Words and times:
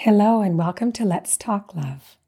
Hello, 0.00 0.42
and 0.42 0.58
welcome 0.58 0.92
to 0.92 1.06
Let's 1.06 1.38
Talk 1.38 1.74
Love. 1.74 2.18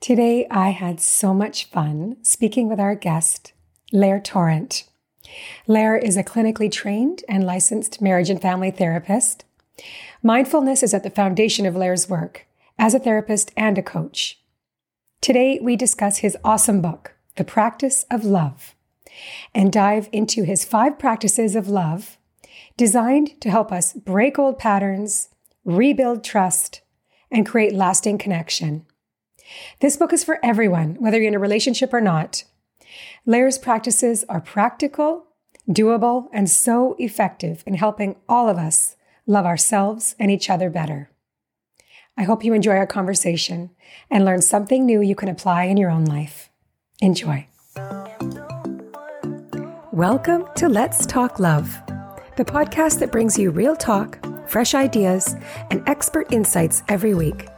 Today, 0.00 0.44
I 0.50 0.70
had 0.70 1.00
so 1.00 1.32
much 1.32 1.66
fun 1.66 2.16
speaking 2.22 2.68
with 2.68 2.80
our 2.80 2.96
guest, 2.96 3.52
Lair 3.92 4.18
Torrent. 4.18 4.82
Lair 5.68 5.96
is 5.96 6.16
a 6.16 6.24
clinically 6.24 6.70
trained 6.70 7.22
and 7.28 7.46
licensed 7.46 8.02
marriage 8.02 8.28
and 8.28 8.42
family 8.42 8.72
therapist. 8.72 9.44
Mindfulness 10.20 10.82
is 10.82 10.92
at 10.92 11.04
the 11.04 11.10
foundation 11.10 11.64
of 11.64 11.76
Lair's 11.76 12.08
work 12.08 12.44
as 12.76 12.92
a 12.92 12.98
therapist 12.98 13.52
and 13.56 13.78
a 13.78 13.84
coach. 13.84 14.40
Today, 15.20 15.60
we 15.62 15.76
discuss 15.76 16.18
his 16.18 16.36
awesome 16.42 16.82
book, 16.82 17.14
The 17.36 17.44
Practice 17.44 18.04
of 18.10 18.24
Love, 18.24 18.74
and 19.54 19.72
dive 19.72 20.08
into 20.10 20.42
his 20.42 20.64
five 20.64 20.98
practices 20.98 21.54
of 21.54 21.68
love 21.68 22.18
designed 22.76 23.40
to 23.40 23.50
help 23.50 23.70
us 23.70 23.92
break 23.92 24.40
old 24.40 24.58
patterns, 24.58 25.28
rebuild 25.64 26.24
trust, 26.24 26.80
and 27.30 27.46
create 27.46 27.72
lasting 27.72 28.18
connection. 28.18 28.84
This 29.80 29.96
book 29.96 30.12
is 30.12 30.24
for 30.24 30.38
everyone, 30.42 30.96
whether 30.96 31.18
you're 31.18 31.28
in 31.28 31.34
a 31.34 31.38
relationship 31.38 31.92
or 31.92 32.00
not. 32.00 32.44
Lair's 33.24 33.58
practices 33.58 34.24
are 34.28 34.40
practical, 34.40 35.26
doable, 35.68 36.28
and 36.32 36.48
so 36.48 36.96
effective 36.98 37.62
in 37.66 37.74
helping 37.74 38.16
all 38.28 38.48
of 38.48 38.58
us 38.58 38.96
love 39.26 39.44
ourselves 39.44 40.14
and 40.18 40.30
each 40.30 40.48
other 40.48 40.70
better. 40.70 41.10
I 42.16 42.22
hope 42.22 42.44
you 42.44 42.54
enjoy 42.54 42.76
our 42.76 42.86
conversation 42.86 43.70
and 44.10 44.24
learn 44.24 44.40
something 44.40 44.86
new 44.86 45.02
you 45.02 45.14
can 45.14 45.28
apply 45.28 45.64
in 45.64 45.76
your 45.76 45.90
own 45.90 46.04
life. 46.06 46.50
Enjoy. 47.00 47.46
Welcome 49.92 50.46
to 50.56 50.68
Let's 50.68 51.04
Talk 51.06 51.38
Love, 51.38 51.74
the 52.36 52.44
podcast 52.44 53.00
that 53.00 53.12
brings 53.12 53.38
you 53.38 53.50
real 53.50 53.76
talk 53.76 54.25
fresh 54.48 54.74
ideas, 54.74 55.36
and 55.70 55.82
expert 55.88 56.32
insights 56.32 56.82
every 56.88 57.14
week. 57.14 57.48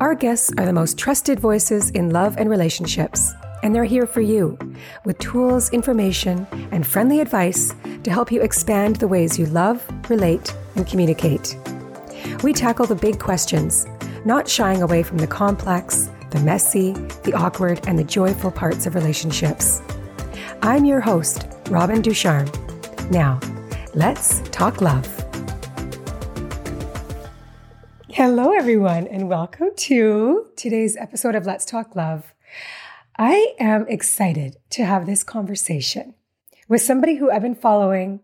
Our 0.00 0.14
guests 0.14 0.50
are 0.58 0.66
the 0.66 0.72
most 0.72 0.98
trusted 0.98 1.38
voices 1.40 1.90
in 1.90 2.10
love 2.10 2.36
and 2.38 2.48
relationships, 2.48 3.32
and 3.62 3.74
they're 3.74 3.84
here 3.84 4.06
for 4.06 4.20
you 4.20 4.58
with 5.04 5.18
tools, 5.18 5.70
information, 5.70 6.46
and 6.70 6.86
friendly 6.86 7.20
advice 7.20 7.74
to 8.04 8.10
help 8.10 8.32
you 8.32 8.40
expand 8.40 8.96
the 8.96 9.08
ways 9.08 9.38
you 9.38 9.46
love, 9.46 9.84
relate, 10.08 10.54
and 10.76 10.86
communicate. 10.86 11.56
We 12.42 12.52
tackle 12.52 12.86
the 12.86 12.94
big 12.94 13.18
questions, 13.18 13.86
not 14.24 14.48
shying 14.48 14.82
away 14.82 15.02
from 15.02 15.18
the 15.18 15.26
complex, 15.26 16.08
the 16.30 16.40
messy, 16.40 16.92
the 17.24 17.34
awkward, 17.34 17.80
and 17.86 17.98
the 17.98 18.04
joyful 18.04 18.50
parts 18.50 18.86
of 18.86 18.94
relationships. 18.94 19.82
I'm 20.62 20.84
your 20.84 21.00
host, 21.00 21.46
Robin 21.68 22.00
Ducharme. 22.02 22.50
Now, 23.10 23.40
let's 23.94 24.40
talk 24.50 24.80
love. 24.80 25.19
Hello, 28.12 28.50
everyone, 28.50 29.06
and 29.06 29.28
welcome 29.28 29.70
to 29.76 30.48
today's 30.56 30.96
episode 30.96 31.36
of 31.36 31.46
Let's 31.46 31.64
Talk 31.64 31.94
Love. 31.94 32.34
I 33.16 33.54
am 33.60 33.86
excited 33.86 34.56
to 34.70 34.84
have 34.84 35.06
this 35.06 35.22
conversation 35.22 36.14
with 36.68 36.82
somebody 36.82 37.14
who 37.14 37.30
I've 37.30 37.42
been 37.42 37.54
following. 37.54 38.18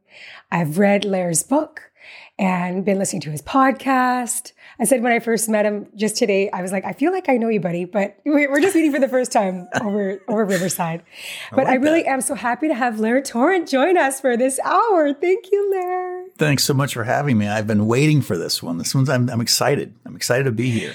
I've 0.50 0.78
read 0.78 1.04
Lair's 1.04 1.44
book 1.44 1.92
and 2.38 2.84
been 2.84 2.98
listening 2.98 3.22
to 3.22 3.30
his 3.30 3.42
podcast. 3.42 4.52
I 4.78 4.84
said 4.84 5.02
when 5.02 5.12
I 5.12 5.20
first 5.20 5.48
met 5.48 5.64
him 5.64 5.86
just 5.96 6.16
today, 6.16 6.50
I 6.50 6.60
was 6.60 6.70
like, 6.70 6.84
I 6.84 6.92
feel 6.92 7.12
like 7.12 7.28
I 7.28 7.36
know 7.36 7.48
you, 7.48 7.60
buddy, 7.60 7.84
but 7.84 8.18
we're 8.24 8.60
just 8.60 8.74
meeting 8.74 8.92
for 8.92 9.00
the 9.00 9.08
first 9.08 9.32
time 9.32 9.68
over 9.80 10.20
over 10.28 10.44
Riverside. 10.44 11.02
But 11.50 11.60
I, 11.60 11.62
like 11.62 11.72
I 11.72 11.74
really 11.76 12.02
that. 12.02 12.10
am 12.10 12.20
so 12.20 12.34
happy 12.34 12.68
to 12.68 12.74
have 12.74 13.00
Lair 13.00 13.22
Torrent 13.22 13.68
join 13.68 13.96
us 13.96 14.20
for 14.20 14.36
this 14.36 14.60
hour. 14.60 15.14
Thank 15.14 15.50
you, 15.50 15.70
Lair. 15.70 16.26
Thanks 16.36 16.64
so 16.64 16.74
much 16.74 16.94
for 16.94 17.04
having 17.04 17.38
me. 17.38 17.48
I've 17.48 17.66
been 17.66 17.86
waiting 17.86 18.20
for 18.20 18.36
this 18.36 18.62
one. 18.62 18.78
This 18.78 18.94
one's 18.94 19.08
I'm, 19.08 19.30
I'm 19.30 19.40
excited. 19.40 19.94
I'm 20.04 20.16
excited 20.16 20.44
to 20.44 20.52
be 20.52 20.70
here. 20.70 20.94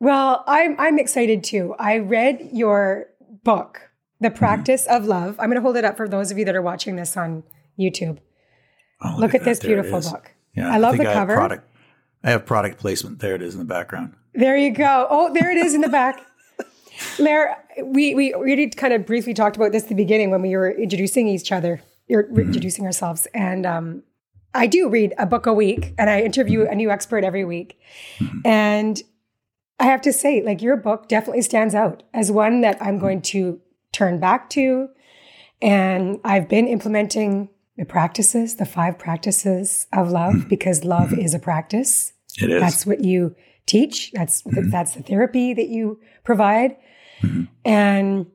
Well, 0.00 0.44
I'm 0.46 0.78
I'm 0.78 0.98
excited 0.98 1.44
too. 1.44 1.74
I 1.78 1.98
read 1.98 2.48
your 2.52 3.08
book, 3.44 3.90
The 4.20 4.28
mm-hmm. 4.28 4.38
Practice 4.38 4.86
mm-hmm. 4.86 4.96
of 4.96 5.04
Love. 5.04 5.36
I'm 5.38 5.46
going 5.46 5.56
to 5.56 5.62
hold 5.62 5.76
it 5.76 5.84
up 5.84 5.96
for 5.96 6.08
those 6.08 6.30
of 6.30 6.38
you 6.38 6.44
that 6.46 6.56
are 6.56 6.62
watching 6.62 6.96
this 6.96 7.16
on 7.16 7.42
YouTube. 7.78 8.18
Oh, 9.04 9.16
look, 9.18 9.34
at, 9.34 9.44
this 9.44 9.60
beautiful 9.60 10.00
book. 10.00 10.32
Yeah, 10.54 10.72
I 10.72 10.78
love 10.78 10.94
I 10.94 11.04
the 11.04 11.10
I 11.10 11.14
cover. 11.14 11.34
Product, 11.34 11.68
I 12.22 12.30
have 12.30 12.46
product 12.46 12.78
placement. 12.78 13.20
There 13.20 13.34
it 13.34 13.42
is 13.42 13.54
in 13.54 13.58
the 13.58 13.66
background. 13.66 14.14
There 14.34 14.56
you 14.56 14.70
go. 14.70 15.06
Oh, 15.10 15.32
there 15.32 15.50
it 15.50 15.58
is 15.58 15.74
in 15.74 15.80
the 15.80 15.88
back. 15.88 16.26
Lair, 17.18 17.56
we, 17.82 18.14
we 18.14 18.34
already 18.34 18.68
kind 18.70 18.92
of 18.92 19.06
briefly 19.06 19.34
talked 19.34 19.56
about 19.56 19.72
this 19.72 19.84
at 19.84 19.88
the 19.90 19.94
beginning 19.94 20.30
when 20.30 20.42
we 20.42 20.56
were 20.56 20.70
introducing 20.70 21.28
each 21.28 21.52
other, 21.52 21.82
or 22.08 22.24
mm-hmm. 22.24 22.40
introducing 22.40 22.86
ourselves. 22.86 23.26
And 23.34 23.66
um, 23.66 24.02
I 24.54 24.66
do 24.66 24.88
read 24.88 25.14
a 25.18 25.26
book 25.26 25.46
a 25.46 25.52
week 25.52 25.94
and 25.98 26.08
I 26.08 26.22
interview 26.22 26.60
mm-hmm. 26.60 26.72
a 26.72 26.76
new 26.76 26.90
expert 26.90 27.24
every 27.24 27.44
week. 27.44 27.78
Mm-hmm. 28.18 28.38
And 28.44 29.02
I 29.78 29.84
have 29.84 30.00
to 30.02 30.12
say, 30.12 30.42
like, 30.42 30.62
your 30.62 30.76
book 30.76 31.08
definitely 31.08 31.42
stands 31.42 31.74
out 31.74 32.04
as 32.14 32.30
one 32.30 32.60
that 32.60 32.80
I'm 32.80 32.98
going 32.98 33.22
to 33.22 33.60
turn 33.92 34.20
back 34.20 34.48
to. 34.50 34.88
And 35.60 36.20
I've 36.24 36.48
been 36.48 36.68
implementing 36.68 37.48
the 37.76 37.84
practices, 37.84 38.56
the 38.56 38.66
five 38.66 38.98
practices 38.98 39.86
of 39.92 40.10
love, 40.10 40.34
mm-hmm. 40.34 40.48
because 40.48 40.84
love 40.84 41.10
mm-hmm. 41.10 41.20
is 41.20 41.34
a 41.34 41.38
practice. 41.38 42.12
It 42.40 42.50
is. 42.50 42.60
That's 42.60 42.86
what 42.86 43.04
you 43.04 43.34
teach. 43.66 44.12
That's 44.12 44.42
mm-hmm. 44.42 44.70
that's 44.70 44.94
the 44.94 45.02
therapy 45.02 45.54
that 45.54 45.68
you 45.68 46.00
provide. 46.24 46.76
Mm-hmm. 47.22 47.44
And 47.64 48.26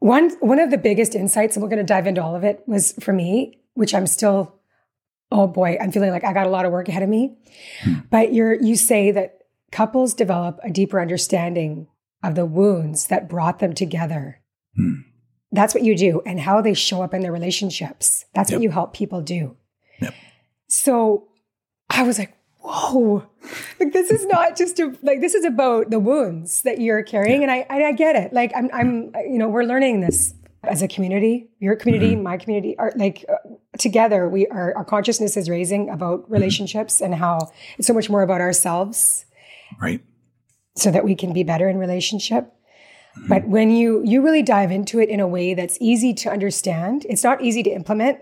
one 0.00 0.30
one 0.40 0.58
of 0.58 0.70
the 0.70 0.78
biggest 0.78 1.14
insights, 1.14 1.56
and 1.56 1.62
we're 1.62 1.70
going 1.70 1.78
to 1.78 1.84
dive 1.84 2.06
into 2.06 2.22
all 2.22 2.36
of 2.36 2.44
it, 2.44 2.62
was 2.66 2.92
for 3.00 3.12
me, 3.12 3.60
which 3.74 3.94
I'm 3.94 4.06
still, 4.06 4.54
oh 5.30 5.46
boy, 5.46 5.76
I'm 5.80 5.92
feeling 5.92 6.10
like 6.10 6.24
I 6.24 6.32
got 6.32 6.46
a 6.46 6.50
lot 6.50 6.64
of 6.64 6.72
work 6.72 6.88
ahead 6.88 7.02
of 7.02 7.08
me. 7.08 7.36
Mm-hmm. 7.82 8.00
But 8.10 8.32
you're 8.32 8.54
you 8.54 8.76
say 8.76 9.10
that 9.12 9.38
couples 9.70 10.14
develop 10.14 10.58
a 10.64 10.70
deeper 10.70 11.00
understanding 11.00 11.88
of 12.22 12.34
the 12.34 12.46
wounds 12.46 13.06
that 13.08 13.28
brought 13.28 13.60
them 13.60 13.74
together. 13.74 14.40
Mm. 14.78 15.04
That's 15.50 15.74
what 15.74 15.82
you 15.82 15.96
do 15.96 16.20
and 16.26 16.38
how 16.40 16.60
they 16.60 16.74
show 16.74 17.02
up 17.02 17.14
in 17.14 17.22
their 17.22 17.32
relationships. 17.32 18.26
That's 18.34 18.50
yep. 18.50 18.58
what 18.58 18.62
you 18.62 18.70
help 18.70 18.92
people 18.92 19.22
do. 19.22 19.56
Yep. 20.00 20.14
So 20.68 21.28
I 21.88 22.02
was 22.02 22.18
like, 22.18 22.34
whoa, 22.60 23.24
like 23.80 23.92
this 23.92 24.10
is 24.10 24.26
not 24.26 24.56
just 24.56 24.78
a, 24.78 24.94
like, 25.02 25.22
this 25.22 25.34
is 25.34 25.46
about 25.46 25.90
the 25.90 25.98
wounds 25.98 26.62
that 26.62 26.80
you're 26.80 27.02
carrying. 27.02 27.42
Yeah. 27.42 27.54
And 27.54 27.66
I, 27.70 27.88
I 27.88 27.92
get 27.92 28.14
it. 28.14 28.32
Like 28.32 28.52
I'm, 28.54 28.68
I'm, 28.74 29.12
you 29.26 29.38
know, 29.38 29.48
we're 29.48 29.64
learning 29.64 30.02
this 30.02 30.34
as 30.64 30.82
a 30.82 30.88
community, 30.88 31.48
your 31.60 31.76
community, 31.76 32.14
mm-hmm. 32.14 32.24
my 32.24 32.36
community 32.36 32.76
are 32.78 32.92
like 32.96 33.24
uh, 33.28 33.36
together. 33.78 34.28
We 34.28 34.48
are, 34.48 34.76
our 34.76 34.84
consciousness 34.84 35.36
is 35.36 35.48
raising 35.48 35.88
about 35.88 36.24
mm-hmm. 36.24 36.32
relationships 36.32 36.96
mm-hmm. 36.96 37.12
and 37.12 37.14
how 37.14 37.50
it's 37.78 37.86
so 37.86 37.94
much 37.94 38.10
more 38.10 38.22
about 38.22 38.42
ourselves. 38.42 39.24
Right. 39.80 40.02
So 40.76 40.90
that 40.90 41.04
we 41.04 41.14
can 41.14 41.32
be 41.32 41.42
better 41.42 41.68
in 41.68 41.78
relationship. 41.78 42.52
But 43.28 43.48
when 43.48 43.70
you 43.70 44.02
you 44.04 44.22
really 44.22 44.42
dive 44.42 44.70
into 44.70 45.00
it 45.00 45.08
in 45.08 45.20
a 45.20 45.26
way 45.26 45.54
that's 45.54 45.78
easy 45.80 46.14
to 46.14 46.30
understand, 46.30 47.06
it's 47.08 47.24
not 47.24 47.42
easy 47.42 47.62
to 47.62 47.70
implement, 47.70 48.18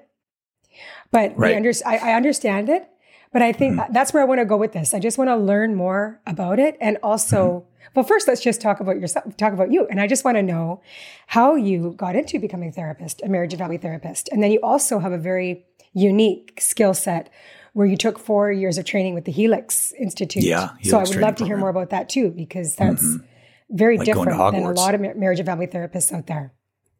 but 1.10 1.36
right. 1.36 1.56
under, 1.56 1.72
I, 1.84 1.98
I, 1.98 2.12
understand 2.14 2.68
it. 2.68 2.88
But 3.32 3.42
I 3.42 3.52
think 3.52 3.78
mm-hmm. 3.78 3.92
that's 3.92 4.12
where 4.12 4.22
I 4.22 4.26
want 4.26 4.40
to 4.40 4.44
go 4.44 4.56
with 4.56 4.72
this. 4.72 4.94
I 4.94 4.98
just 4.98 5.18
want 5.18 5.28
to 5.28 5.36
learn 5.36 5.74
more 5.74 6.20
about 6.26 6.58
it, 6.58 6.76
and 6.80 6.98
also, 7.02 7.36
mm-hmm. 7.36 7.90
well, 7.94 8.04
first 8.04 8.28
let's 8.28 8.40
just 8.40 8.60
talk 8.60 8.80
about 8.80 8.98
yourself, 8.98 9.36
talk 9.36 9.52
about 9.52 9.72
you, 9.72 9.86
and 9.88 10.00
I 10.00 10.06
just 10.06 10.24
want 10.24 10.36
to 10.36 10.42
know 10.42 10.80
how 11.26 11.54
you 11.54 11.94
got 11.96 12.16
into 12.16 12.38
becoming 12.38 12.70
a 12.70 12.72
therapist, 12.72 13.22
a 13.22 13.28
marriage 13.28 13.52
and 13.52 13.60
family 13.60 13.78
therapist, 13.78 14.28
and 14.32 14.42
then 14.42 14.50
you 14.50 14.60
also 14.62 14.98
have 14.98 15.12
a 15.12 15.18
very 15.18 15.64
unique 15.92 16.58
skill 16.60 16.94
set 16.94 17.30
where 17.72 17.86
you 17.86 17.96
took 17.96 18.18
four 18.18 18.50
years 18.50 18.78
of 18.78 18.86
training 18.86 19.12
with 19.12 19.26
the 19.26 19.32
Helix 19.32 19.92
Institute. 19.98 20.44
Yeah, 20.44 20.70
Helix 20.78 20.88
so 20.88 20.98
I 20.98 21.02
would 21.02 21.22
love 21.26 21.36
to 21.36 21.44
hear 21.44 21.58
more 21.58 21.68
about 21.68 21.90
that 21.90 22.08
too, 22.08 22.30
because 22.30 22.74
that's. 22.76 23.04
Mm-hmm 23.04 23.26
very 23.70 23.98
like 23.98 24.06
different 24.06 24.30
than 24.30 24.62
a 24.62 24.72
lot 24.72 24.94
of 24.94 25.00
marriage 25.00 25.38
and 25.38 25.46
family 25.46 25.66
therapists 25.66 26.12
out 26.12 26.26
there. 26.26 26.52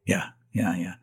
Yeah, 0.05 0.29
yeah, 0.53 0.75
yeah. 0.75 0.93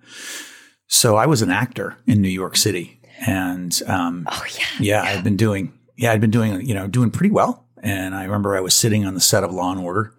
So 0.86 1.16
I 1.16 1.26
was 1.26 1.42
an 1.42 1.50
actor 1.50 1.96
in 2.06 2.20
New 2.20 2.28
York 2.28 2.56
City, 2.56 3.00
and 3.26 3.80
um, 3.86 4.26
oh 4.30 4.44
yeah, 4.58 4.66
yeah, 4.80 5.02
yeah, 5.04 5.10
I'd 5.10 5.24
been 5.24 5.36
doing 5.36 5.72
yeah, 5.96 6.12
I'd 6.12 6.20
been 6.20 6.30
doing 6.30 6.60
you 6.66 6.74
know 6.74 6.86
doing 6.86 7.10
pretty 7.10 7.32
well. 7.32 7.66
And 7.82 8.14
I 8.14 8.24
remember 8.24 8.56
I 8.56 8.60
was 8.60 8.74
sitting 8.74 9.04
on 9.04 9.14
the 9.14 9.20
set 9.20 9.44
of 9.44 9.52
Law 9.52 9.70
and 9.70 9.80
Order, 9.80 10.14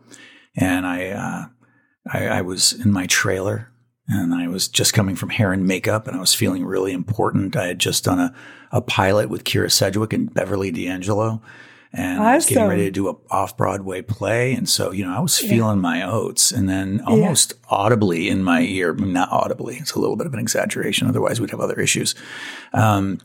and 0.56 0.86
I 0.86 1.10
uh, 1.10 1.46
I, 2.12 2.28
I 2.28 2.42
was 2.42 2.74
in 2.74 2.92
my 2.92 3.06
trailer 3.08 3.72
and 4.08 4.34
I 4.34 4.48
was 4.48 4.68
just 4.68 4.94
coming 4.94 5.16
from 5.16 5.30
hair 5.30 5.52
and 5.52 5.66
makeup 5.66 6.08
and 6.08 6.16
I 6.16 6.20
was 6.20 6.34
feeling 6.34 6.66
really 6.66 6.94
important. 6.94 7.56
I 7.56 7.68
had 7.68 7.80
just 7.80 8.04
done 8.04 8.20
a, 8.20 8.34
a 8.72 8.82
pilot 8.82 9.30
with 9.30 9.44
Kyra 9.44 9.72
Sedgwick 9.72 10.14
and 10.14 10.32
Beverly 10.34 10.72
D'Angelo 10.72 11.42
and 11.96 12.20
awesome. 12.20 12.28
I 12.28 12.36
was 12.36 12.46
getting 12.46 12.68
ready 12.68 12.86
to 12.86 12.92
do 12.92 13.08
a 13.08 13.16
off 13.32 13.56
Broadway 13.56 14.02
play. 14.02 14.54
And 14.54 14.68
so, 14.68 14.92
you 14.92 15.06
know, 15.06 15.16
I 15.16 15.22
was 15.22 15.38
feeling 15.38 15.78
yeah. 15.78 15.82
my 15.82 16.04
oats 16.04 16.52
and 16.52 16.68
then 16.68 17.02
almost 17.06 17.54
yeah. 17.54 17.68
audibly 17.70 18.28
in 18.28 18.44
my 18.44 18.62
ear, 18.62 18.94
not 18.94 19.32
audibly, 19.32 19.78
it's 19.78 19.94
a 19.94 20.00
little 20.00 20.18
bit 20.18 20.28
of 20.28 20.34
an 20.34 20.40
exaggeration. 20.40 21.08
Otherwise 21.08 21.40
we'd 21.40 21.52
have 21.52 21.62
other 21.62 21.80
issues. 21.80 22.14
Um, 22.74 23.20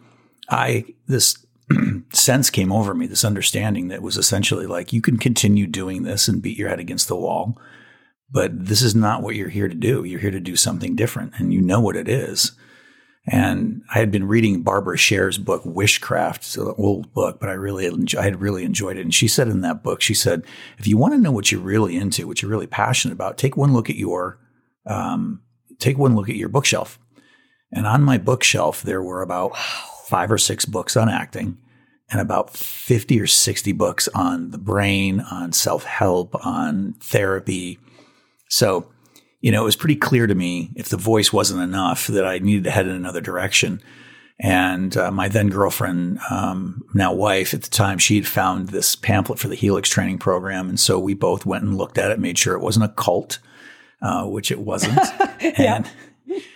I, 0.49 0.85
this 1.09 1.45
sense 2.13 2.49
came 2.49 2.71
over 2.71 2.95
me, 2.95 3.07
this 3.07 3.25
understanding 3.25 3.89
that 3.89 4.03
was 4.03 4.17
essentially 4.17 4.67
like, 4.67 4.93
you 4.93 5.03
can 5.03 5.17
continue 5.17 5.67
doing 5.67 6.05
this 6.05 6.29
and 6.29 6.41
beat 6.41 6.57
your 6.59 6.69
head 6.69 6.81
against 6.81 7.09
the 7.09 7.17
wall, 7.17 7.59
but 8.31 8.67
this 8.67 8.83
is 8.83 8.95
not 8.95 9.23
what 9.23 9.35
you're 9.35 9.49
here 9.49 9.69
to 9.69 9.75
do. 9.75 10.05
You're 10.05 10.21
here 10.21 10.31
to 10.31 10.39
do 10.39 10.55
something 10.55 10.95
different 10.95 11.33
and 11.39 11.53
you 11.53 11.61
know 11.61 11.81
what 11.81 11.97
it 11.97 12.09
is. 12.09 12.53
And 13.33 13.83
I 13.95 14.01
had 14.01 14.11
been 14.11 14.27
reading 14.27 14.63
Barbara 14.63 14.99
Sher's 14.99 15.39
book, 15.39 15.63
Wishcraft. 15.63 16.39
It's 16.39 16.57
an 16.57 16.75
old 16.77 17.15
book, 17.15 17.39
but 17.39 17.49
I 17.49 17.53
really, 17.53 17.89
I 18.19 18.23
had 18.23 18.41
really 18.41 18.65
enjoyed 18.65 18.97
it. 18.97 19.03
And 19.03 19.15
she 19.15 19.29
said 19.29 19.47
in 19.47 19.61
that 19.61 19.85
book, 19.85 20.03
she 20.03 20.15
said, 20.15 20.43
if 20.79 20.89
you 20.89 20.97
want 20.97 21.15
to 21.15 21.21
know 21.21 21.31
what 21.31 21.53
you're 21.53 21.61
really 21.61 21.97
into, 21.97 22.27
what 22.27 22.43
you're 22.43 22.51
really 22.51 22.67
passionate 22.67 23.15
about, 23.15 23.39
take 23.39 23.57
one 23.57 23.73
look 23.73 23.89
at 23.89 23.95
your, 23.95 24.41
um, 24.85 25.43
take 25.79 25.97
one 25.97 26.17
look 26.17 26.29
at 26.29 26.35
your 26.35 26.49
bookshelf. 26.49 26.99
And 27.71 27.87
on 27.87 28.03
my 28.03 28.19
bookshelf, 28.19 28.83
there 28.83 29.01
were 29.01 29.23
about 29.23 29.57
five 29.57 30.33
or 30.33 30.39
six 30.39 30.65
books 30.65 30.97
on 30.97 31.09
acting 31.09 31.57
and 32.11 32.21
about 32.21 32.51
50 32.51 33.21
or 33.21 33.29
60 33.29 33.71
books 33.73 34.09
on 34.09 34.51
the 34.51 34.59
brain, 34.59 35.21
on 35.21 35.53
self 35.53 35.85
help, 35.85 36.35
on 36.45 36.95
therapy. 36.99 37.79
So, 38.49 38.91
you 39.41 39.51
know, 39.51 39.63
it 39.63 39.65
was 39.65 39.77
pretty 39.77 39.97
clear 39.97 40.27
to 40.27 40.35
me 40.35 40.71
if 40.77 40.89
the 40.89 40.97
voice 40.97 41.33
wasn't 41.33 41.63
enough 41.63 42.07
that 42.09 42.27
I 42.27 42.39
needed 42.39 42.65
to 42.65 42.71
head 42.71 42.87
in 42.87 42.95
another 42.95 43.21
direction. 43.21 43.81
And 44.39 44.97
uh, 44.97 45.11
my 45.11 45.29
then 45.29 45.49
girlfriend, 45.49 46.19
um, 46.31 46.83
now 46.95 47.13
wife 47.13 47.53
at 47.53 47.63
the 47.63 47.71
time, 47.71 47.99
she 47.99 48.17
had 48.17 48.27
found 48.27 48.69
this 48.69 48.97
pamphlet 48.97 49.39
for 49.39 49.49
the 49.49 49.55
Helix 49.55 49.89
training 49.89 50.19
program. 50.19 50.69
And 50.69 50.81
so 50.81 50.99
we 50.99 51.15
both 51.15 51.45
went 51.45 51.65
and 51.65 51.77
looked 51.77 51.99
at 51.99 52.11
it, 52.11 52.19
made 52.19 52.39
sure 52.39 52.55
it 52.55 52.63
wasn't 52.63 52.87
a 52.87 52.89
cult, 52.89 53.39
uh, 54.01 54.25
which 54.25 54.51
it 54.51 54.61
wasn't. 54.61 54.97
yeah. 55.41 55.77
And, 55.77 55.91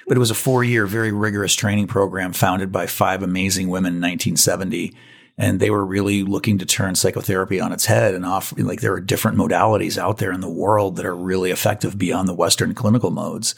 but 0.06 0.16
it 0.16 0.20
was 0.20 0.30
a 0.30 0.34
four 0.34 0.64
year, 0.64 0.86
very 0.86 1.12
rigorous 1.12 1.54
training 1.54 1.86
program 1.86 2.32
founded 2.32 2.72
by 2.72 2.86
five 2.86 3.22
amazing 3.22 3.68
women 3.68 3.94
in 3.94 4.00
1970 4.00 4.94
and 5.36 5.58
they 5.58 5.70
were 5.70 5.84
really 5.84 6.22
looking 6.22 6.58
to 6.58 6.66
turn 6.66 6.94
psychotherapy 6.94 7.60
on 7.60 7.72
its 7.72 7.86
head 7.86 8.14
and 8.14 8.24
off 8.24 8.56
like 8.58 8.80
there 8.80 8.92
are 8.92 9.00
different 9.00 9.36
modalities 9.36 9.98
out 9.98 10.18
there 10.18 10.32
in 10.32 10.40
the 10.40 10.48
world 10.48 10.96
that 10.96 11.06
are 11.06 11.16
really 11.16 11.50
effective 11.50 11.98
beyond 11.98 12.28
the 12.28 12.34
western 12.34 12.74
clinical 12.74 13.10
modes. 13.10 13.54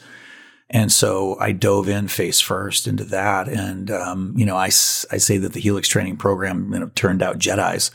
And 0.69 0.91
so 0.91 1.37
i 1.39 1.51
dove 1.51 1.87
in 1.87 2.07
face 2.07 2.41
first 2.41 2.87
into 2.87 3.03
that. 3.05 3.47
And 3.47 3.91
um, 3.91 4.33
you 4.35 4.45
know 4.45 4.55
I, 4.55 4.65
I 4.65 4.69
say 4.69 5.37
that 5.37 5.53
the 5.53 5.61
helix 5.61 5.87
training 5.87 6.17
program 6.17 6.73
you 6.73 6.79
know, 6.79 6.91
turned 6.95 7.21
out 7.21 7.39
jedis 7.39 7.91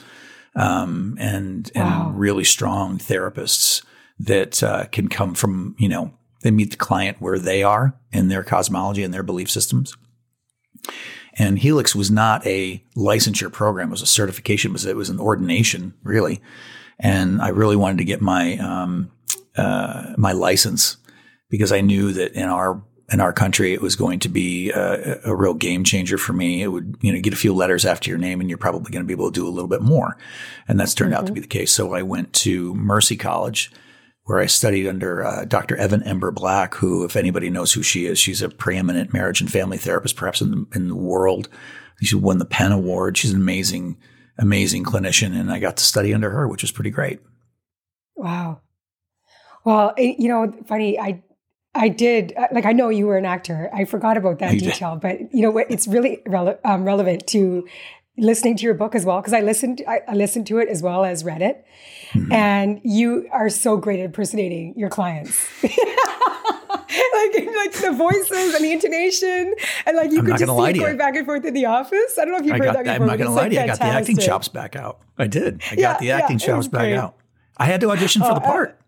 um, 0.55 1.17
and 1.19 1.71
wow. 1.75 2.07
and 2.07 2.19
really 2.19 2.45
strong 2.45 2.99
therapists 2.99 3.85
that 4.19 4.63
uh, 4.63 4.85
can 4.87 5.09
come 5.09 5.35
from 5.35 5.75
you 5.79 5.89
know 5.89 6.13
they 6.43 6.51
meet 6.51 6.71
the 6.71 6.77
client 6.77 7.21
where 7.21 7.39
they 7.39 7.63
are 7.63 7.95
in 8.13 8.29
their 8.29 8.43
cosmology 8.43 9.03
and 9.03 9.13
their 9.13 9.23
belief 9.23 9.51
systems 9.51 9.97
and 11.35 11.59
Helix 11.59 11.95
was 11.95 12.11
not 12.11 12.47
a 12.47 12.83
licensure 12.97 13.53
program; 13.53 13.89
it 13.89 13.93
was 13.93 14.03
a 14.03 14.07
certification. 14.07 14.71
It 14.71 14.73
was, 14.73 14.87
it 14.87 14.97
was 14.97 15.11
an 15.11 15.21
ordination, 15.21 15.95
really. 16.03 16.41
And 16.99 17.41
I 17.41 17.49
really 17.49 17.77
wanted 17.77 17.99
to 17.99 18.05
get 18.05 18.21
my 18.21 18.57
um, 18.59 19.11
uh, 19.57 20.15
my 20.17 20.33
license 20.33 20.97
because 21.49 21.73
I 21.73 21.81
knew 21.81 22.13
that 22.13 22.33
in 22.33 22.49
our 22.49 22.83
in 23.13 23.21
our 23.21 23.33
country, 23.33 23.75
it 23.75 23.83
was 23.83 23.95
going 23.95 24.19
to 24.21 24.29
be 24.29 24.71
a, 24.71 25.21
a, 25.27 25.37
real 25.37 25.53
game 25.53 25.85
changer 25.85 26.17
for 26.17 26.33
me. 26.33 26.63
It 26.63 26.69
would, 26.69 26.97
you 27.03 27.13
know, 27.13 27.21
get 27.21 27.35
a 27.35 27.37
few 27.37 27.53
letters 27.53 27.85
after 27.85 28.09
your 28.09 28.19
name 28.19 28.41
and 28.41 28.49
you're 28.49 28.59
probably 28.59 28.91
going 28.91 29.03
to 29.03 29.07
be 29.07 29.13
able 29.13 29.31
to 29.31 29.39
do 29.39 29.47
a 29.47 29.51
little 29.51 29.69
bit 29.69 29.83
more. 29.83 30.17
And 30.67 30.81
that's 30.81 30.95
turned 30.95 31.13
mm-hmm. 31.13 31.19
out 31.19 31.27
to 31.27 31.33
mm-hmm. 31.33 31.35
be 31.35 31.41
the 31.41 31.47
case. 31.47 31.73
So 31.73 31.93
I 31.93 32.03
went 32.03 32.33
to 32.35 32.75
Mercy 32.75 33.17
College 33.17 33.71
where 34.33 34.41
I 34.41 34.47
studied 34.47 34.89
under 34.89 35.23
uh, 35.23 35.45
Dr. 35.45 35.77
Evan 35.77 36.03
Imber-Black, 36.05 36.77
who, 36.77 37.05
if 37.05 37.17
anybody 37.17 37.51
knows 37.51 37.75
who 37.75 37.83
she 37.83 38.07
is, 38.07 38.19
she's 38.19 38.41
a 38.41 38.49
preeminent 38.49 39.13
marriage 39.13 39.43
and 39.43 39.53
family 39.53 39.77
therapist, 39.77 40.17
perhaps 40.17 40.41
in 40.41 40.51
the, 40.51 40.67
in 40.75 40.89
the 40.89 40.97
world. 40.97 41.51
She 42.01 42.17
won 42.17 42.39
the 42.39 42.47
Penn 42.47 42.73
Award. 42.73 43.19
She's 43.19 43.33
an 43.33 43.37
amazing, 43.37 43.99
amazing 44.39 44.85
clinician. 44.85 45.39
And 45.39 45.53
I 45.53 45.59
got 45.59 45.77
to 45.77 45.85
study 45.85 46.15
under 46.15 46.31
her, 46.31 46.49
which 46.49 46.63
was 46.63 46.73
pretty 46.73 46.89
great. 46.89 47.21
Wow. 48.17 48.63
Well, 49.67 49.93
you 49.99 50.29
know, 50.29 50.51
funny, 50.67 50.99
I, 50.99 51.23
I 51.75 51.91
did, 51.91 52.33
uh, 52.35 52.49
like, 52.53 52.65
I 52.65 52.73
know 52.73 52.89
you 52.89 53.09
were 53.09 53.19
an 53.19 53.27
actor. 53.27 53.69
I 53.71 53.85
forgot 53.85 54.17
about 54.17 54.39
that 54.39 54.55
you 54.55 54.61
detail, 54.61 54.97
did. 54.97 55.03
but 55.03 55.35
you 55.35 55.43
know 55.43 55.51
what? 55.51 55.71
It's 55.71 55.87
really 55.87 56.23
rele- 56.27 56.59
um, 56.65 56.85
relevant 56.87 57.27
to 57.29 57.69
listening 58.19 58.57
to 58.57 58.65
your 58.65 58.75
book 58.75 58.95
as 58.95 59.05
well 59.05 59.21
because 59.21 59.33
I 59.33 59.41
listened 59.41 59.83
I, 59.89 60.01
I, 60.09 60.15
listened 60.15 60.47
to 60.49 60.59
it 60.59 60.69
as 60.69 60.83
well 60.83 61.05
as 61.05 61.25
read 61.25 61.43
it, 61.43 61.65
mm-hmm. 62.13 62.33
and 62.33 62.81
you 62.85 63.29
are 63.33 63.49
so 63.49 63.77
great 63.77 64.01
at 64.01 64.07
impersonating 64.07 64.75
your 64.77 64.91
clients. 64.91 65.49
like 65.63 65.73
like 67.57 67.73
the 67.73 67.95
voices 67.97 68.55
and 68.55 68.65
the 68.65 68.73
intonation 68.73 69.55
and 69.87 69.97
like 69.97 70.11
you 70.11 70.19
I'm 70.19 70.27
could 70.27 70.39
just 70.39 70.57
see 70.57 70.65
it 70.65 70.79
going 70.79 70.99
back 70.99 71.17
and 71.17 71.27
forth 71.27 71.45
in 71.45 71.55
the 71.55 71.67
office. 71.67 72.19
I 72.19 72.25
don't 72.25 72.33
know 72.33 72.39
if 72.39 72.45
you've 72.45 72.55
I 72.55 72.59
heard 72.59 72.65
got, 72.65 72.73
that 72.75 72.85
before. 72.85 73.03
I'm 73.03 73.07
not 73.07 73.19
going 73.19 73.31
to 73.31 73.35
lie 73.35 73.49
to 73.49 73.55
you. 73.55 73.61
I 73.61 73.67
got 73.67 73.79
the 73.79 73.85
acting 73.85 74.19
chops 74.19 74.49
back 74.49 74.77
out. 74.77 75.01
I 75.19 75.27
did. 75.27 75.63
I 75.71 75.77
got 75.77 75.99
the 75.99 76.11
acting 76.11 76.39
yeah, 76.39 76.47
chops 76.47 76.69
back 76.69 76.93
out. 76.93 77.17
I 77.57 77.67
had 77.67 77.81
to 77.83 77.91
audition 77.91 78.23
for 78.23 78.35
the 78.35 78.43
oh, 78.43 78.47
part. 78.47 78.82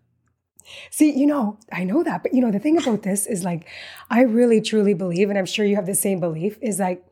See, 0.89 1.11
you 1.11 1.25
know, 1.25 1.57
I 1.71 1.83
know 1.83 2.03
that, 2.03 2.23
but 2.23 2.33
you 2.33 2.41
know, 2.41 2.51
the 2.51 2.59
thing 2.59 2.77
about 2.77 3.03
this 3.03 3.25
is 3.25 3.43
like, 3.43 3.67
I 4.09 4.21
really 4.21 4.61
truly 4.61 4.93
believe, 4.93 5.29
and 5.29 5.37
I'm 5.37 5.45
sure 5.45 5.65
you 5.65 5.75
have 5.75 5.85
the 5.85 5.95
same 5.95 6.19
belief, 6.19 6.57
is 6.61 6.79
like, 6.79 7.05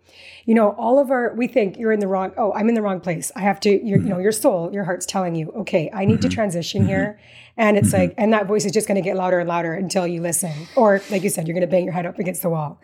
you 0.45 0.53
know, 0.53 0.71
all 0.71 0.99
of 0.99 1.09
our, 1.09 1.33
we 1.35 1.47
think 1.47 1.77
you're 1.77 1.91
in 1.91 1.99
the 1.99 2.07
wrong, 2.07 2.33
oh, 2.37 2.53
I'm 2.53 2.69
in 2.69 2.75
the 2.75 2.81
wrong 2.81 2.99
place. 2.99 3.31
I 3.35 3.41
have 3.41 3.59
to, 3.61 3.69
you 3.69 3.97
know, 3.97 4.19
your 4.19 4.31
soul, 4.31 4.71
your 4.73 4.83
heart's 4.83 5.05
telling 5.05 5.35
you, 5.35 5.51
okay, 5.51 5.89
I 5.93 6.05
need 6.05 6.21
to 6.21 6.27
mm-hmm. 6.27 6.35
transition 6.35 6.81
mm-hmm. 6.81 6.89
here. 6.89 7.19
And 7.57 7.77
it's 7.77 7.93
like, 7.93 8.13
and 8.17 8.33
that 8.33 8.47
voice 8.47 8.65
is 8.65 8.71
just 8.71 8.87
going 8.87 8.95
to 8.95 9.01
get 9.01 9.15
louder 9.15 9.39
and 9.39 9.47
louder 9.47 9.73
until 9.73 10.07
you 10.07 10.21
listen. 10.21 10.51
Or 10.75 11.01
like 11.11 11.23
you 11.23 11.29
said, 11.29 11.47
you're 11.47 11.53
going 11.53 11.67
to 11.67 11.71
bang 11.71 11.85
your 11.85 11.93
head 11.93 12.05
up 12.05 12.19
against 12.19 12.41
the 12.41 12.49
wall. 12.49 12.79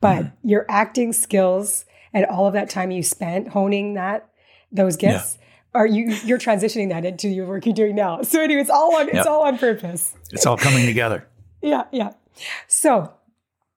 But 0.00 0.24
mm-hmm. 0.24 0.48
your 0.48 0.64
acting 0.68 1.12
skills 1.12 1.84
and 2.12 2.24
all 2.26 2.46
of 2.46 2.52
that 2.54 2.70
time 2.70 2.90
you 2.90 3.02
spent 3.02 3.48
honing 3.48 3.94
that, 3.94 4.28
those 4.70 4.96
gifts, 4.96 5.36
yeah 5.36 5.42
are 5.74 5.86
you 5.86 6.14
you're 6.24 6.38
transitioning 6.38 6.90
that 6.90 7.04
into 7.04 7.28
your 7.28 7.46
work 7.46 7.66
you're 7.66 7.74
doing 7.74 7.94
now. 7.94 8.22
So 8.22 8.40
anyway, 8.40 8.60
it's 8.60 8.70
all 8.70 8.96
on 8.96 9.08
it's 9.08 9.26
all 9.26 9.42
on 9.42 9.58
purpose. 9.58 10.14
It's 10.30 10.46
all 10.46 10.56
coming 10.56 10.86
together. 10.86 11.26
yeah, 11.62 11.84
yeah. 11.92 12.12
So 12.66 13.12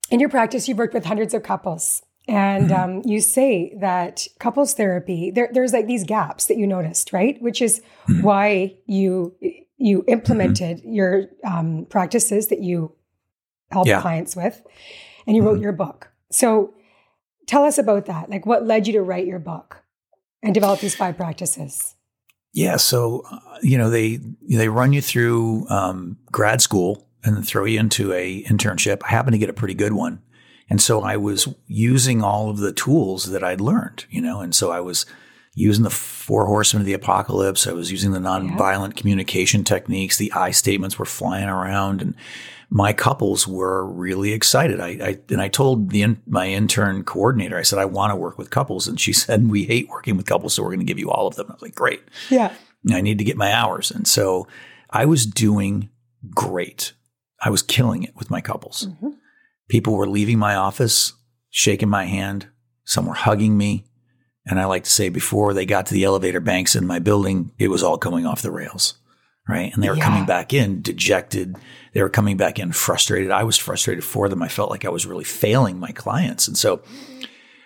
in 0.09 0.19
your 0.19 0.30
practice, 0.30 0.68
you've 0.68 0.77
worked 0.77 0.94
with 0.94 1.06
hundreds 1.06 1.33
of 1.33 1.44
couples. 1.44 2.01
And 2.27 2.69
mm-hmm. 2.69 2.97
um, 2.97 3.01
you 3.06 3.21
say 3.21 3.75
that 3.80 4.27
couples 4.39 4.74
therapy, 4.74 5.30
there, 5.30 5.50
there's 5.51 5.74
like 5.74 5.86
these 5.86 6.03
gaps 6.03 6.45
that 6.45 6.57
you 6.57 6.65
noticed, 6.65 7.13
right? 7.13 7.39
Which 7.39 7.62
is 7.62 7.81
mm-hmm. 8.07 8.21
why 8.24 8.77
you 8.88 9.36
you 9.77 10.03
implemented 10.07 10.77
mm-hmm. 10.77 10.94
your 10.94 11.25
um, 11.44 11.86
practices 11.89 12.47
that 12.47 12.62
you 12.62 12.95
help 13.71 13.88
yeah. 13.88 14.01
clients 14.01 14.36
with, 14.36 14.63
and 15.27 15.36
you 15.36 15.44
wrote 15.44 15.56
mm-hmm. 15.56 15.63
your 15.63 15.74
book. 15.74 16.09
So 16.31 16.74
tell 17.45 17.63
us 17.63 17.77
about 17.77 18.07
that. 18.07 18.30
Like, 18.30 18.45
what 18.45 18.65
led 18.65 18.88
you 18.88 18.94
to 18.94 19.01
write 19.01 19.27
your 19.27 19.39
book? 19.39 19.83
And 20.45 20.53
develop 20.53 20.80
these 20.80 20.95
five 20.95 21.18
practices? 21.18 21.95
Yeah, 22.53 22.77
so 22.77 23.24
uh, 23.30 23.39
you 23.62 23.77
know 23.77 23.89
they 23.89 24.19
they 24.47 24.69
run 24.69 24.94
you 24.94 25.01
through 25.01 25.68
um, 25.69 26.18
grad 26.31 26.62
school 26.62 27.06
and 27.24 27.45
throw 27.45 27.65
you 27.65 27.80
into 27.80 28.13
a 28.13 28.44
internship. 28.44 29.01
I 29.03 29.09
happened 29.09 29.33
to 29.33 29.39
get 29.39 29.50
a 29.50 29.53
pretty 29.53 29.74
good 29.74 29.92
one, 29.92 30.21
and 30.69 30.81
so 30.81 31.01
I 31.01 31.18
was 31.18 31.50
using 31.68 32.24
all 32.24 32.50
of 32.50 32.57
the 32.59 32.71
tools 32.71 33.25
that 33.25 33.44
I'd 33.44 33.59
learned. 33.59 34.06
You 34.09 34.21
know, 34.21 34.39
and 34.39 34.56
so 34.56 34.71
I 34.71 34.80
was 34.80 35.06
using 35.56 35.86
the 35.86 35.90
four 35.90 36.46
horsemen 36.46 36.81
of 36.81 36.86
the 36.86 36.94
apocalypse. 36.94 37.66
I 37.66 37.72
was 37.72 37.90
using 37.90 38.12
the 38.12 38.19
nonviolent 38.19 38.90
yeah. 38.90 39.00
communication 39.00 39.63
techniques. 39.63 40.18
The 40.18 40.31
I 40.33 40.52
statements 40.52 41.00
were 41.00 41.06
flying 41.06 41.47
around, 41.47 42.02
and 42.02 42.14
my 42.69 42.92
couples 42.92 43.47
were 43.47 43.85
really 43.85 44.33
excited. 44.33 44.81
I, 44.81 44.88
I 44.88 45.19
and 45.30 45.42
I 45.42 45.47
told 45.47 45.92
the 45.92 46.02
in, 46.02 46.21
my 46.28 46.50
intern 46.50 47.06
coordinator, 47.06 47.57
I 47.57 47.64
said, 47.64 47.80
I 47.80 47.85
want 47.85 48.12
to 48.12 48.18
work 48.18 48.38
with 48.38 48.50
couples, 48.50 48.88
and 48.88 49.00
she 49.00 49.14
said, 49.14 49.50
we 49.50 49.64
hate 49.64 49.90
working 49.90 50.18
with 50.18 50.26
couples, 50.26 50.54
so 50.54 50.62
we're 50.62 50.69
going 50.69 50.80
to 50.80 50.85
give 50.85 51.00
you 51.00 51.09
all 51.09 51.26
of 51.26 51.35
them. 51.35 51.47
I 51.50 51.54
was 51.54 51.62
like, 51.62 51.76
great. 51.76 52.02
Yeah. 52.30 52.54
I 52.92 53.02
need 53.02 53.18
to 53.18 53.24
get 53.24 53.38
my 53.38 53.52
hours, 53.52 53.90
and 53.90 54.07
so 54.07 54.47
I 54.92 55.06
was 55.06 55.26
doing 55.26 55.90
great. 56.35 56.94
I 57.42 57.50
was 57.50 57.64
killing 57.64 58.04
it 58.04 58.16
with 58.16 58.30
my 58.30 58.42
couples. 58.42 58.88
Mm-hmm. 58.88 59.09
People 59.69 59.95
were 59.95 60.07
leaving 60.07 60.38
my 60.38 60.56
office, 60.56 61.14
shaking 61.50 61.90
my 61.90 62.06
hand. 62.06 62.47
Some 62.83 63.07
were 63.07 63.16
hugging 63.16 63.57
me. 63.57 63.85
And 64.47 64.59
I 64.59 64.66
like 64.66 64.83
to 64.83 64.90
say 64.90 65.09
before 65.09 65.54
they 65.54 65.66
got 65.66 65.87
to 65.87 65.94
the 65.94 66.04
elevator 66.04 66.40
banks 66.40 66.75
in 66.75 66.85
my 66.85 66.99
building, 66.99 67.52
it 67.57 67.69
was 67.69 67.81
all 67.83 67.97
coming 67.97 68.25
off 68.25 68.42
the 68.42 68.52
rails 68.52 68.95
right? 69.47 69.73
And 69.73 69.83
they 69.83 69.90
were 69.90 69.97
yeah. 69.97 70.04
coming 70.04 70.25
back 70.25 70.54
in 70.54 70.81
dejected. 70.81 71.56
They 71.94 72.02
were 72.02 72.09
coming 72.09 72.37
back 72.37 72.59
in 72.59 72.71
frustrated. 72.71 73.31
I 73.31 73.44
was 73.44 73.57
frustrated 73.57 74.04
for 74.04 74.28
them. 74.28 74.42
I 74.42 74.47
felt 74.47 74.71
like 74.71 74.85
I 74.85 74.90
was 74.90 75.06
really 75.06 75.23
failing 75.23 75.80
my 75.80 75.92
clients. 75.92 76.47
And 76.47 76.57
so 76.57 76.81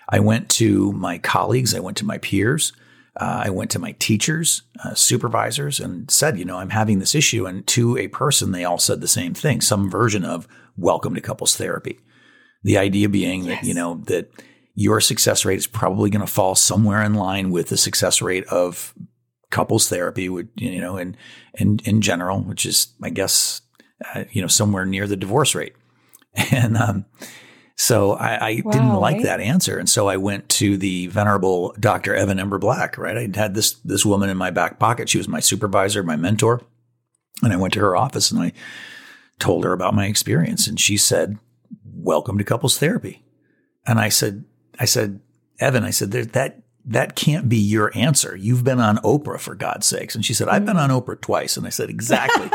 I 0.09 0.19
went 0.19 0.49
to 0.51 0.91
my 0.93 1.17
colleagues, 1.17 1.75
I 1.75 1.79
went 1.79 1.97
to 1.97 2.05
my 2.05 2.17
peers, 2.17 2.73
uh, 3.19 3.43
I 3.45 3.49
went 3.49 3.71
to 3.71 3.79
my 3.79 3.93
teachers, 3.99 4.63
uh, 4.83 4.93
supervisors, 4.93 5.79
and 5.79 6.09
said, 6.09 6.37
you 6.37 6.45
know, 6.45 6.57
I'm 6.57 6.71
having 6.71 6.99
this 6.99 7.15
issue. 7.15 7.45
And 7.45 7.65
to 7.67 7.97
a 7.97 8.07
person, 8.07 8.51
they 8.51 8.65
all 8.65 8.77
said 8.77 9.01
the 9.01 9.07
same 9.07 9.33
thing, 9.33 9.61
some 9.61 9.89
version 9.89 10.25
of 10.25 10.47
welcome 10.77 11.15
to 11.15 11.21
couples 11.21 11.55
therapy. 11.55 11.99
The 12.63 12.77
idea 12.77 13.07
being 13.07 13.45
yes. 13.45 13.61
that, 13.61 13.67
you 13.67 13.73
know, 13.73 13.95
that 14.05 14.31
your 14.79 15.01
success 15.01 15.43
rate 15.43 15.57
is 15.57 15.67
probably 15.67 16.09
going 16.09 16.25
to 16.25 16.31
fall 16.31 16.55
somewhere 16.55 17.03
in 17.03 17.13
line 17.13 17.51
with 17.51 17.67
the 17.67 17.75
success 17.75 18.21
rate 18.21 18.45
of 18.45 18.93
couples 19.51 19.89
therapy 19.89 20.29
would 20.29 20.47
you 20.55 20.79
know 20.79 20.95
in 20.95 21.17
in 21.55 21.79
in 21.83 21.99
general 22.01 22.39
which 22.41 22.65
is 22.65 22.93
i 23.03 23.09
guess 23.09 23.61
uh, 24.15 24.23
you 24.31 24.41
know 24.41 24.47
somewhere 24.47 24.85
near 24.85 25.05
the 25.05 25.17
divorce 25.17 25.53
rate 25.53 25.75
and 26.51 26.77
um, 26.77 27.05
so 27.75 28.11
I, 28.11 28.33
I 28.35 28.61
wow, 28.63 28.71
didn't 28.71 28.93
like 28.95 29.15
right? 29.15 29.23
that 29.23 29.39
answer, 29.39 29.79
and 29.79 29.89
so 29.89 30.09
I 30.09 30.17
went 30.17 30.49
to 30.49 30.75
the 30.75 31.07
venerable 31.07 31.73
Dr. 31.79 32.13
Evan 32.13 32.37
Imber-Black. 32.37 32.97
Right, 32.97 33.15
I 33.17 33.39
had 33.39 33.55
this 33.55 33.75
this 33.85 34.05
woman 34.05 34.29
in 34.29 34.35
my 34.35 34.51
back 34.51 34.79
pocket. 34.79 35.07
She 35.07 35.17
was 35.17 35.29
my 35.29 35.39
supervisor, 35.39 36.03
my 36.03 36.17
mentor, 36.17 36.61
and 37.41 37.53
I 37.53 37.55
went 37.55 37.73
to 37.75 37.79
her 37.79 37.95
office 37.95 38.31
and 38.31 38.41
I 38.41 38.51
told 39.39 39.63
her 39.63 39.71
about 39.71 39.95
my 39.95 40.07
experience, 40.07 40.67
and 40.67 40.77
she 40.77 40.97
said, 40.97 41.39
"Welcome 41.85 42.37
to 42.37 42.43
couples 42.43 42.77
therapy." 42.77 43.23
And 43.87 43.97
I 43.97 44.09
said, 44.09 44.43
I 44.79 44.85
said, 44.85 45.19
Evan, 45.59 45.83
I 45.83 45.91
said, 45.91 46.11
that, 46.11 46.61
that 46.85 47.15
can't 47.15 47.49
be 47.49 47.57
your 47.57 47.91
answer. 47.95 48.35
You've 48.35 48.63
been 48.63 48.79
on 48.79 48.97
Oprah 48.97 49.39
for 49.39 49.55
God's 49.55 49.87
sakes. 49.87 50.15
And 50.15 50.25
she 50.25 50.33
said, 50.33 50.47
I've 50.47 50.65
been 50.65 50.77
mm. 50.77 50.89
on 50.89 50.89
Oprah 50.89 51.19
twice. 51.19 51.57
And 51.57 51.67
I 51.67 51.69
said, 51.69 51.89
exactly. 51.89 52.49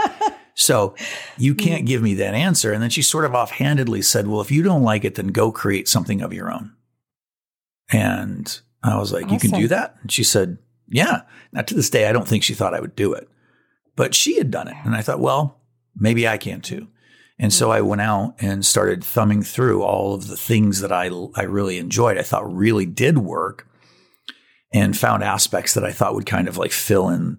so 0.54 0.95
you 1.37 1.54
mm. 1.54 1.59
can't 1.59 1.87
give 1.87 2.02
me 2.02 2.14
that 2.14 2.35
answer. 2.35 2.73
And 2.73 2.83
then 2.83 2.90
she 2.90 3.02
sort 3.02 3.25
of 3.25 3.35
offhandedly 3.35 4.02
said, 4.02 4.26
well, 4.26 4.40
if 4.40 4.50
you 4.50 4.62
don't 4.62 4.83
like 4.83 5.04
it, 5.04 5.16
then 5.16 5.28
go 5.28 5.52
create 5.52 5.87
something 5.87 6.23
of 6.23 6.33
your 6.33 6.50
own. 6.50 6.73
And 7.93 8.61
I 8.83 8.99
was 8.99 9.12
like, 9.12 9.26
awesome. 9.26 9.35
you 9.35 9.40
can 9.40 9.61
do 9.61 9.69
that? 9.69 9.97
And 10.02 10.11
she 10.11 10.25
said, 10.25 10.59
yeah. 10.88 11.23
Now 11.52 11.62
to 11.62 11.75
this 11.75 11.90
day, 11.90 12.09
I 12.09 12.12
don't 12.12 12.26
think 12.26 12.43
she 12.43 12.54
thought 12.54 12.75
I 12.75 12.81
would 12.81 12.97
do 12.97 13.12
it, 13.12 13.28
but 13.97 14.14
she 14.14 14.38
had 14.38 14.50
done 14.50 14.69
it. 14.69 14.76
And 14.85 14.95
I 14.95 15.02
thought, 15.02 15.21
well, 15.21 15.61
maybe 15.97 16.26
I 16.26 16.38
can 16.38 16.61
too. 16.61 16.88
And 17.38 17.53
so 17.53 17.71
I 17.71 17.81
went 17.81 18.00
out 18.00 18.37
and 18.38 18.64
started 18.64 19.03
thumbing 19.03 19.43
through 19.43 19.83
all 19.83 20.14
of 20.14 20.29
the 20.29 20.37
things 20.37 20.81
that 20.81 20.93
I, 20.93 21.11
I 21.35 21.43
really 21.43 21.79
enjoyed, 21.79 22.17
I 22.17 22.23
thought 22.23 22.53
really 22.53 22.87
did 22.87 23.19
work, 23.19 23.67
and 24.73 24.97
found 24.97 25.25
aspects 25.25 25.75
that 25.75 25.85
I 25.85 25.93
thought 25.93 26.14
would 26.14 26.26
kind 26.26 26.49
of 26.49 26.57
like 26.57 26.73
fill 26.73 27.09
in 27.09 27.38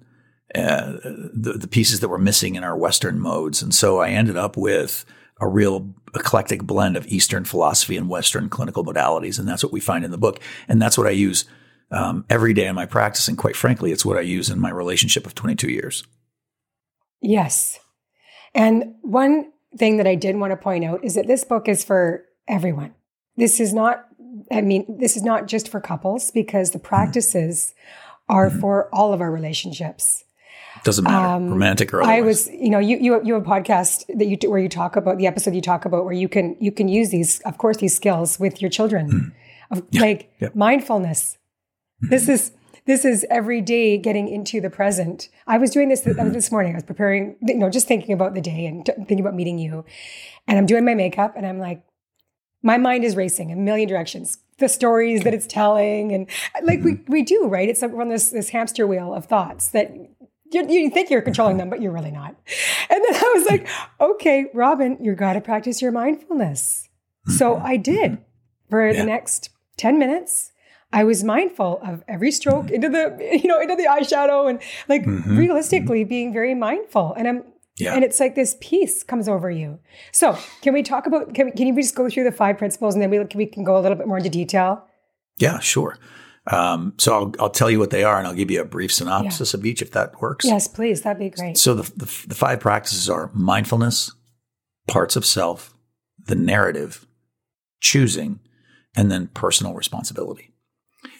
uh, 0.53 0.97
the, 1.33 1.57
the 1.59 1.67
pieces 1.67 2.01
that 2.01 2.09
were 2.09 2.17
missing 2.17 2.55
in 2.55 2.63
our 2.63 2.77
Western 2.77 3.19
modes. 3.19 3.61
And 3.61 3.73
so 3.73 3.99
I 3.99 4.09
ended 4.09 4.37
up 4.37 4.57
with 4.57 5.05
a 5.41 5.47
real 5.47 5.93
eclectic 6.13 6.63
blend 6.63 6.95
of 6.95 7.07
Eastern 7.07 7.43
philosophy 7.43 7.97
and 7.97 8.09
Western 8.09 8.49
clinical 8.49 8.85
modalities. 8.85 9.37
And 9.37 9.47
that's 9.47 9.63
what 9.63 9.73
we 9.73 9.79
find 9.79 10.05
in 10.05 10.11
the 10.11 10.17
book. 10.17 10.39
And 10.67 10.81
that's 10.81 10.97
what 10.97 11.07
I 11.07 11.11
use 11.11 11.45
um, 11.91 12.25
every 12.29 12.53
day 12.53 12.67
in 12.67 12.75
my 12.75 12.85
practice. 12.85 13.27
And 13.27 13.37
quite 13.37 13.55
frankly, 13.55 13.91
it's 13.91 14.05
what 14.05 14.17
I 14.17 14.21
use 14.21 14.49
in 14.49 14.59
my 14.59 14.69
relationship 14.69 15.25
of 15.25 15.35
22 15.35 15.69
years. 15.69 16.05
Yes. 17.21 17.79
And 18.53 18.95
one 19.01 19.51
thing 19.77 19.97
that 19.97 20.07
I 20.07 20.15
did 20.15 20.35
want 20.37 20.51
to 20.51 20.57
point 20.57 20.85
out 20.85 21.03
is 21.03 21.15
that 21.15 21.27
this 21.27 21.43
book 21.43 21.67
is 21.67 21.83
for 21.83 22.25
everyone. 22.47 22.93
This 23.37 23.59
is 23.59 23.73
not, 23.73 24.05
I 24.51 24.61
mean, 24.61 24.85
this 24.99 25.17
is 25.17 25.23
not 25.23 25.47
just 25.47 25.69
for 25.69 25.81
couples 25.81 26.31
because 26.31 26.71
the 26.71 26.79
practices 26.79 27.73
mm-hmm. 27.73 28.35
are 28.35 28.49
mm-hmm. 28.49 28.59
for 28.59 28.89
all 28.93 29.13
of 29.13 29.21
our 29.21 29.31
relationships. 29.31 30.23
Doesn't 30.83 31.03
matter, 31.03 31.25
um, 31.25 31.49
romantic 31.49 31.93
or 31.93 32.01
otherwise. 32.01 32.17
I 32.17 32.21
was, 32.21 32.47
you 32.49 32.69
know, 32.69 32.79
you 32.79 32.97
you 32.97 33.21
you 33.23 33.33
have 33.33 33.43
a 33.43 33.49
podcast 33.49 34.05
that 34.17 34.25
you 34.25 34.37
where 34.49 34.59
you 34.59 34.69
talk 34.69 34.95
about 34.95 35.17
the 35.17 35.25
episode 35.25 35.55
you 35.55 35.61
talk 35.61 35.85
about 35.85 36.03
where 36.03 36.13
you 36.13 36.27
can 36.27 36.55
you 36.59 36.71
can 36.71 36.87
use 36.89 37.09
these, 37.09 37.39
of 37.41 37.57
course, 37.57 37.77
these 37.77 37.95
skills 37.95 38.39
with 38.39 38.61
your 38.61 38.69
children, 38.69 39.09
mm. 39.09 39.31
of 39.71 39.83
yeah. 39.89 40.01
like 40.01 40.33
yeah. 40.39 40.49
mindfulness. 40.53 41.37
Mm-hmm. 42.03 42.09
This 42.11 42.29
is 42.29 42.51
this 42.85 43.03
is 43.03 43.25
every 43.29 43.61
day 43.61 43.97
getting 43.97 44.27
into 44.27 44.61
the 44.61 44.69
present. 44.69 45.29
I 45.47 45.57
was 45.57 45.71
doing 45.71 45.89
this 45.89 46.01
mm-hmm. 46.01 46.31
this 46.31 46.51
morning. 46.51 46.73
I 46.73 46.75
was 46.75 46.83
preparing, 46.83 47.35
you 47.41 47.55
know, 47.55 47.69
just 47.69 47.87
thinking 47.87 48.13
about 48.13 48.33
the 48.35 48.41
day 48.41 48.65
and 48.65 48.85
thinking 48.85 49.19
about 49.19 49.35
meeting 49.35 49.57
you. 49.57 49.85
And 50.47 50.57
I'm 50.57 50.65
doing 50.65 50.85
my 50.85 50.93
makeup 50.93 51.33
and 51.35 51.45
I'm 51.45 51.59
like, 51.59 51.83
my 52.61 52.77
mind 52.77 53.03
is 53.03 53.15
racing 53.15 53.51
a 53.51 53.55
million 53.55 53.87
directions. 53.87 54.39
The 54.57 54.69
stories 54.69 55.23
that 55.23 55.33
it's 55.33 55.45
telling, 55.45 56.13
and 56.13 56.29
like 56.63 56.81
we 56.81 57.01
we 57.07 57.23
do, 57.23 57.47
right? 57.47 57.67
It's 57.67 57.81
like 57.81 57.91
we're 57.91 58.01
on 58.01 58.07
this 58.09 58.29
this 58.29 58.49
hamster 58.49 58.87
wheel 58.87 59.13
of 59.13 59.25
thoughts 59.25 59.67
that 59.69 59.93
you, 60.51 60.65
you, 60.69 60.89
think 60.89 61.09
you're 61.09 61.21
controlling 61.21 61.57
them, 61.57 61.69
but 61.69 61.81
you're 61.81 61.91
really 61.91 62.11
not. 62.11 62.35
And 62.89 63.03
then 63.03 63.15
I 63.15 63.33
was 63.35 63.45
like, 63.45 63.67
okay, 63.99 64.45
Robin, 64.53 64.97
you 65.01 65.13
got 65.13 65.33
to 65.33 65.41
practice 65.41 65.81
your 65.81 65.91
mindfulness. 65.91 66.87
So 67.27 67.55
mm-hmm. 67.55 67.65
I 67.65 67.77
did 67.77 68.17
for 68.69 68.87
yeah. 68.87 69.01
the 69.01 69.05
next 69.05 69.49
10 69.77 69.99
minutes. 69.99 70.51
I 70.95 71.03
was 71.03 71.25
mindful 71.25 71.81
of 71.83 72.03
every 72.07 72.31
stroke 72.31 72.71
into 72.71 72.87
the, 72.87 73.17
you 73.43 73.49
know, 73.49 73.59
into 73.59 73.75
the 73.75 73.83
eyeshadow 73.83 74.49
and 74.49 74.61
like 74.87 75.03
mm-hmm. 75.03 75.37
realistically 75.37 76.01
mm-hmm. 76.01 76.09
being 76.09 76.33
very 76.33 76.55
mindful. 76.55 77.13
And 77.13 77.27
I'm, 77.27 77.43
yeah. 77.77 77.93
And 77.93 78.05
it's 78.05 78.21
like 78.21 78.35
this 78.35 78.55
peace 78.61 79.03
comes 79.03 79.27
over 79.27 79.51
you. 79.51 79.77
So 80.13 80.37
can 80.61 80.73
we 80.73 80.81
talk 80.81 81.05
about, 81.05 81.33
can, 81.33 81.47
we, 81.47 81.51
can 81.51 81.67
you 81.67 81.75
just 81.75 81.93
go 81.93 82.09
through 82.09 82.23
the 82.23 82.31
five 82.31 82.57
principles 82.57 82.95
and 82.95 83.03
then 83.03 83.09
we, 83.09 83.19
we 83.35 83.45
can 83.45 83.65
go 83.65 83.77
a 83.77 83.81
little 83.81 83.97
bit 83.97 84.07
more 84.07 84.17
into 84.17 84.29
detail? 84.29 84.85
Yeah, 85.37 85.59
sure. 85.59 85.97
Um, 86.47 86.93
so 86.97 87.13
I'll, 87.13 87.33
I'll 87.39 87.49
tell 87.49 87.69
you 87.69 87.77
what 87.77 87.89
they 87.89 88.05
are 88.05 88.17
and 88.17 88.25
I'll 88.25 88.33
give 88.33 88.49
you 88.49 88.61
a 88.61 88.65
brief 88.65 88.93
synopsis 88.93 89.53
yeah. 89.53 89.59
of 89.59 89.65
each 89.65 89.81
if 89.81 89.91
that 89.91 90.21
works. 90.21 90.45
Yes, 90.45 90.69
please. 90.69 91.01
That'd 91.01 91.19
be 91.19 91.29
great. 91.29 91.57
So 91.57 91.73
the, 91.73 91.83
the, 91.97 92.27
the 92.27 92.35
five 92.35 92.61
practices 92.61 93.09
are 93.09 93.29
mindfulness, 93.33 94.13
parts 94.87 95.17
of 95.17 95.25
self, 95.25 95.73
the 96.27 96.35
narrative, 96.35 97.05
choosing, 97.81 98.39
and 98.95 99.11
then 99.11 99.27
personal 99.27 99.73
responsibility. 99.73 100.54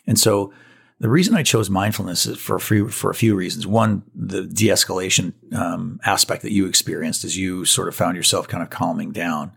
And 0.07 0.19
so 0.19 0.53
the 0.99 1.09
reason 1.09 1.35
I 1.35 1.43
chose 1.43 1.69
mindfulness 1.69 2.25
is 2.25 2.37
for 2.37 2.55
a 2.55 2.59
few, 2.59 2.89
for 2.89 3.11
a 3.11 3.15
few 3.15 3.35
reasons. 3.35 3.67
One, 3.67 4.03
the 4.15 4.43
de-escalation 4.43 5.33
um, 5.53 5.99
aspect 6.05 6.41
that 6.43 6.53
you 6.53 6.67
experienced 6.67 7.25
as 7.25 7.37
you 7.37 7.65
sort 7.65 7.87
of 7.87 7.95
found 7.95 8.15
yourself 8.15 8.47
kind 8.47 8.63
of 8.63 8.69
calming 8.69 9.11
down. 9.11 9.51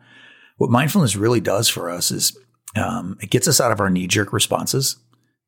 What 0.57 0.71
mindfulness 0.71 1.15
really 1.15 1.41
does 1.41 1.69
for 1.69 1.91
us 1.91 2.11
is 2.11 2.37
um, 2.77 3.17
it 3.23 3.31
gets 3.31 3.47
us 3.47 3.61
out 3.61 3.71
of 3.71 3.81
our 3.81 3.89
knee-jerk 3.89 4.33
responses 4.33 4.97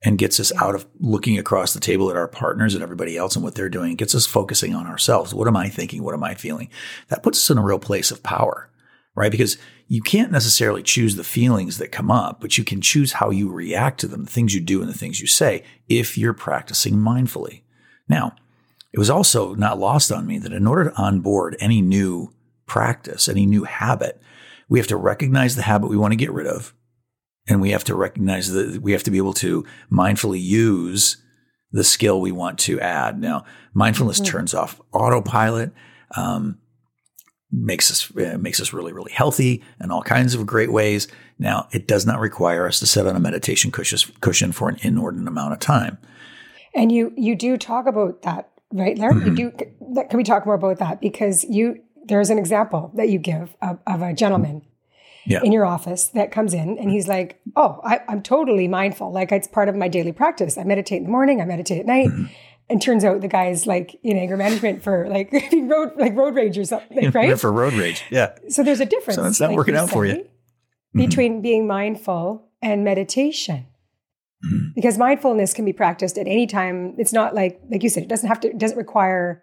and 0.03 0.17
gets 0.17 0.41
us 0.41 0.53
out 0.57 0.75
of 0.75 0.87
looking 1.01 1.39
across 1.39 1.75
the 1.75 1.81
table 1.81 2.09
at 2.09 2.17
our 2.17 2.29
partners 2.29 2.75
and 2.75 2.83
everybody 2.83 3.17
else 3.17 3.35
and 3.35 3.45
what 3.45 3.55
they're 3.55 3.69
doing. 3.69 3.93
It 3.93 3.99
gets 3.99 4.15
us 4.15 4.27
focusing 4.27 4.75
on 4.75 4.87
ourselves. 4.87 5.35
What 5.35 5.49
am 5.49 5.57
I 5.57 5.69
thinking? 5.69 6.03
What 6.03 6.15
am 6.15 6.25
I 6.25 6.35
feeling? 6.35 6.71
That 7.09 7.23
puts 7.23 7.39
us 7.39 7.51
in 7.51 7.59
a 7.59 7.65
real 7.65 7.79
place 7.79 8.11
of 8.11 8.23
power, 8.23 8.71
right? 9.15 9.31
Because 9.31 9.59
you 9.91 10.01
can't 10.01 10.31
necessarily 10.31 10.85
choose 10.85 11.17
the 11.17 11.25
feelings 11.25 11.79
that 11.79 11.91
come 11.91 12.13
up, 12.13 12.41
but 12.41 12.57
you 12.57 12.63
can 12.63 12.81
choose 12.81 13.15
how 13.15 13.31
you 13.31 13.51
react 13.51 13.99
to 13.99 14.07
them, 14.07 14.25
the 14.25 14.31
things 14.31 14.55
you 14.55 14.61
do 14.61 14.81
and 14.81 14.89
the 14.89 14.97
things 14.97 15.21
you 15.21 15.27
say, 15.27 15.65
if 15.89 16.17
you're 16.17 16.33
practicing 16.33 16.95
mindfully. 16.95 17.63
Now, 18.09 18.37
it 18.93 19.01
was 19.01 19.11
also 19.11 19.57
not 19.57 19.81
lost 19.81 20.13
on 20.13 20.29
me 20.29 20.39
that 20.39 20.53
in 20.53 20.69
order 20.69 20.85
to 20.85 20.97
onboard 20.97 21.57
any 21.59 21.83
new 21.83 22.33
practice, 22.67 23.29
any 23.29 23.47
new 23.47 23.65
habit, 23.65 24.23
we 24.69 24.79
have 24.79 24.87
to 24.87 24.97
recognize 24.97 25.57
the 25.57 25.63
habit 25.63 25.91
we 25.91 25.97
want 25.97 26.13
to 26.13 26.17
get 26.17 26.31
rid 26.31 26.47
of. 26.47 26.73
And 27.49 27.61
we 27.61 27.73
have 27.73 27.85
to 27.85 27.97
recognize 27.97 28.53
that 28.53 28.81
we 28.81 28.93
have 28.93 29.03
to 29.03 29.11
be 29.11 29.19
able 29.19 29.33
to 29.35 29.67
mindfully 29.91 30.41
use 30.41 31.21
the 31.73 31.83
skill 31.83 32.21
we 32.21 32.31
want 32.31 32.61
to 32.61 32.79
add. 32.79 33.21
Now, 33.21 33.45
mindfulness 33.75 34.21
mm-hmm. 34.21 34.31
turns 34.31 34.55
off 34.55 34.81
autopilot. 34.93 35.73
Um, 36.17 36.59
makes 37.53 37.91
us 37.91 38.17
uh, 38.17 38.39
makes 38.39 38.61
us 38.61 38.73
really 38.73 38.93
really 38.93 39.13
healthy 39.13 39.63
in 39.83 39.91
all 39.91 40.03
kinds 40.03 40.35
of 40.35 40.47
great 40.47 40.73
ways. 40.73 41.09
Now, 41.39 41.69
it 41.73 41.87
does 41.87 42.07
not 42.07 42.21
require 42.21 42.67
us 42.67 42.79
to 42.81 42.87
sit 42.87 43.07
on 43.07 43.17
a 43.17 43.21
meditation 43.21 43.71
cushion, 43.71 44.53
for 44.53 44.69
an 44.69 44.77
inordinate 44.83 45.29
amount 45.29 45.53
of 45.53 45.59
time. 45.59 45.99
And 46.75 46.93
you 46.93 47.13
you 47.17 47.35
do 47.35 47.57
talk 47.57 47.87
about 47.87 48.23
that, 48.23 48.51
right, 48.73 48.97
Lair? 48.97 49.13
Mm-hmm. 49.13 49.37
You 49.37 49.53
do. 49.53 50.05
Can 50.09 50.17
we 50.17 50.25
talk 50.25 50.47
more 50.47 50.55
about 50.55 50.79
that? 50.79 51.01
Because 51.01 51.45
you 51.45 51.81
there's 52.05 52.31
an 52.31 52.39
example 52.39 52.93
that 52.95 53.09
you 53.09 53.19
give 53.19 53.57
of, 53.63 53.79
of 53.87 54.03
a 54.03 54.13
gentleman 54.13 54.63
yeah. 55.27 55.41
in 55.43 55.53
your 55.53 55.65
office 55.67 56.09
that 56.09 56.33
comes 56.33 56.55
in 56.55 56.79
and 56.79 56.91
he's 56.91 57.09
like, 57.09 57.41
"Oh, 57.57 57.81
I, 57.83 58.01
am 58.09 58.23
totally 58.23 58.69
mindful. 58.69 59.13
Like 59.13 59.33
it's 59.33 59.49
part 59.49 59.69
of 59.69 59.75
my 59.75 59.89
daily 59.89 60.13
practice. 60.13 60.57
I 60.57 60.65
meditate 60.65 60.99
in 60.99 61.05
the 61.05 61.11
morning. 61.11 61.41
I 61.41 61.45
meditate 61.45 61.81
at 61.81 61.87
night." 61.87 62.09
Mm-hmm 62.09 62.33
and 62.71 62.81
turns 62.81 63.05
out 63.05 63.21
the 63.21 63.29
guy's 63.29 63.67
like 63.67 63.99
in 64.05 64.17
anger 64.17 64.37
management 64.37 64.83
for 64.83 65.09
like 65.09 65.33
road 65.53 65.91
like 65.97 66.17
road 66.17 66.37
rage 66.37 66.57
or 66.57 66.65
something, 66.65 67.11
right? 67.11 67.39
for 67.39 67.53
road 67.53 67.75
rage, 67.75 68.05
yeah. 68.11 68.35
So 68.49 68.63
there's 68.63 68.81
a 68.81 68.87
difference. 68.87 69.17
So 69.17 69.25
it's 69.25 69.41
not 69.41 69.49
like 69.49 69.57
working 69.57 69.77
out 69.77 69.91
for 69.91 70.07
you 70.07 70.15
mm-hmm. 70.15 70.99
between 70.99 71.33
mm-hmm. 71.35 71.43
being 71.43 71.67
mindful 71.67 72.49
and 72.63 72.85
meditation, 72.85 73.67
mm-hmm. 74.47 74.69
because 74.77 74.97
mindfulness 74.97 75.53
can 75.53 75.65
be 75.65 75.73
practiced 75.73 76.17
at 76.17 76.29
any 76.29 76.47
time. 76.47 76.95
It's 76.97 77.13
not 77.13 77.35
like 77.35 77.61
like 77.71 77.83
you 77.83 77.89
said, 77.89 78.05
it 78.05 78.09
doesn't 78.09 78.29
have 78.29 78.41
to. 78.41 78.49
It 78.49 78.59
doesn't 78.59 78.79
require. 78.79 79.43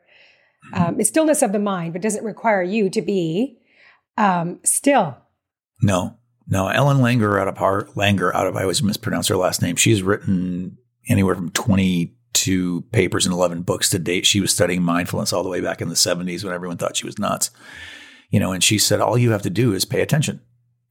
Mm-hmm. 0.74 0.84
Um, 0.84 1.00
it's 1.00 1.10
stillness 1.10 1.42
of 1.42 1.52
the 1.52 1.60
mind, 1.60 1.94
but 1.94 2.02
doesn't 2.02 2.24
require 2.24 2.64
you 2.64 2.90
to 2.90 3.02
be 3.02 3.60
um, 4.18 4.60
still. 4.64 5.18
No, 5.82 6.18
no. 6.48 6.70
Ellen 6.70 6.98
Langer 6.98 7.40
out 7.40 7.48
of 7.48 7.58
Har- 7.58 7.88
Langer 7.96 8.34
out 8.34 8.48
of 8.48 8.56
I 8.56 8.62
always 8.62 8.82
mispronounce 8.82 9.28
her 9.28 9.38
last 9.38 9.62
name. 9.62 9.76
She's 9.76 10.02
written 10.02 10.78
anywhere 11.10 11.36
from 11.36 11.52
twenty 11.52 12.17
two 12.34 12.82
papers 12.92 13.26
and 13.26 13.34
11 13.34 13.64
books 13.64 13.90
to 13.90 14.00
date. 14.00 14.26
She 14.26 14.40
was 14.40 14.52
studying 14.52 14.84
mindfulness 14.84 15.34
all 15.34 15.44
the 15.44 15.50
way 15.50 15.62
back 15.62 15.82
in 15.82 15.90
the 15.90 15.96
70s 15.96 16.44
when 16.44 16.54
everyone 16.54 16.78
thought 16.78 16.98
she 16.98 17.06
was 17.06 17.20
nuts. 17.20 17.52
You 18.30 18.40
know, 18.40 18.52
and 18.52 18.64
she 18.64 18.78
said, 18.78 19.00
all 19.00 19.18
you 19.18 19.32
have 19.32 19.42
to 19.44 19.50
do 19.50 19.74
is 19.74 19.86
pay 19.86 20.02
attention. 20.02 20.42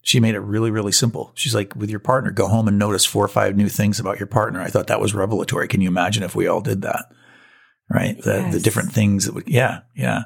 She 0.03 0.21
made 0.21 0.35
it 0.35 0.41
really, 0.41 0.71
really 0.71 0.93
simple. 0.93 1.33
She's 1.35 1.55
like, 1.55 1.75
with 1.75 1.91
your 1.91 2.01
partner, 2.01 2.31
go 2.31 2.47
home 2.47 2.69
and 2.69 2.79
notice 2.79 3.05
four 3.05 3.25
or 3.25 3.29
five 3.29 3.57
new 3.57 3.69
things 3.69 3.99
about 3.99 4.19
your 4.19 4.29
partner. 4.29 4.61
I 4.61 4.69
thought 4.69 4.87
that 4.87 5.01
was 5.01 5.15
revelatory. 5.15 5.69
Can 5.69 5.81
you 5.81 5.89
imagine 5.89 6.23
if 6.23 6.37
we 6.37 6.47
all 6.47 6.61
did 6.61 6.83
that? 6.83 7.07
Right? 7.91 8.21
The, 8.23 8.37
yes. 8.37 8.55
the 8.55 8.61
different 8.61 8.93
things 8.93 9.27
that 9.27 9.35
would, 9.35 9.49
yeah, 9.49 9.81
yeah. 9.95 10.25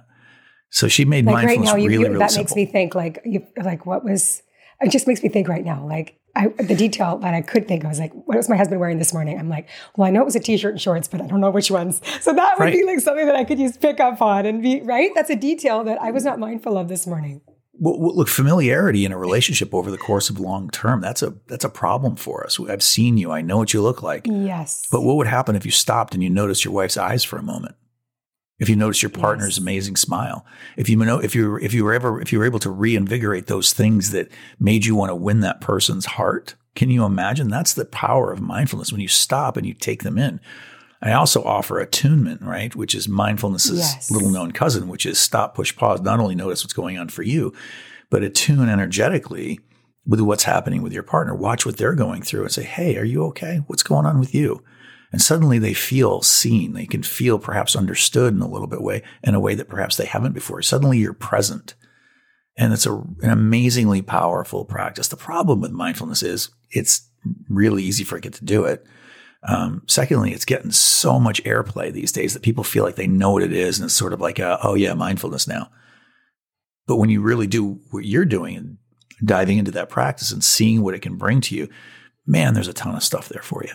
So 0.70 0.86
she 0.86 1.04
made 1.04 1.24
like 1.24 1.34
mindfulness 1.34 1.70
right 1.70 1.76
now, 1.76 1.82
you, 1.82 1.88
really, 1.88 2.02
you, 2.02 2.08
really 2.08 2.18
that 2.18 2.30
simple. 2.30 2.56
makes 2.56 2.56
me 2.56 2.66
think 2.66 2.94
like, 2.94 3.20
you, 3.24 3.46
like 3.62 3.86
what 3.86 4.04
was, 4.04 4.42
it 4.80 4.90
just 4.90 5.06
makes 5.06 5.22
me 5.22 5.28
think 5.28 5.48
right 5.48 5.64
now, 5.64 5.86
like 5.86 6.19
I, 6.40 6.62
the 6.62 6.74
detail 6.74 7.18
that 7.18 7.34
I 7.34 7.42
could 7.42 7.68
think, 7.68 7.84
I 7.84 7.88
was 7.88 7.98
like, 7.98 8.12
what 8.14 8.36
was 8.36 8.48
my 8.48 8.56
husband 8.56 8.80
wearing 8.80 8.98
this 8.98 9.12
morning? 9.12 9.38
I'm 9.38 9.50
like, 9.50 9.68
well, 9.96 10.08
I 10.08 10.10
know 10.10 10.22
it 10.22 10.24
was 10.24 10.36
a 10.36 10.40
t-shirt 10.40 10.72
and 10.72 10.80
shorts, 10.80 11.06
but 11.06 11.20
I 11.20 11.26
don't 11.26 11.40
know 11.40 11.50
which 11.50 11.70
ones. 11.70 12.00
So 12.20 12.34
that 12.34 12.58
would 12.58 12.64
right. 12.64 12.74
be 12.74 12.84
like 12.84 13.00
something 13.00 13.24
that 13.26 13.34
I 13.34 13.44
could 13.44 13.56
just 13.56 13.80
pick 13.80 13.98
up 13.98 14.20
on 14.20 14.44
and 14.44 14.62
be 14.62 14.82
right. 14.82 15.10
That's 15.14 15.30
a 15.30 15.36
detail 15.36 15.84
that 15.84 16.00
I 16.02 16.10
was 16.10 16.22
not 16.22 16.38
mindful 16.38 16.76
of 16.76 16.88
this 16.88 17.06
morning. 17.06 17.40
Well, 17.72 18.14
look, 18.14 18.28
familiarity 18.28 19.06
in 19.06 19.12
a 19.12 19.16
relationship 19.16 19.74
over 19.74 19.90
the 19.90 19.96
course 19.96 20.28
of 20.28 20.38
long 20.38 20.68
term, 20.68 21.00
that's 21.00 21.22
a 21.22 21.34
that's 21.46 21.64
a 21.64 21.70
problem 21.70 22.16
for 22.16 22.44
us. 22.44 22.60
I've 22.60 22.82
seen 22.82 23.16
you. 23.16 23.30
I 23.30 23.40
know 23.40 23.56
what 23.56 23.72
you 23.72 23.80
look 23.80 24.02
like. 24.02 24.26
Yes. 24.26 24.86
But 24.92 25.00
what 25.00 25.16
would 25.16 25.26
happen 25.26 25.56
if 25.56 25.64
you 25.64 25.72
stopped 25.72 26.12
and 26.12 26.22
you 26.22 26.28
noticed 26.28 26.62
your 26.64 26.74
wife's 26.74 26.98
eyes 26.98 27.24
for 27.24 27.38
a 27.38 27.42
moment? 27.42 27.74
If 28.60 28.68
you 28.68 28.76
notice 28.76 29.02
your 29.02 29.10
partner's 29.10 29.56
yes. 29.56 29.58
amazing 29.58 29.96
smile, 29.96 30.46
if 30.76 30.88
you 30.88 30.96
know 30.96 31.18
if 31.18 31.34
you 31.34 31.56
if 31.56 31.74
you 31.74 31.84
were 31.84 31.94
ever 31.94 32.20
if 32.20 32.32
you 32.32 32.38
were 32.38 32.44
able 32.44 32.58
to 32.60 32.70
reinvigorate 32.70 33.46
those 33.46 33.72
things 33.72 34.10
that 34.10 34.30
made 34.60 34.84
you 34.84 34.94
want 34.94 35.10
to 35.10 35.16
win 35.16 35.40
that 35.40 35.60
person's 35.60 36.06
heart, 36.06 36.54
can 36.76 36.90
you 36.90 37.04
imagine? 37.04 37.48
That's 37.48 37.74
the 37.74 37.84
power 37.84 38.32
of 38.32 38.40
mindfulness 38.40 38.92
when 38.92 39.00
you 39.00 39.08
stop 39.08 39.56
and 39.56 39.66
you 39.66 39.74
take 39.74 40.02
them 40.02 40.18
in. 40.18 40.40
I 41.02 41.12
also 41.12 41.42
offer 41.42 41.78
attunement, 41.78 42.42
right, 42.42 42.74
which 42.76 42.94
is 42.94 43.08
mindfulness's 43.08 43.78
yes. 43.78 44.10
little 44.10 44.30
known 44.30 44.52
cousin, 44.52 44.86
which 44.86 45.06
is 45.06 45.18
stop, 45.18 45.54
push, 45.54 45.74
pause. 45.74 46.02
Not 46.02 46.20
only 46.20 46.34
notice 46.34 46.62
what's 46.62 46.74
going 46.74 46.98
on 46.98 47.08
for 47.08 47.22
you, 47.22 47.54
but 48.10 48.22
attune 48.22 48.68
energetically 48.68 49.60
with 50.06 50.20
what's 50.20 50.44
happening 50.44 50.82
with 50.82 50.92
your 50.92 51.02
partner. 51.02 51.34
Watch 51.34 51.64
what 51.64 51.78
they're 51.78 51.94
going 51.94 52.22
through 52.22 52.42
and 52.42 52.52
say, 52.52 52.64
Hey, 52.64 52.96
are 52.96 53.04
you 53.04 53.24
okay? 53.26 53.62
What's 53.66 53.82
going 53.82 54.04
on 54.04 54.20
with 54.20 54.34
you? 54.34 54.62
And 55.12 55.20
suddenly 55.20 55.58
they 55.58 55.74
feel 55.74 56.22
seen. 56.22 56.72
They 56.72 56.86
can 56.86 57.02
feel 57.02 57.38
perhaps 57.38 57.74
understood 57.74 58.32
in 58.32 58.40
a 58.40 58.48
little 58.48 58.68
bit 58.68 58.82
way, 58.82 59.02
in 59.22 59.34
a 59.34 59.40
way 59.40 59.54
that 59.54 59.68
perhaps 59.68 59.96
they 59.96 60.06
haven't 60.06 60.32
before. 60.32 60.62
Suddenly 60.62 60.98
you're 60.98 61.12
present. 61.12 61.74
And 62.56 62.72
it's 62.72 62.86
a, 62.86 62.92
an 62.92 63.30
amazingly 63.30 64.02
powerful 64.02 64.64
practice. 64.64 65.08
The 65.08 65.16
problem 65.16 65.60
with 65.60 65.72
mindfulness 65.72 66.22
is 66.22 66.50
it's 66.70 67.08
really 67.48 67.82
easy 67.82 68.04
for 68.04 68.18
it 68.18 68.32
to 68.32 68.44
do 68.44 68.64
it. 68.64 68.86
Um, 69.42 69.82
secondly, 69.86 70.32
it's 70.32 70.44
getting 70.44 70.70
so 70.70 71.18
much 71.18 71.42
airplay 71.44 71.92
these 71.92 72.12
days 72.12 72.34
that 72.34 72.42
people 72.42 72.62
feel 72.62 72.84
like 72.84 72.96
they 72.96 73.06
know 73.06 73.32
what 73.32 73.42
it 73.42 73.52
is. 73.52 73.78
And 73.78 73.86
it's 73.86 73.94
sort 73.94 74.12
of 74.12 74.20
like, 74.20 74.38
a, 74.38 74.58
oh 74.62 74.74
yeah, 74.74 74.94
mindfulness 74.94 75.48
now. 75.48 75.70
But 76.86 76.96
when 76.96 77.08
you 77.08 77.20
really 77.20 77.46
do 77.46 77.80
what 77.90 78.04
you're 78.04 78.24
doing 78.24 78.56
and 78.56 78.76
diving 79.24 79.58
into 79.58 79.70
that 79.72 79.88
practice 79.88 80.30
and 80.30 80.44
seeing 80.44 80.82
what 80.82 80.94
it 80.94 81.02
can 81.02 81.16
bring 81.16 81.40
to 81.42 81.56
you, 81.56 81.68
man, 82.26 82.54
there's 82.54 82.68
a 82.68 82.72
ton 82.72 82.94
of 82.94 83.02
stuff 83.02 83.28
there 83.28 83.42
for 83.42 83.64
you. 83.64 83.72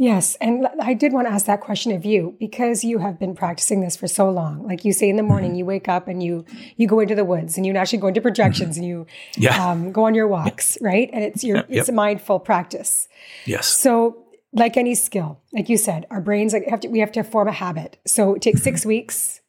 Yes. 0.00 0.36
And 0.40 0.68
I 0.80 0.94
did 0.94 1.12
want 1.12 1.26
to 1.26 1.32
ask 1.32 1.46
that 1.46 1.60
question 1.60 1.90
of 1.90 2.04
you 2.04 2.36
because 2.38 2.84
you 2.84 2.98
have 2.98 3.18
been 3.18 3.34
practicing 3.34 3.80
this 3.80 3.96
for 3.96 4.06
so 4.06 4.30
long. 4.30 4.64
Like 4.64 4.84
you 4.84 4.92
say 4.92 5.08
in 5.08 5.16
the 5.16 5.24
morning, 5.24 5.50
mm-hmm. 5.50 5.58
you 5.58 5.66
wake 5.66 5.88
up 5.88 6.06
and 6.06 6.22
you 6.22 6.44
you 6.76 6.86
go 6.86 7.00
into 7.00 7.16
the 7.16 7.24
woods 7.24 7.56
and 7.56 7.66
you 7.66 7.74
actually 7.74 7.98
go 7.98 8.06
into 8.06 8.20
projections 8.20 8.76
mm-hmm. 8.76 8.84
and 8.84 8.88
you 8.88 9.06
yeah. 9.36 9.70
um, 9.70 9.90
go 9.90 10.04
on 10.04 10.14
your 10.14 10.28
walks, 10.28 10.78
yeah. 10.80 10.86
right? 10.86 11.10
And 11.12 11.24
it's 11.24 11.42
your 11.42 11.56
yep. 11.56 11.66
it's 11.68 11.88
a 11.88 11.92
mindful 11.92 12.38
practice. 12.38 13.08
Yes. 13.44 13.66
So 13.66 14.24
like 14.52 14.76
any 14.76 14.94
skill, 14.94 15.40
like 15.52 15.68
you 15.68 15.76
said, 15.76 16.06
our 16.10 16.20
brains 16.20 16.52
like 16.52 16.68
have 16.68 16.80
to 16.80 16.88
we 16.88 17.00
have 17.00 17.12
to 17.12 17.24
form 17.24 17.48
a 17.48 17.52
habit. 17.52 17.98
So 18.06 18.34
it 18.34 18.42
takes 18.42 18.60
mm-hmm. 18.60 18.64
six 18.64 18.86
weeks, 18.86 19.40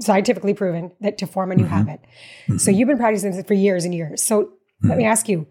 scientifically 0.00 0.54
proven, 0.54 0.92
that 1.00 1.18
to 1.18 1.26
form 1.26 1.52
a 1.52 1.54
new 1.54 1.64
mm-hmm. 1.64 1.74
habit. 1.74 2.00
So 2.46 2.54
mm-hmm. 2.54 2.70
you've 2.78 2.88
been 2.88 2.96
practicing 2.96 3.32
this 3.32 3.44
for 3.44 3.52
years 3.52 3.84
and 3.84 3.94
years. 3.94 4.22
So 4.22 4.52
let 4.82 4.96
me 4.96 5.04
mm-hmm. 5.04 5.12
ask 5.12 5.28
you, 5.28 5.48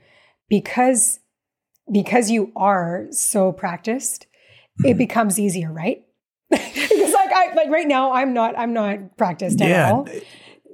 because 0.50 1.19
because 1.91 2.31
you 2.31 2.51
are 2.55 3.05
so 3.12 3.51
practiced 3.51 4.25
it 4.83 4.97
becomes 4.97 5.39
easier, 5.39 5.71
right? 5.71 6.03
because 6.50 7.13
like 7.13 7.31
I 7.31 7.53
like 7.55 7.69
right 7.69 7.88
now 7.88 8.11
I'm 8.11 8.33
not 8.33 8.57
I'm 8.57 8.73
not 8.73 9.17
practiced 9.17 9.61
at 9.61 9.69
yeah. 9.69 9.91
all. 9.91 10.07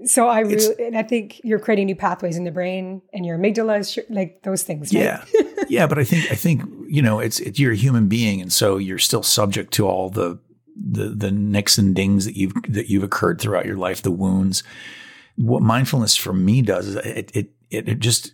So 0.06 0.28
I 0.28 0.42
really, 0.42 0.86
and 0.86 0.98
I 0.98 1.04
think 1.04 1.42
you're 1.44 1.60
creating 1.60 1.88
new 1.88 1.96
pathways 1.96 2.38
in 2.38 2.44
the 2.44 2.52
brain 2.52 3.02
and 3.14 3.26
your 3.26 3.38
amygdala, 3.38 3.80
is 3.80 3.98
like 4.10 4.44
those 4.44 4.64
things. 4.64 4.94
Right? 4.94 5.04
Yeah, 5.04 5.24
yeah. 5.70 5.88
But 5.88 5.98
I 5.98 6.04
think 6.04 6.32
I 6.32 6.36
think 6.36 6.64
you 6.88 7.02
know 7.02 7.20
it's, 7.20 7.40
it's 7.40 7.60
you're 7.60 7.72
a 7.72 7.76
human 7.78 8.08
being, 8.08 8.42
and 8.42 8.54
so 8.54 8.78
you're 8.78 9.00
still 9.00 9.24
subject 9.24 9.74
to 9.74 9.88
all 9.88 10.10
the 10.10 10.40
the 10.76 11.10
the 11.10 11.32
nicks 11.32 11.78
and 11.78 11.96
dings 11.96 12.26
that 12.26 12.38
you've 12.38 12.54
that 12.70 12.90
you've 12.90 13.04
occurred 13.04 13.42
throughout 13.42 13.66
your 13.66 13.78
life, 13.78 14.02
the 14.02 14.12
wounds. 14.12 14.64
What 15.36 15.64
mindfulness 15.64 16.16
for 16.16 16.34
me 16.34 16.62
does 16.62 16.88
is 16.88 16.96
it 16.98 17.32
it 17.36 17.50
it, 17.70 17.90
it 17.90 18.00
just 18.00 18.34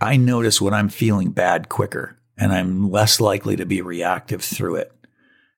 I 0.00 0.16
notice 0.16 0.60
when 0.60 0.74
I'm 0.74 0.88
feeling 0.88 1.30
bad 1.30 1.68
quicker, 1.68 2.18
and 2.36 2.52
I'm 2.52 2.90
less 2.90 3.20
likely 3.20 3.56
to 3.56 3.66
be 3.66 3.80
reactive 3.80 4.42
through 4.42 4.76
it. 4.76 4.92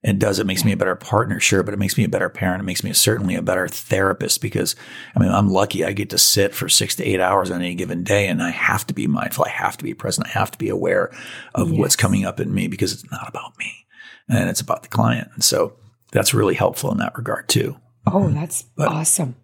It 0.03 0.19
does. 0.19 0.41
It 0.41 0.47
makes 0.47 0.65
me 0.65 0.73
a 0.73 0.77
better 0.77 0.97
partner, 0.97 1.39
sure, 1.39 1.63
but 1.63 1.75
it 1.75 1.79
makes 1.79 1.97
me 1.97 2.03
a 2.03 2.09
better 2.09 2.29
parent. 2.29 2.61
It 2.61 2.65
makes 2.65 2.83
me 2.83 2.93
certainly 2.93 3.37
a 3.37 3.43
better 3.43 3.69
therapist 3.69 4.41
because 4.41 4.75
I 5.15 5.21
mean, 5.21 5.31
I'm 5.31 5.49
lucky 5.49 5.85
I 5.85 5.93
get 5.93 6.11
to 6.11 6.19
sit 6.19 6.55
for 6.55 6.69
six 6.69 6.97
to 6.97 7.05
eight 7.05 7.21
hours 7.21 7.53
on 7.53 7.63
any 7.63 7.77
given 7.77 8.03
day 8.03 8.27
and 8.27 8.43
I 8.43 8.51
have 8.51 8.85
to 8.89 8.95
be 8.95 9.07
mindful. 9.07 9.45
I 9.45 9.51
have 9.51 9.77
to 9.77 9.85
be 9.85 9.95
present. 9.95 10.27
I 10.27 10.31
have 10.31 10.51
to 10.51 10.59
be 10.59 10.69
aware 10.69 11.13
of 11.55 11.71
yes. 11.71 11.79
what's 11.79 11.97
coming 11.97 12.25
up 12.25 12.41
in 12.41 12.53
me 12.53 12.67
because 12.67 12.93
it's 12.93 13.09
not 13.13 13.29
about 13.29 13.57
me 13.59 13.87
and 14.29 14.49
it's 14.51 14.61
about 14.61 14.83
the 14.83 14.89
client. 14.89 15.29
And 15.35 15.45
so 15.45 15.75
that's 16.11 16.35
really 16.35 16.55
helpful 16.55 16.91
in 16.91 16.99
that 16.99 17.17
regard 17.17 17.49
too. 17.49 17.77
Oh, 18.05 18.29
that's 18.29 18.63
but, 18.77 18.89
awesome. 18.89 19.37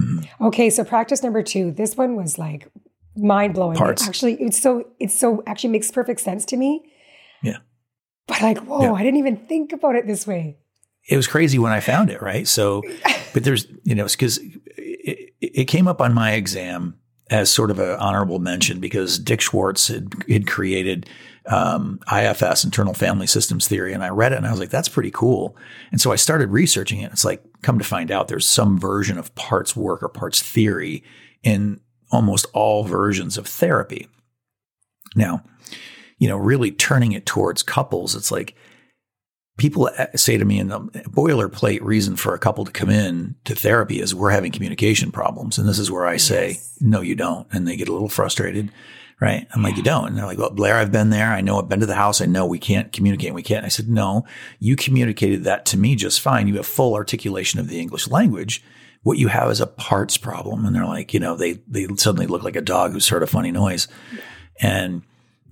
Mm-hmm. 0.00 0.46
Okay. 0.46 0.70
So 0.70 0.82
practice 0.82 1.22
number 1.22 1.42
two, 1.42 1.72
this 1.72 1.94
one 1.94 2.16
was 2.16 2.38
like 2.38 2.70
mind 3.16 3.52
blowing. 3.52 3.76
Parts. 3.76 4.08
Actually, 4.08 4.34
it's 4.36 4.58
so, 4.58 4.84
it's 4.98 5.18
so 5.18 5.42
actually 5.46 5.70
makes 5.70 5.90
perfect 5.90 6.20
sense 6.20 6.46
to 6.46 6.56
me. 6.56 6.90
But 8.28 8.42
like, 8.42 8.58
whoa, 8.58 8.82
yeah. 8.82 8.92
I 8.92 9.02
didn't 9.02 9.18
even 9.18 9.36
think 9.36 9.72
about 9.72 9.96
it 9.96 10.06
this 10.06 10.26
way. 10.26 10.58
It 11.08 11.16
was 11.16 11.26
crazy 11.26 11.58
when 11.58 11.72
I 11.72 11.80
found 11.80 12.10
it, 12.10 12.22
right? 12.22 12.46
So, 12.46 12.82
but 13.34 13.42
there's, 13.42 13.66
you 13.82 13.94
know, 13.94 14.04
it's 14.04 14.14
because 14.14 14.38
it, 14.76 15.34
it, 15.40 15.64
came 15.64 15.88
up 15.88 16.00
on 16.00 16.14
my 16.14 16.32
exam 16.32 16.98
as 17.30 17.50
sort 17.50 17.70
of 17.70 17.78
an 17.78 17.98
honorable 17.98 18.38
mention 18.38 18.78
because 18.78 19.18
Dick 19.18 19.40
Schwartz 19.40 19.88
had, 19.88 20.12
had 20.28 20.46
created 20.46 21.08
um, 21.46 22.00
IFS, 22.12 22.64
internal 22.64 22.92
family 22.92 23.26
systems 23.26 23.66
theory. 23.66 23.94
And 23.94 24.04
I 24.04 24.10
read 24.10 24.32
it 24.32 24.36
and 24.36 24.46
I 24.46 24.50
was 24.50 24.60
like, 24.60 24.68
that's 24.68 24.88
pretty 24.88 25.10
cool. 25.10 25.56
And 25.90 26.00
so 26.00 26.12
I 26.12 26.16
started 26.16 26.50
researching 26.50 27.00
it. 27.00 27.10
It's 27.10 27.24
like, 27.24 27.42
come 27.62 27.78
to 27.78 27.84
find 27.84 28.10
out 28.10 28.28
there's 28.28 28.46
some 28.46 28.78
version 28.78 29.16
of 29.18 29.34
parts 29.34 29.74
work 29.74 30.02
or 30.02 30.08
parts 30.10 30.42
theory 30.42 31.02
in 31.42 31.80
almost 32.10 32.46
all 32.52 32.84
versions 32.84 33.38
of 33.38 33.46
therapy. 33.46 34.08
Now, 35.16 35.42
you 36.18 36.28
know, 36.28 36.36
really 36.36 36.70
turning 36.70 37.12
it 37.12 37.26
towards 37.26 37.62
couples, 37.62 38.14
it's 38.14 38.30
like 38.30 38.54
people 39.58 39.90
uh, 39.98 40.06
say 40.14 40.38
to 40.38 40.44
me, 40.44 40.58
and 40.58 40.70
the 40.70 40.78
boilerplate 41.10 41.80
reason 41.82 42.16
for 42.16 42.34
a 42.34 42.38
couple 42.38 42.64
to 42.64 42.72
come 42.72 42.90
in 42.90 43.34
to 43.44 43.54
therapy 43.54 44.00
is 44.00 44.14
we're 44.14 44.30
having 44.30 44.52
communication 44.52 45.12
problems. 45.12 45.58
And 45.58 45.68
this 45.68 45.78
is 45.78 45.90
where 45.90 46.06
I 46.06 46.16
say, 46.16 46.50
yes. 46.50 46.78
no, 46.80 47.00
you 47.00 47.14
don't. 47.14 47.46
And 47.52 47.66
they 47.68 47.76
get 47.76 47.88
a 47.88 47.92
little 47.92 48.08
frustrated. 48.08 48.70
Right. 49.20 49.48
I'm 49.52 49.62
yeah. 49.62 49.66
like, 49.66 49.76
you 49.76 49.82
don't. 49.82 50.06
And 50.06 50.16
they're 50.16 50.26
like, 50.26 50.38
well, 50.38 50.54
Lair, 50.54 50.76
I've 50.76 50.92
been 50.92 51.10
there. 51.10 51.32
I 51.32 51.40
know 51.40 51.58
I've 51.58 51.68
been 51.68 51.80
to 51.80 51.86
the 51.86 51.96
house. 51.96 52.20
I 52.20 52.26
know 52.26 52.46
we 52.46 52.60
can't 52.60 52.92
communicate. 52.92 53.34
We 53.34 53.42
can't. 53.42 53.64
I 53.64 53.68
said, 53.68 53.88
no, 53.88 54.24
you 54.60 54.76
communicated 54.76 55.42
that 55.42 55.66
to 55.66 55.76
me 55.76 55.96
just 55.96 56.20
fine. 56.20 56.46
You 56.46 56.54
have 56.54 56.66
full 56.66 56.94
articulation 56.94 57.58
of 57.58 57.66
the 57.66 57.80
English 57.80 58.06
language. 58.06 58.62
What 59.02 59.18
you 59.18 59.26
have 59.26 59.50
is 59.50 59.60
a 59.60 59.66
parts 59.66 60.16
problem. 60.16 60.64
And 60.64 60.74
they're 60.74 60.84
like, 60.84 61.12
you 61.12 61.18
know, 61.18 61.34
they, 61.34 61.54
they 61.66 61.88
suddenly 61.96 62.28
look 62.28 62.44
like 62.44 62.54
a 62.54 62.60
dog 62.60 62.92
who's 62.92 63.08
heard 63.08 63.24
a 63.24 63.26
funny 63.26 63.50
noise. 63.50 63.88
Yeah. 64.12 64.20
And 64.60 65.02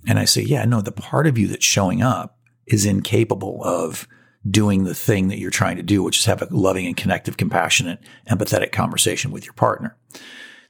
and 0.05 0.19
I 0.19 0.25
say, 0.25 0.41
yeah, 0.41 0.65
no, 0.65 0.81
the 0.81 0.91
part 0.91 1.27
of 1.27 1.37
you 1.37 1.47
that's 1.47 1.65
showing 1.65 2.01
up 2.01 2.37
is 2.65 2.85
incapable 2.85 3.63
of 3.63 4.07
doing 4.49 4.83
the 4.83 4.95
thing 4.95 5.27
that 5.27 5.39
you're 5.39 5.51
trying 5.51 5.77
to 5.77 5.83
do, 5.83 6.03
which 6.03 6.19
is 6.19 6.25
have 6.25 6.41
a 6.41 6.47
loving 6.51 6.85
and 6.85 6.95
connective, 6.95 7.37
compassionate, 7.37 7.99
empathetic 8.29 8.71
conversation 8.71 9.31
with 9.31 9.45
your 9.45 9.53
partner. 9.53 9.97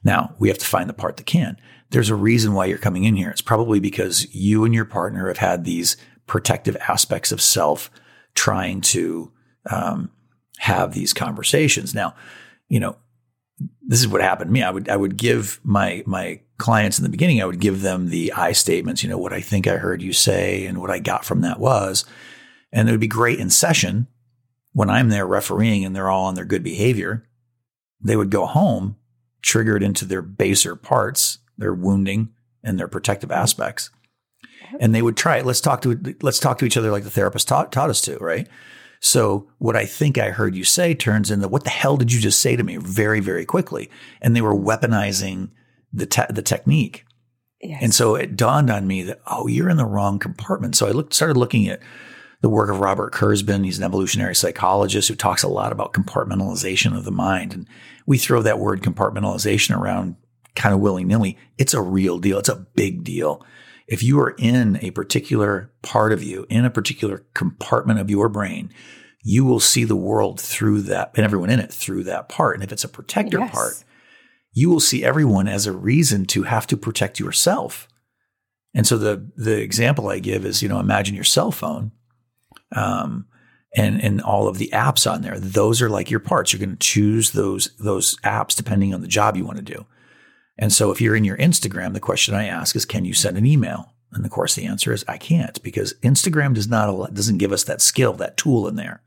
Now 0.02 0.34
we 0.38 0.48
have 0.48 0.58
to 0.58 0.66
find 0.66 0.88
the 0.88 0.94
part 0.94 1.16
that 1.16 1.26
can. 1.26 1.56
There's 1.90 2.10
a 2.10 2.14
reason 2.14 2.52
why 2.54 2.66
you're 2.66 2.78
coming 2.78 3.04
in 3.04 3.16
here. 3.16 3.30
It's 3.30 3.40
probably 3.40 3.80
because 3.80 4.32
you 4.34 4.64
and 4.64 4.74
your 4.74 4.84
partner 4.84 5.28
have 5.28 5.38
had 5.38 5.64
these 5.64 5.96
protective 6.26 6.76
aspects 6.88 7.32
of 7.32 7.40
self 7.40 7.90
trying 8.34 8.80
to 8.80 9.32
um, 9.70 10.10
have 10.58 10.94
these 10.94 11.12
conversations. 11.12 11.94
Now, 11.94 12.14
you 12.68 12.78
know, 12.78 12.96
this 13.82 14.00
is 14.00 14.08
what 14.08 14.20
happened 14.20 14.48
to 14.48 14.52
me. 14.52 14.62
I 14.62 14.70
would 14.70 14.88
I 14.88 14.96
would 14.96 15.16
give 15.16 15.60
my 15.64 16.02
my 16.06 16.40
clients 16.58 16.98
in 16.98 17.04
the 17.04 17.10
beginning, 17.10 17.40
I 17.40 17.46
would 17.46 17.60
give 17.60 17.82
them 17.82 18.08
the 18.08 18.32
I 18.32 18.52
statements, 18.52 19.02
you 19.02 19.08
know, 19.08 19.18
what 19.18 19.32
I 19.32 19.40
think 19.40 19.66
I 19.66 19.76
heard 19.76 20.02
you 20.02 20.12
say 20.12 20.66
and 20.66 20.78
what 20.78 20.90
I 20.90 20.98
got 20.98 21.24
from 21.24 21.40
that 21.42 21.60
was. 21.60 22.04
And 22.72 22.88
it 22.88 22.92
would 22.92 23.00
be 23.00 23.06
great 23.06 23.38
in 23.38 23.48
session 23.48 24.08
when 24.72 24.90
I'm 24.90 25.08
there 25.08 25.26
refereeing 25.26 25.84
and 25.84 25.94
they're 25.94 26.10
all 26.10 26.26
on 26.26 26.34
their 26.34 26.44
good 26.44 26.62
behavior. 26.62 27.24
They 28.00 28.16
would 28.16 28.30
go 28.30 28.46
home, 28.46 28.96
triggered 29.40 29.82
into 29.82 30.04
their 30.04 30.22
baser 30.22 30.76
parts, 30.76 31.38
their 31.56 31.72
wounding 31.72 32.30
and 32.62 32.78
their 32.78 32.88
protective 32.88 33.30
aspects. 33.30 33.90
And 34.80 34.94
they 34.94 35.02
would 35.02 35.16
try 35.16 35.38
it. 35.38 35.46
Let's 35.46 35.60
talk 35.60 35.80
to 35.82 36.16
let's 36.20 36.38
talk 36.38 36.58
to 36.58 36.66
each 36.66 36.76
other 36.76 36.90
like 36.90 37.04
the 37.04 37.10
therapist 37.10 37.48
taught, 37.48 37.72
taught 37.72 37.88
us 37.88 38.02
to, 38.02 38.18
right? 38.18 38.46
So 39.00 39.48
what 39.58 39.76
I 39.76 39.86
think 39.86 40.18
I 40.18 40.30
heard 40.30 40.56
you 40.56 40.64
say 40.64 40.92
turns 40.92 41.30
into 41.30 41.48
what 41.48 41.64
the 41.64 41.70
hell 41.70 41.96
did 41.96 42.12
you 42.12 42.20
just 42.20 42.40
say 42.40 42.56
to 42.56 42.64
me 42.64 42.76
very, 42.76 43.20
very 43.20 43.46
quickly? 43.46 43.90
And 44.20 44.34
they 44.34 44.40
were 44.40 44.54
weaponizing 44.54 45.50
the 45.92 46.06
te- 46.06 46.22
the 46.30 46.42
technique. 46.42 47.04
Yes. 47.60 47.80
And 47.82 47.94
so 47.94 48.14
it 48.14 48.36
dawned 48.36 48.70
on 48.70 48.86
me 48.86 49.02
that 49.02 49.20
oh, 49.26 49.46
you're 49.46 49.68
in 49.68 49.76
the 49.76 49.84
wrong 49.84 50.18
compartment. 50.18 50.76
So 50.76 50.86
I 50.86 50.92
looked 50.92 51.14
started 51.14 51.36
looking 51.36 51.68
at 51.68 51.80
the 52.40 52.48
work 52.48 52.70
of 52.70 52.80
Robert 52.80 53.12
Kurzban. 53.12 53.64
He's 53.64 53.78
an 53.78 53.84
evolutionary 53.84 54.34
psychologist 54.34 55.08
who 55.08 55.14
talks 55.14 55.42
a 55.42 55.48
lot 55.48 55.72
about 55.72 55.92
compartmentalization 55.92 56.96
of 56.96 57.04
the 57.04 57.10
mind. 57.10 57.52
And 57.52 57.68
we 58.06 58.16
throw 58.16 58.42
that 58.42 58.60
word 58.60 58.82
compartmentalization 58.82 59.76
around 59.76 60.16
kind 60.54 60.74
of 60.74 60.80
willy 60.80 61.04
nilly. 61.04 61.36
It's 61.56 61.74
a 61.74 61.82
real 61.82 62.18
deal. 62.18 62.38
It's 62.38 62.48
a 62.48 62.66
big 62.74 63.04
deal. 63.04 63.44
If 63.86 64.02
you 64.02 64.20
are 64.20 64.34
in 64.38 64.78
a 64.82 64.90
particular 64.90 65.72
part 65.82 66.12
of 66.12 66.22
you, 66.22 66.46
in 66.48 66.64
a 66.64 66.70
particular 66.70 67.24
compartment 67.34 67.98
of 67.98 68.10
your 68.10 68.28
brain, 68.28 68.70
you 69.22 69.44
will 69.44 69.60
see 69.60 69.84
the 69.84 69.96
world 69.96 70.40
through 70.40 70.82
that 70.82 71.12
and 71.16 71.24
everyone 71.24 71.50
in 71.50 71.58
it 71.58 71.72
through 71.72 72.04
that 72.04 72.28
part. 72.28 72.54
And 72.54 72.62
if 72.62 72.70
it's 72.70 72.84
a 72.84 72.88
protector 72.88 73.38
yes. 73.38 73.50
part, 73.50 73.84
you 74.58 74.70
will 74.70 74.80
see 74.80 75.04
everyone 75.04 75.46
as 75.46 75.66
a 75.66 75.72
reason 75.72 76.26
to 76.26 76.42
have 76.42 76.66
to 76.66 76.76
protect 76.76 77.20
yourself. 77.20 77.88
And 78.74 78.86
so 78.86 78.98
the 78.98 79.30
the 79.36 79.60
example 79.60 80.08
I 80.08 80.18
give 80.18 80.44
is, 80.44 80.62
you 80.62 80.68
know, 80.68 80.80
imagine 80.80 81.14
your 81.14 81.24
cell 81.24 81.52
phone. 81.52 81.92
Um, 82.74 83.26
and 83.76 84.02
and 84.02 84.20
all 84.20 84.48
of 84.48 84.58
the 84.58 84.70
apps 84.72 85.10
on 85.10 85.22
there. 85.22 85.38
Those 85.38 85.80
are 85.82 85.90
like 85.90 86.10
your 86.10 86.20
parts. 86.20 86.52
You're 86.52 86.58
going 86.58 86.76
to 86.76 86.86
choose 86.86 87.32
those 87.32 87.70
those 87.78 88.16
apps 88.18 88.56
depending 88.56 88.92
on 88.94 89.00
the 89.00 89.06
job 89.06 89.36
you 89.36 89.44
want 89.44 89.58
to 89.58 89.74
do. 89.74 89.86
And 90.58 90.72
so 90.72 90.90
if 90.90 91.00
you're 91.00 91.16
in 91.16 91.24
your 91.24 91.36
Instagram, 91.36 91.92
the 91.94 92.00
question 92.00 92.34
I 92.34 92.46
ask 92.46 92.74
is, 92.74 92.84
can 92.84 93.04
you 93.04 93.14
send 93.14 93.38
an 93.38 93.46
email? 93.46 93.94
And 94.12 94.24
of 94.24 94.30
course, 94.32 94.54
the 94.54 94.66
answer 94.66 94.92
is 94.92 95.04
I 95.06 95.18
can't 95.18 95.62
because 95.62 95.94
Instagram 96.02 96.54
does 96.54 96.68
not 96.68 97.14
doesn't 97.14 97.38
give 97.38 97.52
us 97.52 97.64
that 97.64 97.80
skill, 97.80 98.14
that 98.14 98.36
tool 98.36 98.66
in 98.66 98.76
there. 98.76 99.02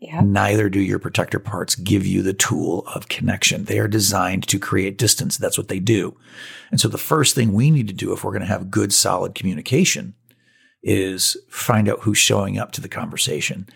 Yeah. 0.00 0.22
Neither 0.22 0.70
do 0.70 0.80
your 0.80 0.98
protector 0.98 1.38
parts 1.38 1.74
give 1.74 2.06
you 2.06 2.22
the 2.22 2.32
tool 2.32 2.86
of 2.94 3.10
connection. 3.10 3.64
They 3.64 3.78
are 3.78 3.86
designed 3.86 4.48
to 4.48 4.58
create 4.58 4.96
distance. 4.96 5.36
That's 5.36 5.58
what 5.58 5.68
they 5.68 5.78
do. 5.78 6.16
And 6.70 6.80
so 6.80 6.88
the 6.88 6.96
first 6.96 7.34
thing 7.34 7.52
we 7.52 7.70
need 7.70 7.86
to 7.88 7.94
do 7.94 8.12
if 8.12 8.24
we're 8.24 8.32
going 8.32 8.40
to 8.40 8.46
have 8.46 8.70
good, 8.70 8.94
solid 8.94 9.34
communication 9.34 10.14
is 10.82 11.36
find 11.50 11.86
out 11.86 12.00
who's 12.00 12.16
showing 12.16 12.58
up 12.58 12.72
to 12.72 12.80
the 12.80 12.88
conversation, 12.88 13.68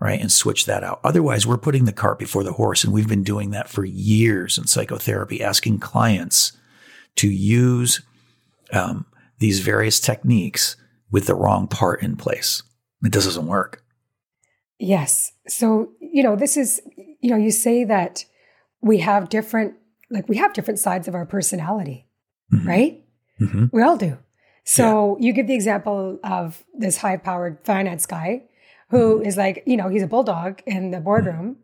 right? 0.00 0.20
And 0.20 0.32
switch 0.32 0.66
that 0.66 0.82
out. 0.82 0.98
Otherwise, 1.04 1.46
we're 1.46 1.56
putting 1.56 1.84
the 1.84 1.92
cart 1.92 2.18
before 2.18 2.42
the 2.42 2.54
horse. 2.54 2.82
And 2.82 2.92
we've 2.92 3.08
been 3.08 3.22
doing 3.22 3.50
that 3.50 3.68
for 3.68 3.84
years 3.84 4.58
in 4.58 4.66
psychotherapy, 4.66 5.40
asking 5.40 5.78
clients 5.78 6.50
to 7.14 7.28
use 7.28 8.02
um, 8.72 9.06
these 9.38 9.60
various 9.60 10.00
techniques 10.00 10.76
with 11.12 11.26
the 11.26 11.36
wrong 11.36 11.68
part 11.68 12.02
in 12.02 12.16
place. 12.16 12.64
It 13.04 13.12
doesn't 13.12 13.46
work. 13.46 13.84
Yes. 14.80 15.32
So, 15.50 15.90
you 16.00 16.22
know, 16.22 16.36
this 16.36 16.56
is, 16.56 16.80
you 17.20 17.30
know, 17.30 17.36
you 17.36 17.50
say 17.50 17.84
that 17.84 18.24
we 18.80 18.98
have 18.98 19.28
different, 19.28 19.74
like 20.10 20.28
we 20.28 20.36
have 20.36 20.52
different 20.52 20.78
sides 20.78 21.08
of 21.08 21.14
our 21.14 21.26
personality, 21.26 22.06
mm-hmm. 22.52 22.68
right? 22.68 23.04
Mm-hmm. 23.40 23.66
We 23.72 23.82
all 23.82 23.96
do. 23.96 24.18
So 24.64 25.16
yeah. 25.18 25.26
you 25.26 25.32
give 25.32 25.48
the 25.48 25.54
example 25.54 26.20
of 26.22 26.62
this 26.72 26.98
high 26.98 27.16
powered 27.16 27.58
finance 27.64 28.06
guy 28.06 28.44
who 28.90 29.16
mm-hmm. 29.16 29.26
is 29.26 29.36
like, 29.36 29.64
you 29.66 29.76
know, 29.76 29.88
he's 29.88 30.02
a 30.02 30.06
bulldog 30.06 30.60
in 30.66 30.92
the 30.92 31.00
boardroom 31.00 31.56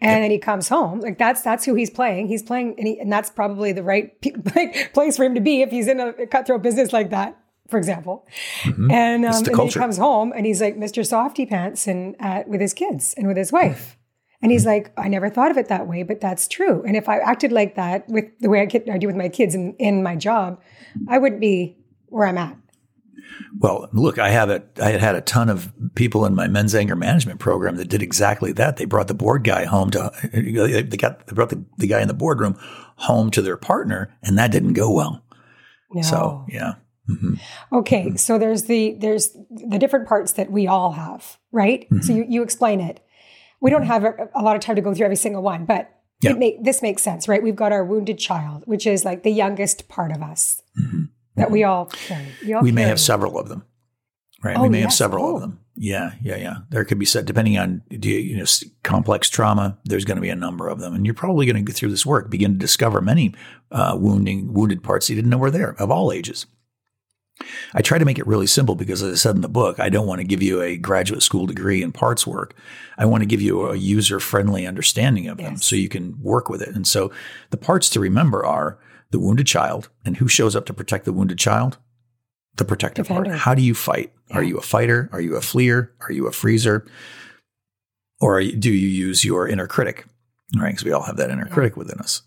and 0.00 0.22
then 0.22 0.30
he 0.30 0.38
comes 0.38 0.68
home. 0.68 1.00
Like 1.00 1.16
that's, 1.16 1.40
that's 1.40 1.64
who 1.64 1.74
he's 1.74 1.90
playing. 1.90 2.28
He's 2.28 2.42
playing 2.42 2.74
and, 2.76 2.86
he, 2.86 3.00
and 3.00 3.10
that's 3.10 3.30
probably 3.30 3.72
the 3.72 3.82
right 3.82 4.20
place 4.92 5.16
for 5.16 5.24
him 5.24 5.34
to 5.34 5.40
be 5.40 5.62
if 5.62 5.70
he's 5.70 5.88
in 5.88 5.98
a 5.98 6.26
cutthroat 6.26 6.62
business 6.62 6.92
like 6.92 7.10
that 7.10 7.38
for 7.70 7.78
example. 7.78 8.26
Mm-hmm. 8.62 8.90
And, 8.90 9.24
um, 9.24 9.34
and 9.34 9.70
he 9.70 9.70
comes 9.70 9.96
home 9.96 10.32
and 10.34 10.44
he's 10.44 10.60
like 10.60 10.76
Mr. 10.76 11.06
Softy 11.06 11.46
Pants 11.46 11.86
and 11.86 12.16
uh, 12.20 12.42
with 12.46 12.60
his 12.60 12.74
kids 12.74 13.14
and 13.16 13.26
with 13.26 13.36
his 13.36 13.52
wife. 13.52 13.96
And 14.42 14.50
he's 14.50 14.64
like, 14.64 14.92
I 14.96 15.08
never 15.08 15.28
thought 15.28 15.50
of 15.50 15.58
it 15.58 15.68
that 15.68 15.86
way, 15.86 16.02
but 16.02 16.20
that's 16.20 16.48
true. 16.48 16.82
And 16.86 16.96
if 16.96 17.08
I 17.08 17.18
acted 17.18 17.52
like 17.52 17.74
that 17.74 18.08
with 18.08 18.24
the 18.40 18.48
way 18.48 18.62
I, 18.62 18.64
get, 18.64 18.88
I 18.88 18.96
do 18.96 19.06
with 19.06 19.16
my 19.16 19.28
kids 19.28 19.54
in, 19.54 19.74
in 19.78 20.02
my 20.02 20.16
job, 20.16 20.60
I 21.08 21.18
wouldn't 21.18 21.40
be 21.40 21.76
where 22.06 22.26
I'm 22.26 22.38
at. 22.38 22.56
Well, 23.58 23.88
look, 23.92 24.18
I 24.18 24.30
have 24.30 24.48
a, 24.48 24.62
I 24.80 24.90
had 24.90 25.00
had 25.00 25.14
a 25.14 25.20
ton 25.20 25.50
of 25.50 25.72
people 25.94 26.24
in 26.24 26.34
my 26.34 26.48
men's 26.48 26.74
anger 26.74 26.96
management 26.96 27.38
program 27.38 27.76
that 27.76 27.88
did 27.88 28.02
exactly 28.02 28.52
that. 28.52 28.76
They 28.76 28.86
brought 28.86 29.08
the 29.08 29.14
board 29.14 29.44
guy 29.44 29.66
home 29.66 29.90
to, 29.90 30.10
they 30.32 30.96
got, 30.96 31.26
they 31.26 31.34
brought 31.34 31.50
the, 31.50 31.62
the 31.76 31.86
guy 31.86 32.00
in 32.00 32.08
the 32.08 32.14
boardroom 32.14 32.56
home 32.96 33.30
to 33.32 33.42
their 33.42 33.56
partner, 33.56 34.16
and 34.22 34.38
that 34.38 34.52
didn't 34.52 34.72
go 34.72 34.90
well. 34.90 35.22
No. 35.92 36.02
So, 36.02 36.46
yeah. 36.48 36.74
Mm-hmm. 37.10 37.34
Okay, 37.76 38.06
mm-hmm. 38.06 38.16
so 38.16 38.38
there's 38.38 38.64
the 38.64 38.96
there's 38.98 39.36
the 39.50 39.78
different 39.78 40.08
parts 40.08 40.32
that 40.32 40.50
we 40.50 40.66
all 40.66 40.92
have, 40.92 41.38
right? 41.52 41.82
Mm-hmm. 41.84 42.00
So 42.00 42.12
you, 42.12 42.26
you 42.28 42.42
explain 42.42 42.80
it. 42.80 43.04
We 43.60 43.70
don't 43.70 43.82
mm-hmm. 43.82 43.90
have 43.90 44.04
a, 44.04 44.28
a, 44.34 44.42
lot 44.42 44.56
of 44.56 44.62
time 44.62 44.76
to 44.76 44.82
go 44.82 44.94
through 44.94 45.04
every 45.04 45.16
single 45.16 45.42
one, 45.42 45.66
but 45.66 45.90
yeah. 46.20 46.30
it 46.30 46.38
make, 46.38 46.64
this 46.64 46.82
makes 46.82 47.02
sense, 47.02 47.28
right? 47.28 47.42
We've 47.42 47.56
got 47.56 47.72
our 47.72 47.84
wounded 47.84 48.18
child, 48.18 48.62
which 48.66 48.86
is 48.86 49.04
like 49.04 49.22
the 49.22 49.30
youngest 49.30 49.88
part 49.88 50.12
of 50.12 50.22
us 50.22 50.62
mm-hmm. 50.80 51.04
that 51.36 51.50
we 51.50 51.64
all 51.64 51.86
carry. 51.86 52.26
We, 52.44 52.54
all 52.54 52.62
we 52.62 52.72
may 52.72 52.82
have 52.82 53.00
several 53.00 53.38
of 53.38 53.48
them, 53.48 53.64
right? 54.42 54.56
Oh, 54.56 54.62
we 54.62 54.68
may 54.68 54.78
yes. 54.78 54.86
have 54.86 54.92
several 54.94 55.26
oh. 55.26 55.34
of 55.34 55.40
them. 55.40 55.60
Yeah, 55.82 56.12
yeah, 56.22 56.36
yeah. 56.36 56.56
There 56.68 56.84
could 56.84 56.98
be 56.98 57.06
said 57.06 57.24
depending 57.24 57.56
on 57.56 57.82
you, 57.88 58.12
you 58.12 58.36
know 58.36 58.44
complex 58.82 59.30
trauma. 59.30 59.78
There's 59.84 60.04
going 60.04 60.16
to 60.16 60.22
be 60.22 60.28
a 60.28 60.36
number 60.36 60.68
of 60.68 60.78
them, 60.78 60.94
and 60.94 61.06
you're 61.06 61.14
probably 61.14 61.46
going 61.46 61.56
to 61.56 61.62
go 61.62 61.74
through 61.74 61.90
this 61.90 62.04
work 62.04 62.28
begin 62.28 62.52
to 62.52 62.58
discover 62.58 63.00
many 63.00 63.34
uh, 63.70 63.96
wounding 63.98 64.52
wounded 64.52 64.82
parts 64.82 65.08
you 65.08 65.16
didn't 65.16 65.30
know 65.30 65.38
were 65.38 65.50
there 65.50 65.74
of 65.78 65.90
all 65.90 66.12
ages. 66.12 66.44
I 67.74 67.82
try 67.82 67.98
to 67.98 68.04
make 68.04 68.18
it 68.18 68.26
really 68.26 68.46
simple 68.46 68.74
because, 68.74 69.02
as 69.02 69.12
I 69.12 69.16
said 69.16 69.34
in 69.34 69.42
the 69.42 69.48
book, 69.48 69.80
I 69.80 69.88
don't 69.88 70.06
want 70.06 70.20
to 70.20 70.26
give 70.26 70.42
you 70.42 70.60
a 70.60 70.76
graduate 70.76 71.22
school 71.22 71.46
degree 71.46 71.82
in 71.82 71.92
parts 71.92 72.26
work. 72.26 72.54
I 72.98 73.06
want 73.06 73.22
to 73.22 73.26
give 73.26 73.40
you 73.40 73.68
a 73.68 73.76
user 73.76 74.20
friendly 74.20 74.66
understanding 74.66 75.28
of 75.28 75.40
yes. 75.40 75.48
them 75.48 75.56
so 75.58 75.76
you 75.76 75.88
can 75.88 76.20
work 76.20 76.48
with 76.48 76.62
it. 76.62 76.74
And 76.74 76.86
so 76.86 77.10
the 77.50 77.56
parts 77.56 77.88
to 77.90 78.00
remember 78.00 78.44
are 78.44 78.78
the 79.10 79.18
wounded 79.18 79.46
child 79.46 79.88
and 80.04 80.16
who 80.16 80.28
shows 80.28 80.54
up 80.54 80.66
to 80.66 80.74
protect 80.74 81.04
the 81.04 81.12
wounded 81.12 81.38
child? 81.38 81.78
The 82.56 82.64
protective 82.64 83.08
part. 83.08 83.28
How 83.28 83.54
do 83.54 83.62
you 83.62 83.74
fight? 83.74 84.12
Yeah. 84.28 84.36
Are 84.38 84.42
you 84.42 84.58
a 84.58 84.62
fighter? 84.62 85.08
Are 85.12 85.20
you 85.20 85.36
a 85.36 85.40
fleer? 85.40 85.92
Are 86.00 86.12
you 86.12 86.26
a 86.26 86.32
freezer? 86.32 86.86
Or 88.20 88.42
do 88.42 88.70
you 88.70 88.88
use 88.88 89.24
your 89.24 89.48
inner 89.48 89.66
critic? 89.66 90.04
Right? 90.54 90.70
Because 90.70 90.84
we 90.84 90.92
all 90.92 91.02
have 91.02 91.16
that 91.16 91.30
inner 91.30 91.46
yeah. 91.46 91.54
critic 91.54 91.76
within 91.76 91.98
us. 92.00 92.22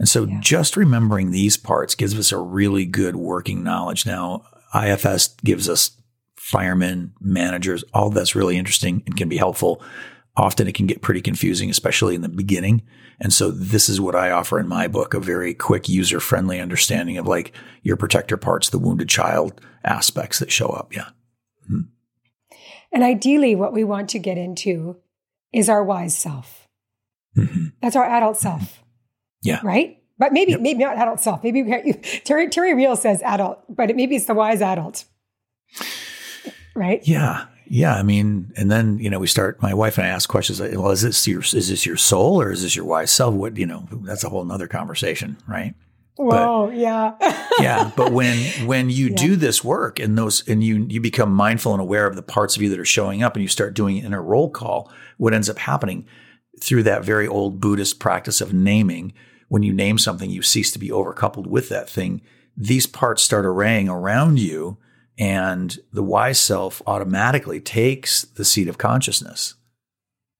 And 0.00 0.08
so 0.08 0.24
yeah. 0.24 0.38
just 0.40 0.78
remembering 0.78 1.30
these 1.30 1.58
parts 1.58 1.94
gives 1.94 2.18
us 2.18 2.32
a 2.32 2.38
really 2.38 2.86
good 2.86 3.16
working 3.16 3.62
knowledge. 3.62 4.06
Now, 4.06 4.46
IFS 4.74 5.28
gives 5.44 5.68
us 5.68 5.92
firemen, 6.36 7.12
managers, 7.20 7.84
all 7.92 8.08
that's 8.08 8.34
really 8.34 8.56
interesting 8.56 9.02
and 9.04 9.14
can 9.14 9.28
be 9.28 9.36
helpful. 9.36 9.82
Often 10.36 10.68
it 10.68 10.74
can 10.74 10.86
get 10.86 11.02
pretty 11.02 11.20
confusing, 11.20 11.68
especially 11.68 12.14
in 12.14 12.22
the 12.22 12.30
beginning. 12.30 12.80
And 13.20 13.30
so 13.30 13.50
this 13.50 13.90
is 13.90 14.00
what 14.00 14.14
I 14.14 14.30
offer 14.30 14.58
in 14.58 14.66
my 14.66 14.88
book, 14.88 15.12
a 15.12 15.20
very 15.20 15.52
quick 15.52 15.86
user 15.86 16.18
friendly 16.18 16.60
understanding 16.60 17.18
of 17.18 17.26
like 17.26 17.52
your 17.82 17.98
protector 17.98 18.38
parts, 18.38 18.70
the 18.70 18.78
wounded 18.78 19.10
child 19.10 19.60
aspects 19.84 20.38
that 20.38 20.50
show 20.50 20.68
up. 20.68 20.96
Yeah. 20.96 21.10
Mm-hmm. 21.64 22.54
And 22.90 23.02
ideally 23.04 23.54
what 23.54 23.74
we 23.74 23.84
want 23.84 24.08
to 24.10 24.18
get 24.18 24.38
into 24.38 24.96
is 25.52 25.68
our 25.68 25.84
wise 25.84 26.16
self. 26.16 26.68
Mm-hmm. 27.36 27.66
That's 27.82 27.96
our 27.96 28.06
adult 28.06 28.38
self. 28.38 28.82
Yeah. 29.42 29.60
Right? 29.62 29.98
But 30.18 30.32
maybe 30.32 30.52
yep. 30.52 30.60
maybe 30.60 30.84
not 30.84 30.98
adult 30.98 31.20
self. 31.20 31.42
Maybe 31.42 31.62
Terry 32.24 32.48
Terry 32.48 32.74
Real 32.74 32.96
says 32.96 33.22
adult, 33.22 33.60
but 33.68 33.90
it, 33.90 33.96
maybe 33.96 34.16
it's 34.16 34.26
the 34.26 34.34
wise 34.34 34.60
adult. 34.60 35.04
Right? 36.74 37.06
Yeah. 37.06 37.46
Yeah, 37.72 37.94
I 37.94 38.02
mean, 38.02 38.52
and 38.56 38.68
then 38.68 38.98
you 38.98 39.08
know 39.08 39.20
we 39.20 39.28
start. 39.28 39.62
My 39.62 39.72
wife 39.72 39.96
and 39.96 40.04
I 40.04 40.10
ask 40.10 40.28
questions 40.28 40.60
like, 40.60 40.72
"Well, 40.72 40.90
is 40.90 41.02
this 41.02 41.24
your 41.28 41.40
is 41.40 41.68
this 41.68 41.86
your 41.86 41.96
soul 41.96 42.42
or 42.42 42.50
is 42.50 42.62
this 42.62 42.74
your 42.74 42.84
wise 42.84 43.12
self?" 43.12 43.32
What 43.32 43.56
you 43.56 43.64
know, 43.64 43.86
that's 44.02 44.24
a 44.24 44.28
whole 44.28 44.44
nother 44.44 44.66
conversation, 44.66 45.36
right? 45.46 45.76
Whoa, 46.16 46.66
but, 46.66 46.76
yeah, 46.76 47.12
yeah. 47.60 47.92
But 47.96 48.12
when 48.12 48.36
when 48.66 48.90
you 48.90 49.10
yeah. 49.10 49.16
do 49.16 49.36
this 49.36 49.62
work 49.62 50.00
and 50.00 50.18
those 50.18 50.46
and 50.48 50.64
you 50.64 50.84
you 50.90 51.00
become 51.00 51.32
mindful 51.32 51.72
and 51.72 51.80
aware 51.80 52.08
of 52.08 52.16
the 52.16 52.22
parts 52.22 52.56
of 52.56 52.62
you 52.62 52.70
that 52.70 52.80
are 52.80 52.84
showing 52.84 53.22
up, 53.22 53.36
and 53.36 53.42
you 53.42 53.48
start 53.48 53.74
doing 53.74 53.98
it 53.98 54.04
in 54.04 54.12
a 54.12 54.20
roll 54.20 54.50
call, 54.50 54.90
what 55.18 55.32
ends 55.32 55.48
up 55.48 55.58
happening 55.58 56.06
through 56.60 56.82
that 56.82 57.04
very 57.04 57.28
old 57.28 57.60
Buddhist 57.60 58.00
practice 58.00 58.40
of 58.40 58.52
naming, 58.52 59.12
when 59.50 59.64
you 59.64 59.72
name 59.72 59.98
something, 59.98 60.30
you 60.30 60.42
cease 60.42 60.70
to 60.70 60.78
be 60.78 60.90
overcoupled 60.90 61.48
with 61.48 61.68
that 61.70 61.90
thing. 61.90 62.22
These 62.56 62.86
parts 62.86 63.20
start 63.20 63.44
arraying 63.44 63.88
around 63.88 64.38
you, 64.38 64.78
and 65.18 65.76
the 65.92 66.04
wise 66.04 66.38
self 66.38 66.80
automatically 66.86 67.60
takes 67.60 68.22
the 68.22 68.44
seat 68.44 68.68
of 68.68 68.78
consciousness, 68.78 69.54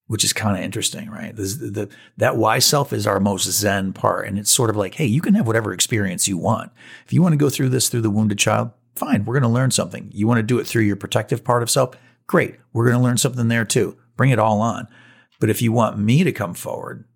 which 0.06 0.22
is 0.22 0.32
kind 0.32 0.56
of 0.56 0.62
interesting, 0.62 1.10
right? 1.10 1.34
The, 1.34 1.42
the, 1.42 1.88
that 2.18 2.36
wise 2.36 2.64
self 2.64 2.92
is 2.92 3.04
our 3.04 3.18
most 3.18 3.50
zen 3.50 3.92
part. 3.92 4.28
And 4.28 4.38
it's 4.38 4.52
sort 4.52 4.70
of 4.70 4.76
like, 4.76 4.94
hey, 4.94 5.06
you 5.06 5.20
can 5.20 5.34
have 5.34 5.46
whatever 5.48 5.72
experience 5.72 6.28
you 6.28 6.38
want. 6.38 6.70
If 7.04 7.12
you 7.12 7.20
want 7.20 7.32
to 7.32 7.36
go 7.36 7.50
through 7.50 7.70
this 7.70 7.88
through 7.88 8.02
the 8.02 8.10
wounded 8.10 8.38
child, 8.38 8.70
fine, 8.94 9.24
we're 9.24 9.34
going 9.34 9.42
to 9.42 9.48
learn 9.48 9.72
something. 9.72 10.08
You 10.14 10.28
want 10.28 10.38
to 10.38 10.44
do 10.44 10.60
it 10.60 10.68
through 10.68 10.84
your 10.84 10.94
protective 10.94 11.42
part 11.42 11.64
of 11.64 11.70
self? 11.70 11.96
Great, 12.28 12.58
we're 12.72 12.86
going 12.86 12.96
to 12.96 13.02
learn 13.02 13.18
something 13.18 13.48
there 13.48 13.64
too. 13.64 13.98
Bring 14.16 14.30
it 14.30 14.38
all 14.38 14.60
on. 14.60 14.86
But 15.40 15.50
if 15.50 15.60
you 15.60 15.72
want 15.72 15.98
me 15.98 16.22
to 16.22 16.30
come 16.30 16.54
forward 16.54 17.06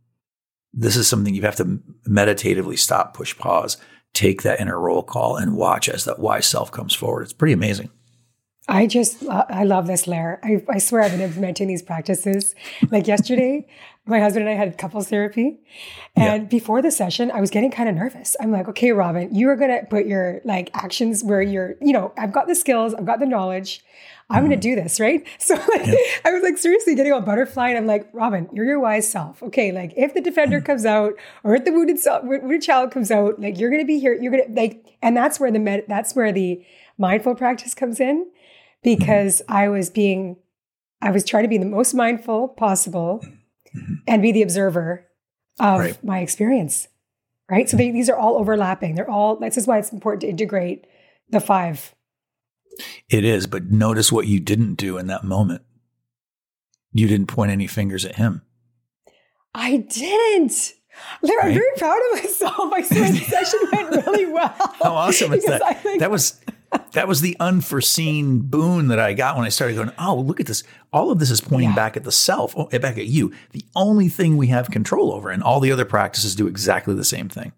this 0.77 0.97
is 0.97 1.09
something 1.09 1.35
you 1.35 1.43
have 1.43 1.57
to 1.57 1.81
meditatively 2.07 2.77
stop, 2.77 3.15
push 3.15 3.37
pause, 3.37 3.77
take 4.13 4.43
that 4.43 4.61
inner 4.61 4.79
roll 4.79 5.03
call 5.03 5.37
and 5.37 5.57
watch 5.57 5.89
as 5.89 6.05
that 6.05 6.19
wise 6.19 6.47
self 6.47 6.71
comes 6.73 6.95
forward. 6.95 7.23
It's 7.23 7.33
pretty 7.33 7.53
amazing. 7.53 7.91
I 8.67 8.87
just, 8.87 9.23
I 9.29 9.65
love 9.65 9.87
this, 9.87 10.07
Lair. 10.07 10.41
I, 10.43 10.65
I 10.71 10.79
swear 10.79 11.03
I've 11.03 11.11
been 11.11 11.21
implementing 11.21 11.69
these 11.69 11.83
practices. 11.83 12.55
Like 12.91 13.07
yesterday, 13.07 13.67
my 14.07 14.21
husband 14.21 14.49
and 14.49 14.55
I 14.55 14.59
had 14.59 14.79
couples 14.79 15.09
therapy. 15.09 15.59
And 16.17 16.45
yeah. 16.45 16.49
before 16.49 16.81
the 16.81 16.91
session, 16.91 17.31
I 17.31 17.41
was 17.41 17.51
getting 17.51 17.71
kind 17.71 17.91
of 17.91 17.95
nervous. 17.95 18.37
I'm 18.41 18.51
like, 18.51 18.69
okay, 18.69 18.93
Robin, 18.93 19.35
you 19.35 19.51
are 19.51 19.57
going 19.57 19.71
to 19.71 19.87
put 19.87 20.07
your 20.07 20.41
like 20.45 20.71
actions 20.75 21.23
where 21.23 21.43
you're, 21.43 21.75
you 21.83 21.93
know, 21.93 22.15
I've 22.17 22.33
got 22.33 22.47
the 22.47 22.55
skills, 22.55 22.95
I've 22.95 23.07
got 23.07 23.21
the 23.21 23.27
knowledge. 23.27 23.85
I'm 24.31 24.43
mm. 24.43 24.49
going 24.49 24.61
to 24.61 24.69
do 24.69 24.75
this, 24.75 25.01
right? 25.01 25.27
So 25.39 25.55
like, 25.55 25.87
yeah. 25.87 25.97
I 26.25 26.33
was 26.33 26.43
like 26.43 26.57
seriously 26.57 26.95
getting 26.95 27.13
a 27.13 27.21
butterfly, 27.21 27.69
and 27.69 27.79
I'm 27.79 27.87
like, 27.87 28.09
Robin, 28.13 28.49
you're 28.53 28.65
your 28.65 28.81
wise 28.81 29.11
self. 29.11 29.43
Okay, 29.43 29.73
like 29.73 29.93
if 29.97 30.15
the 30.15 30.21
defender 30.21 30.61
mm. 30.61 30.65
comes 30.65 30.87
out 30.87 31.15
or 31.43 31.55
if 31.55 31.65
the 31.65 31.73
wounded 31.73 31.99
self, 31.99 32.25
wounded 32.25 32.63
child 32.63 32.91
comes 32.91 33.11
out, 33.11 33.41
like 33.41 33.59
you're 33.59 33.71
going 33.71 33.83
to 33.83 33.87
be 33.87 33.99
here. 33.99 34.15
You're 34.15 34.33
going 34.33 34.47
to 34.47 34.61
like, 34.61 34.85
and 35.03 35.17
that's 35.17 35.39
where 35.39 35.51
the 35.51 35.59
med, 35.59 35.85
that's 35.89 36.15
where 36.15 36.33
the 36.33 36.65
mindful 36.97 37.35
practice 37.35 37.75
comes 37.75 38.01
in, 38.01 38.27
because 38.83 39.43
mm. 39.43 39.55
I 39.55 39.69
was 39.69 39.91
being, 39.91 40.37
I 41.03 41.11
was 41.11 41.25
trying 41.25 41.45
to 41.45 41.49
be 41.49 41.59
the 41.59 41.67
most 41.67 41.93
mindful 41.93 42.49
possible, 42.49 43.21
mm-hmm. 43.77 43.95
and 44.07 44.23
be 44.23 44.33
the 44.33 44.43
observer 44.43 45.07
of 45.61 45.81
right. 45.81 46.05
my 46.05 46.21
experience. 46.21 46.89
Right. 47.51 47.69
So 47.69 47.77
they, 47.77 47.91
these 47.91 48.09
are 48.09 48.17
all 48.17 48.39
overlapping. 48.39 48.95
They're 48.95 49.11
all. 49.11 49.37
This 49.37 49.59
is 49.59 49.67
why 49.67 49.79
it's 49.79 49.93
important 49.93 50.23
to 50.23 50.29
integrate 50.29 50.87
the 51.29 51.41
five 51.41 51.95
it 53.09 53.25
is, 53.25 53.47
but 53.47 53.71
notice 53.71 54.11
what 54.11 54.27
you 54.27 54.41
didn't 54.41 54.75
do 54.75 54.99
in 54.99 55.07
that 55.09 55.25
moment. 55.25 55.63
You 56.93 57.09
didn't 57.09 57.27
point 57.27 57.51
any 57.51 57.67
fingers 57.67 58.05
at 58.05 58.17
him. 58.17 58.43
I 59.55 59.79
didn't. 59.79 60.75
Right? 61.23 61.39
I'm 61.43 61.55
very 61.55 61.77
proud 61.77 61.99
of 61.99 62.23
myself. 62.23 62.73
I 62.73 62.83
swear 62.83 63.11
the 63.11 63.19
session 63.29 63.61
went 63.73 64.07
really 64.07 64.27
well. 64.27 64.55
How 64.81 64.95
awesome 64.95 65.33
is 65.33 65.45
that? 65.45 65.83
Think- 65.83 66.01
that 66.01 66.11
was 66.11 66.41
that 66.93 67.09
was 67.09 67.21
the 67.21 67.37
unforeseen 67.41 68.41
boon 68.41 68.89
that 68.89 68.99
I 68.99 69.13
got 69.13 69.37
when 69.37 69.45
I 69.45 69.49
started 69.49 69.77
going, 69.77 69.93
oh, 69.99 70.17
look 70.17 70.41
at 70.41 70.47
this. 70.47 70.63
All 70.93 71.11
of 71.11 71.19
this 71.19 71.31
is 71.31 71.41
pointing 71.41 71.71
yeah. 71.71 71.75
back 71.75 71.97
at 71.97 72.05
the 72.05 72.13
self, 72.13 72.55
oh, 72.57 72.67
eh, 72.67 72.79
back 72.79 72.99
at 72.99 73.07
you. 73.07 73.33
The 73.53 73.65
only 73.77 74.09
thing 74.09 74.37
we 74.37 74.49
have 74.49 74.71
control 74.71 75.13
over, 75.13 75.31
and 75.31 75.43
all 75.43 75.61
the 75.61 75.73
other 75.73 75.85
practices 75.85 76.35
do 76.35 76.47
exactly 76.47 76.95
the 76.95 77.05
same 77.05 77.29
thing. 77.29 77.53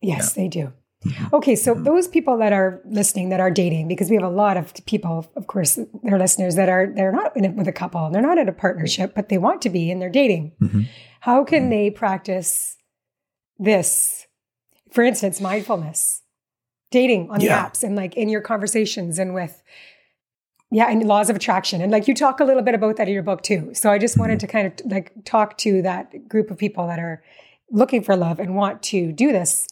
Yes, 0.00 0.34
yeah. 0.36 0.42
they 0.42 0.48
do. 0.48 0.72
Mm-hmm. 1.04 1.34
Okay, 1.34 1.56
so 1.56 1.74
mm-hmm. 1.74 1.84
those 1.84 2.08
people 2.08 2.38
that 2.38 2.52
are 2.52 2.80
listening 2.84 3.28
that 3.28 3.40
are 3.40 3.50
dating, 3.50 3.88
because 3.88 4.10
we 4.10 4.16
have 4.16 4.24
a 4.24 4.28
lot 4.28 4.56
of 4.56 4.72
people, 4.86 5.30
of 5.36 5.46
course, 5.46 5.78
they're 6.02 6.18
listeners 6.18 6.56
that 6.56 6.68
are 6.68 6.92
they're 6.94 7.12
not 7.12 7.36
in 7.36 7.44
it 7.44 7.54
with 7.54 7.68
a 7.68 7.72
couple, 7.72 8.10
they're 8.10 8.22
not 8.22 8.38
in 8.38 8.48
a 8.48 8.52
partnership, 8.52 9.14
but 9.14 9.28
they 9.28 9.38
want 9.38 9.62
to 9.62 9.70
be 9.70 9.90
and 9.90 10.00
they're 10.00 10.10
dating. 10.10 10.52
Mm-hmm. 10.60 10.82
How 11.20 11.44
can 11.44 11.62
mm-hmm. 11.62 11.70
they 11.70 11.90
practice 11.90 12.76
this? 13.58 14.26
For 14.90 15.02
instance, 15.02 15.40
mindfulness, 15.40 16.22
dating 16.90 17.30
on 17.30 17.40
yeah. 17.40 17.62
the 17.62 17.68
apps, 17.68 17.82
and 17.82 17.96
like 17.96 18.16
in 18.16 18.28
your 18.28 18.40
conversations 18.40 19.18
and 19.18 19.34
with 19.34 19.62
yeah, 20.70 20.90
and 20.90 21.04
laws 21.04 21.30
of 21.30 21.36
attraction. 21.36 21.80
And 21.80 21.92
like 21.92 22.08
you 22.08 22.14
talk 22.14 22.40
a 22.40 22.44
little 22.44 22.62
bit 22.62 22.74
about 22.74 22.96
that 22.96 23.06
in 23.06 23.14
your 23.14 23.22
book 23.22 23.42
too. 23.42 23.72
So 23.74 23.90
I 23.90 23.98
just 23.98 24.18
wanted 24.18 24.38
mm-hmm. 24.38 24.46
to 24.46 24.52
kind 24.52 24.66
of 24.66 24.90
like 24.90 25.12
talk 25.24 25.56
to 25.58 25.82
that 25.82 26.28
group 26.28 26.50
of 26.50 26.58
people 26.58 26.86
that 26.88 26.98
are 26.98 27.22
looking 27.70 28.02
for 28.02 28.16
love 28.16 28.40
and 28.40 28.56
want 28.56 28.82
to 28.84 29.12
do 29.12 29.32
this 29.32 29.68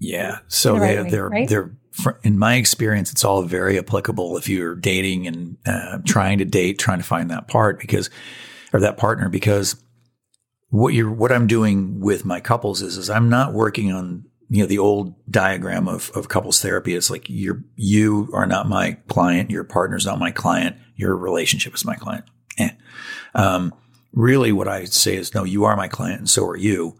yeah. 0.00 0.38
So 0.48 0.74
the 0.74 0.80
they're, 0.80 1.10
they're, 1.10 1.28
right? 1.28 1.48
they're, 1.48 1.70
in 2.22 2.38
my 2.38 2.54
experience, 2.54 3.12
it's 3.12 3.24
all 3.24 3.42
very 3.42 3.78
applicable 3.78 4.36
if 4.38 4.48
you're 4.48 4.74
dating 4.74 5.26
and 5.26 5.58
uh, 5.66 5.98
trying 6.06 6.38
to 6.38 6.44
date, 6.44 6.78
trying 6.78 6.98
to 6.98 7.04
find 7.04 7.30
that 7.30 7.48
part 7.48 7.78
because, 7.78 8.08
or 8.72 8.80
that 8.80 8.96
partner, 8.96 9.28
because 9.28 9.76
what 10.70 10.94
you're, 10.94 11.10
what 11.10 11.30
I'm 11.30 11.46
doing 11.46 12.00
with 12.00 12.24
my 12.24 12.40
couples 12.40 12.80
is, 12.80 12.96
is 12.96 13.10
I'm 13.10 13.28
not 13.28 13.52
working 13.52 13.92
on, 13.92 14.24
you 14.48 14.62
know, 14.62 14.66
the 14.66 14.78
old 14.78 15.14
diagram 15.30 15.86
of, 15.86 16.10
of 16.14 16.28
couples 16.28 16.62
therapy. 16.62 16.94
It's 16.94 17.10
like 17.10 17.28
you're, 17.28 17.62
you 17.76 18.30
are 18.32 18.46
not 18.46 18.68
my 18.68 18.92
client. 19.08 19.50
Your 19.50 19.64
partner's 19.64 20.06
not 20.06 20.18
my 20.18 20.30
client. 20.30 20.76
Your 20.96 21.14
relationship 21.16 21.74
is 21.74 21.84
my 21.84 21.94
client. 21.94 22.24
Eh. 22.58 22.70
Um, 23.34 23.74
really 24.12 24.52
what 24.52 24.68
I 24.68 24.84
say 24.84 25.16
is, 25.16 25.34
no, 25.34 25.44
you 25.44 25.64
are 25.64 25.76
my 25.76 25.88
client 25.88 26.20
and 26.20 26.30
so 26.30 26.46
are 26.46 26.56
you 26.56 26.96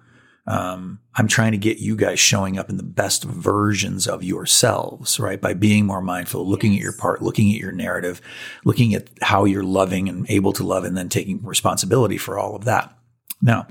um, 0.46 1.00
I'm 1.14 1.28
trying 1.28 1.52
to 1.52 1.58
get 1.58 1.78
you 1.78 1.96
guys 1.96 2.18
showing 2.18 2.58
up 2.58 2.70
in 2.70 2.76
the 2.76 2.82
best 2.82 3.24
versions 3.24 4.06
of 4.06 4.24
yourselves, 4.24 5.20
right? 5.20 5.40
By 5.40 5.54
being 5.54 5.86
more 5.86 6.00
mindful, 6.00 6.48
looking 6.48 6.74
at 6.74 6.80
your 6.80 6.92
part, 6.92 7.22
looking 7.22 7.52
at 7.52 7.60
your 7.60 7.72
narrative, 7.72 8.20
looking 8.64 8.94
at 8.94 9.10
how 9.22 9.44
you're 9.44 9.62
loving 9.62 10.08
and 10.08 10.28
able 10.30 10.52
to 10.54 10.64
love, 10.64 10.84
and 10.84 10.96
then 10.96 11.08
taking 11.08 11.42
responsibility 11.44 12.16
for 12.16 12.38
all 12.38 12.56
of 12.56 12.64
that. 12.64 12.96
Now, 13.42 13.66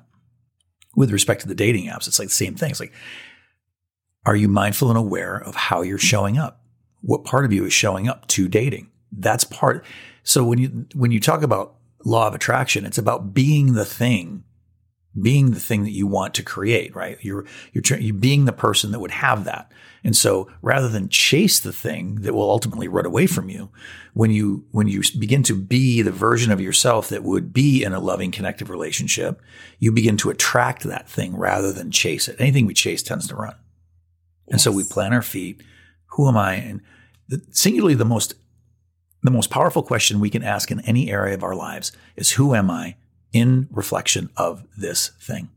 with 0.96 1.12
respect 1.12 1.42
to 1.42 1.48
the 1.48 1.56
dating 1.56 1.88
apps, 1.88 2.08
it's 2.08 2.20
like 2.20 2.30
the 2.30 2.34
same 2.34 2.56
thing. 2.56 2.72
It's 2.72 2.80
like, 2.80 2.94
are 4.26 4.36
you 4.36 4.48
mindful 4.48 4.90
and 4.90 4.98
aware 4.98 5.38
of 5.38 5.56
how 5.56 5.82
you're 5.82 5.98
showing 5.98 6.38
up? 6.38 6.62
What 7.02 7.24
part 7.24 7.46
of 7.46 7.54
you 7.54 7.66
is 7.66 7.74
showing 7.74 8.08
up 8.08 8.28
to 8.28 8.48
dating? 8.48 8.92
That's 9.12 9.44
part. 9.44 9.86
So 10.24 10.44
when 10.44 10.60
you 10.60 10.86
when 10.94 11.12
you 11.12 11.20
talk 11.20 11.42
about 11.42 11.76
law 12.06 12.28
of 12.28 12.36
attraction, 12.36 12.86
it's 12.86 12.98
about 12.98 13.34
being 13.34 13.74
the 13.74 13.86
thing 13.86 14.44
being 15.20 15.52
the 15.52 15.60
thing 15.60 15.84
that 15.84 15.92
you 15.92 16.06
want 16.06 16.34
to 16.36 16.44
create, 16.44 16.96
right? 16.96 17.18
You're, 17.22 17.46
you're, 17.74 18.00
you're 18.00 18.14
being 18.14 18.46
the 18.46 18.54
person 18.54 18.92
that 18.92 19.00
would 19.00 19.12
have 19.12 19.44
that. 19.46 19.72
And 20.04 20.16
so 20.16 20.50
rather 20.62 20.88
than 20.88 21.10
chase 21.10 21.60
the 21.60 21.74
thing 21.74 22.16
that 22.22 22.34
will 22.34 22.50
ultimately 22.50 22.88
run 22.88 23.06
away 23.06 23.28
from 23.28 23.50
you, 23.50 23.70
when 24.14 24.32
you, 24.32 24.66
when 24.72 24.88
you 24.88 25.02
begin 25.18 25.44
to 25.44 25.56
be 25.56 26.02
the 26.02 26.12
version 26.12 26.52
of 26.52 26.62
yourself 26.62 27.10
that 27.10 27.24
would 27.24 27.52
be 27.52 27.84
in 27.84 27.94
a 27.94 28.00
loving, 28.00 28.32
connective 28.32 28.70
relationship, 28.70 29.42
you 29.80 29.92
begin 29.92 30.16
to 30.18 30.30
attract 30.30 30.84
that 30.84 31.10
thing 31.10 31.36
rather 31.36 31.74
than 31.74 31.92
chase 31.92 32.28
it. 32.28 32.40
Anything 32.40 32.66
we 32.66 32.74
chase 32.74 33.04
tends 33.04 33.28
to 33.28 33.36
run. 33.36 33.56
Yes. 34.48 34.54
And 34.54 34.62
so 34.62 34.72
we 34.72 34.84
plant 34.84 35.14
our 35.14 35.22
feet. 35.22 35.62
Who 36.12 36.28
am 36.28 36.38
I? 36.38 36.54
And 36.56 36.82
the, 37.28 37.42
singularly, 37.52 37.96
the 37.96 38.06
most, 38.06 38.36
the 39.24 39.32
most 39.32 39.50
powerful 39.50 39.84
question 39.84 40.20
we 40.20 40.30
can 40.30 40.44
ask 40.44 40.72
in 40.72 40.80
any 40.82 41.12
area 41.12 41.34
of 41.34 41.44
our 41.44 41.56
lives 41.56 41.92
is 42.16 42.32
who 42.32 42.56
am 42.56 42.70
I? 42.72 42.96
In 43.32 43.68
reflection 43.72 44.30
of 44.38 44.64
this 44.78 45.10
thing. 45.20 45.50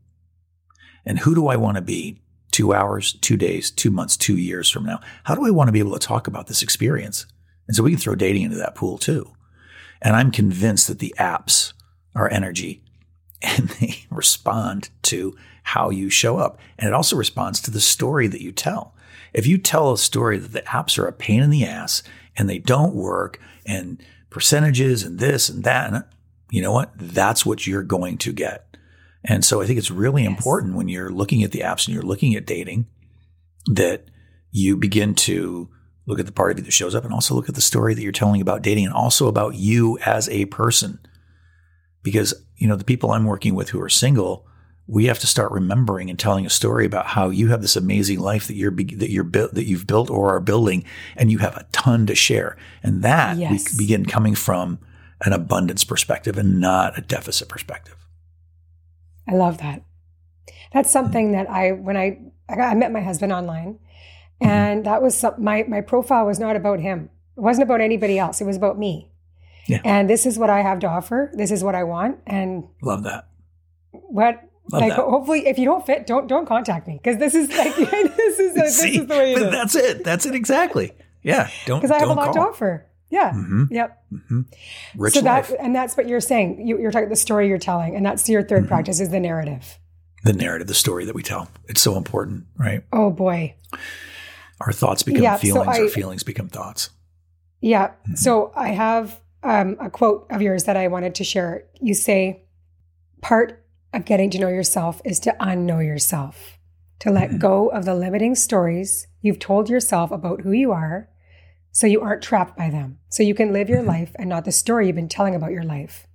And 1.05 1.19
who 1.19 1.35
do 1.35 1.47
I 1.47 1.55
want 1.55 1.75
to 1.75 1.81
be 1.81 2.21
two 2.51 2.73
hours, 2.73 3.13
two 3.13 3.35
days, 3.35 3.71
two 3.71 3.91
months, 3.91 4.15
two 4.15 4.37
years 4.37 4.69
from 4.69 4.85
now? 4.85 4.99
How 5.23 5.35
do 5.35 5.45
I 5.45 5.51
want 5.51 5.67
to 5.67 5.71
be 5.71 5.79
able 5.79 5.93
to 5.93 6.07
talk 6.07 6.27
about 6.27 6.47
this 6.47 6.61
experience? 6.61 7.25
And 7.67 7.75
so 7.75 7.83
we 7.83 7.91
can 7.91 7.99
throw 7.99 8.15
dating 8.15 8.43
into 8.43 8.57
that 8.57 8.75
pool 8.75 8.97
too. 8.97 9.31
And 10.01 10.15
I'm 10.15 10.31
convinced 10.31 10.87
that 10.87 10.99
the 10.99 11.15
apps 11.17 11.73
are 12.15 12.29
energy 12.29 12.83
and 13.41 13.69
they 13.69 14.05
respond 14.09 14.89
to 15.03 15.35
how 15.63 15.89
you 15.89 16.09
show 16.09 16.37
up. 16.37 16.59
And 16.77 16.87
it 16.87 16.93
also 16.93 17.15
responds 17.15 17.59
to 17.61 17.71
the 17.71 17.81
story 17.81 18.27
that 18.27 18.41
you 18.41 18.51
tell. 18.51 18.93
If 19.33 19.47
you 19.47 19.57
tell 19.57 19.91
a 19.91 19.97
story 19.97 20.37
that 20.37 20.51
the 20.51 20.61
apps 20.61 20.99
are 20.99 21.07
a 21.07 21.13
pain 21.13 21.41
in 21.41 21.49
the 21.49 21.65
ass 21.65 22.03
and 22.37 22.49
they 22.49 22.59
don't 22.59 22.93
work 22.93 23.39
and 23.65 24.01
percentages 24.29 25.03
and 25.03 25.19
this 25.19 25.49
and 25.49 25.63
that, 25.63 25.93
and 25.93 26.03
you 26.53 26.61
know 26.61 26.71
what? 26.71 26.91
That's 26.95 27.47
what 27.47 27.65
you're 27.65 27.81
going 27.81 28.19
to 28.19 28.31
get. 28.31 28.77
And 29.23 29.43
so 29.43 29.59
I 29.59 29.65
think 29.65 29.79
it's 29.79 29.89
really 29.89 30.21
yes. 30.21 30.29
important 30.29 30.75
when 30.75 30.87
you're 30.87 31.09
looking 31.09 31.41
at 31.41 31.51
the 31.51 31.61
apps 31.61 31.87
and 31.87 31.95
you're 31.95 32.03
looking 32.03 32.35
at 32.35 32.45
dating 32.45 32.85
that 33.71 34.05
you 34.51 34.77
begin 34.77 35.15
to 35.15 35.67
look 36.05 36.19
at 36.19 36.27
the 36.27 36.31
part 36.31 36.51
of 36.51 36.59
you 36.59 36.65
that 36.65 36.71
shows 36.71 36.93
up 36.93 37.05
and 37.05 37.11
also 37.11 37.33
look 37.33 37.49
at 37.49 37.55
the 37.55 37.61
story 37.61 37.95
that 37.95 38.03
you're 38.03 38.11
telling 38.11 38.39
about 38.39 38.61
dating 38.61 38.85
and 38.85 38.93
also 38.93 39.27
about 39.27 39.55
you 39.55 39.97
as 40.05 40.29
a 40.29 40.45
person. 40.45 40.99
Because, 42.03 42.35
you 42.57 42.67
know, 42.67 42.75
the 42.75 42.83
people 42.83 43.09
I'm 43.09 43.25
working 43.25 43.55
with 43.55 43.69
who 43.69 43.81
are 43.81 43.89
single, 43.89 44.45
we 44.85 45.05
have 45.05 45.17
to 45.19 45.27
start 45.27 45.51
remembering 45.51 46.11
and 46.11 46.19
telling 46.19 46.45
a 46.45 46.51
story 46.51 46.85
about 46.85 47.07
how 47.07 47.31
you 47.31 47.47
have 47.47 47.63
this 47.63 47.75
amazing 47.75 48.19
life 48.19 48.45
that 48.45 48.55
you're 48.55 48.69
that 48.69 49.09
you're 49.09 49.23
built 49.23 49.55
that 49.55 49.65
you've 49.65 49.87
built 49.87 50.11
or 50.11 50.35
are 50.35 50.39
building 50.39 50.85
and 51.17 51.31
you 51.31 51.39
have 51.39 51.57
a 51.57 51.65
ton 51.71 52.05
to 52.05 52.13
share. 52.13 52.57
And 52.83 53.01
that 53.01 53.37
yes. 53.37 53.71
we 53.71 53.85
begin 53.85 54.05
coming 54.05 54.35
from 54.35 54.77
an 55.23 55.33
abundance 55.33 55.83
perspective 55.83 56.37
and 56.37 56.59
not 56.59 56.97
a 56.97 57.01
deficit 57.01 57.49
perspective. 57.49 57.95
I 59.27 59.35
love 59.35 59.59
that. 59.59 59.83
That's 60.73 60.91
something 60.91 61.31
that 61.31 61.49
I 61.49 61.71
when 61.71 61.97
I 61.97 62.19
I 62.49 62.73
met 62.75 62.91
my 62.91 63.01
husband 63.01 63.31
online, 63.31 63.75
mm-hmm. 64.41 64.47
and 64.47 64.85
that 64.85 65.01
was 65.01 65.17
some, 65.17 65.35
my 65.37 65.63
my 65.67 65.81
profile 65.81 66.25
was 66.25 66.39
not 66.39 66.55
about 66.55 66.79
him. 66.79 67.09
It 67.37 67.41
wasn't 67.41 67.63
about 67.63 67.81
anybody 67.81 68.19
else. 68.19 68.41
It 68.41 68.45
was 68.45 68.57
about 68.57 68.77
me. 68.77 69.09
Yeah. 69.67 69.81
And 69.85 70.09
this 70.09 70.25
is 70.25 70.37
what 70.37 70.49
I 70.49 70.61
have 70.61 70.79
to 70.79 70.87
offer. 70.87 71.31
This 71.33 71.51
is 71.51 71.63
what 71.63 71.75
I 71.75 71.83
want. 71.83 72.19
And 72.27 72.65
love 72.81 73.03
that. 73.03 73.27
What 73.91 74.43
Love 74.71 74.81
like 74.81 74.95
that. 74.95 74.99
hopefully 74.99 75.47
if 75.47 75.57
you 75.57 75.65
don't 75.65 75.85
fit, 75.85 76.07
don't 76.07 76.27
don't 76.27 76.45
contact 76.45 76.87
me 76.87 76.99
because 77.01 77.17
this 77.17 77.35
is 77.35 77.49
like 77.49 77.75
this 78.15 78.39
is 78.39 78.51
a, 78.51 78.59
this 78.59 78.83
is 78.83 78.97
the 79.07 79.15
way 79.15 79.33
it 79.33 79.41
is. 79.41 79.51
That's 79.51 79.75
it. 79.75 80.03
That's 80.03 80.25
it 80.25 80.35
exactly. 80.35 80.91
Yeah. 81.21 81.49
Don't 81.65 81.79
because 81.81 81.91
I 81.91 81.99
have 81.99 82.09
a 82.09 82.13
lot 82.13 82.25
call. 82.25 82.33
to 82.33 82.39
offer. 82.41 82.87
Yeah. 83.13 83.31
Mm-hmm. 83.31 83.63
Yep. 83.69 84.03
Mm-hmm. 84.11 84.41
Rich 84.97 85.13
so 85.13 85.19
life. 85.19 85.49
that 85.49 85.59
and 85.59 85.75
that's 85.75 85.95
what 85.95 86.07
you're 86.07 86.19
saying. 86.19 86.67
You, 86.67 86.83
are 86.83 86.91
talking 86.91 87.09
the 87.09 87.15
story 87.15 87.47
you're 87.47 87.59
telling, 87.59 87.95
and 87.95 88.03
that's 88.03 88.27
your 88.27 88.41
3rd 88.41 88.47
mm-hmm. 88.47 88.67
practice 88.69 88.99
is 88.99 89.11
the 89.11 89.19
narrative. 89.19 89.77
The 90.23 90.33
narrative, 90.33 90.65
the 90.65 90.73
story 90.73 91.05
that 91.05 91.13
we 91.13 91.21
tell. 91.21 91.47
It's 91.65 91.79
so 91.79 91.95
important, 91.95 92.45
right? 92.57 92.83
Oh 92.91 93.11
boy. 93.11 93.55
Our 94.61 94.71
thoughts 94.71 95.03
become 95.03 95.21
yeah, 95.21 95.37
feelings. 95.37 95.75
So 95.75 95.81
I, 95.81 95.83
our 95.83 95.89
feelings 95.89 96.23
become 96.23 96.49
thoughts. 96.49 96.89
Yeah. 97.61 97.89
Mm-hmm. 97.89 98.15
So 98.15 98.51
I 98.55 98.69
have 98.69 99.21
um, 99.43 99.77
a 99.79 99.91
quote 99.91 100.25
of 100.31 100.41
yours 100.41 100.63
that 100.63 100.75
I 100.75 100.87
wanted 100.87 101.13
to 101.15 101.23
share. 101.23 101.65
You 101.79 101.93
say, 101.93 102.45
"Part 103.21 103.63
of 103.93 104.05
getting 104.05 104.31
to 104.31 104.39
know 104.39 104.49
yourself 104.49 105.03
is 105.05 105.19
to 105.19 105.35
unknow 105.39 105.85
yourself, 105.85 106.57
to 107.01 107.11
let 107.11 107.29
mm-hmm. 107.29 107.37
go 107.37 107.67
of 107.67 107.85
the 107.85 107.93
limiting 107.93 108.33
stories 108.33 109.05
you've 109.21 109.37
told 109.37 109.69
yourself 109.69 110.09
about 110.09 110.41
who 110.41 110.51
you 110.51 110.71
are." 110.71 111.09
So 111.73 111.87
you 111.87 112.01
aren't 112.01 112.21
trapped 112.21 112.55
by 112.55 112.69
them. 112.69 112.99
So 113.09 113.23
you 113.23 113.33
can 113.33 113.51
live 113.51 113.67
your 113.67 113.79
mm-hmm. 113.79 113.89
life 113.89 114.11
and 114.15 114.29
not 114.29 114.45
the 114.45 114.51
story 114.51 114.87
you've 114.87 114.95
been 114.95 115.09
telling 115.09 115.35
about 115.35 115.51
your 115.51 115.63
life. 115.63 116.07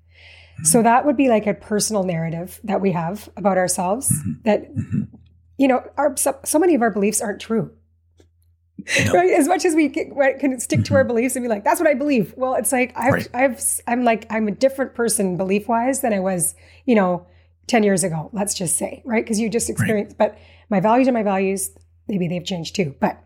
So 0.62 0.78
mm-hmm. 0.78 0.84
that 0.84 1.04
would 1.04 1.16
be 1.16 1.28
like 1.28 1.46
a 1.46 1.52
personal 1.52 2.04
narrative 2.04 2.60
that 2.64 2.80
we 2.80 2.92
have 2.92 3.28
about 3.36 3.58
ourselves 3.58 4.10
mm-hmm. 4.10 4.32
that, 4.44 4.68
you 5.58 5.68
know, 5.68 5.82
our, 5.96 6.16
so, 6.16 6.38
so, 6.44 6.58
many 6.58 6.74
of 6.74 6.82
our 6.82 6.90
beliefs 6.90 7.20
aren't 7.20 7.40
true. 7.40 7.72
No. 9.04 9.12
Right. 9.12 9.32
As 9.32 9.48
much 9.48 9.64
as 9.64 9.74
we 9.74 9.88
can, 9.88 10.14
can 10.38 10.60
stick 10.60 10.84
to 10.84 10.94
our 10.94 11.04
beliefs 11.04 11.34
and 11.34 11.44
be 11.44 11.48
like, 11.48 11.64
that's 11.64 11.80
what 11.80 11.88
I 11.88 11.94
believe. 11.94 12.32
Well, 12.36 12.54
it's 12.54 12.70
like, 12.70 12.92
I've, 12.96 13.12
right. 13.12 13.28
I've, 13.34 13.60
I'm 13.88 14.04
like, 14.04 14.26
I'm 14.30 14.46
a 14.46 14.52
different 14.52 14.94
person 14.94 15.36
belief 15.36 15.68
wise 15.68 16.00
than 16.00 16.12
I 16.12 16.20
was, 16.20 16.54
you 16.86 16.94
know, 16.94 17.26
10 17.66 17.82
years 17.82 18.04
ago, 18.04 18.30
let's 18.32 18.54
just 18.54 18.76
say, 18.76 19.02
right? 19.04 19.24
Because 19.24 19.40
you 19.40 19.50
just 19.50 19.68
experienced, 19.68 20.16
right. 20.18 20.30
but 20.30 20.38
my 20.70 20.78
values 20.80 21.08
are 21.08 21.12
my 21.12 21.24
values. 21.24 21.70
Maybe 22.08 22.28
they've 22.28 22.44
changed 22.44 22.74
too. 22.74 22.94
But 23.00 23.22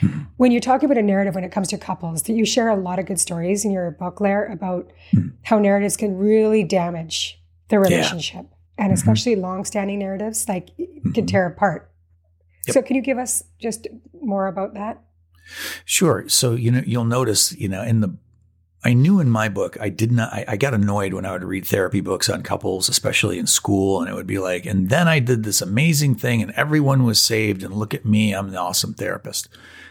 Mm-hmm. 0.00 0.20
When 0.36 0.52
you 0.52 0.60
talk 0.60 0.82
about 0.82 0.98
a 0.98 1.02
narrative 1.02 1.34
when 1.34 1.44
it 1.44 1.52
comes 1.52 1.68
to 1.68 1.78
couples, 1.78 2.28
you 2.28 2.44
share 2.44 2.68
a 2.68 2.76
lot 2.76 2.98
of 2.98 3.06
good 3.06 3.20
stories 3.20 3.64
in 3.64 3.70
your 3.70 3.90
book, 3.92 4.20
Lair, 4.20 4.46
about 4.46 4.90
mm-hmm. 5.12 5.28
how 5.42 5.58
narratives 5.58 5.96
can 5.96 6.16
really 6.16 6.64
damage 6.64 7.40
the 7.68 7.78
relationship. 7.78 8.46
Yeah. 8.50 8.84
And 8.84 8.86
mm-hmm. 8.86 8.94
especially 8.94 9.32
mm-hmm. 9.32 9.42
long-standing 9.42 9.98
narratives, 9.98 10.48
like 10.48 10.76
can 10.76 10.86
mm-hmm. 10.86 11.26
tear 11.26 11.46
apart. 11.46 11.90
Yep. 12.66 12.74
So 12.74 12.82
can 12.82 12.96
you 12.96 13.02
give 13.02 13.18
us 13.18 13.42
just 13.58 13.86
more 14.20 14.46
about 14.46 14.74
that? 14.74 15.02
Sure. 15.84 16.28
So 16.28 16.52
you 16.54 16.70
know 16.70 16.82
you'll 16.86 17.04
notice, 17.04 17.52
you 17.52 17.68
know, 17.68 17.82
in 17.82 18.00
the 18.00 18.16
I 18.84 18.94
knew 18.94 19.20
in 19.20 19.30
my 19.30 19.48
book, 19.48 19.76
I 19.80 19.88
did 19.88 20.10
not, 20.10 20.32
I, 20.32 20.44
I, 20.48 20.56
got 20.56 20.74
annoyed 20.74 21.14
when 21.14 21.24
I 21.24 21.32
would 21.32 21.44
read 21.44 21.64
therapy 21.64 22.00
books 22.00 22.28
on 22.28 22.42
couples, 22.42 22.88
especially 22.88 23.38
in 23.38 23.46
school. 23.46 24.00
And 24.00 24.10
it 24.10 24.14
would 24.14 24.26
be 24.26 24.38
like, 24.38 24.66
and 24.66 24.88
then 24.88 25.06
I 25.06 25.20
did 25.20 25.44
this 25.44 25.62
amazing 25.62 26.16
thing 26.16 26.42
and 26.42 26.50
everyone 26.52 27.04
was 27.04 27.20
saved. 27.20 27.62
And 27.62 27.74
look 27.74 27.94
at 27.94 28.04
me, 28.04 28.32
I'm 28.32 28.50
the 28.50 28.58
awesome 28.58 28.94
therapist. 28.94 29.48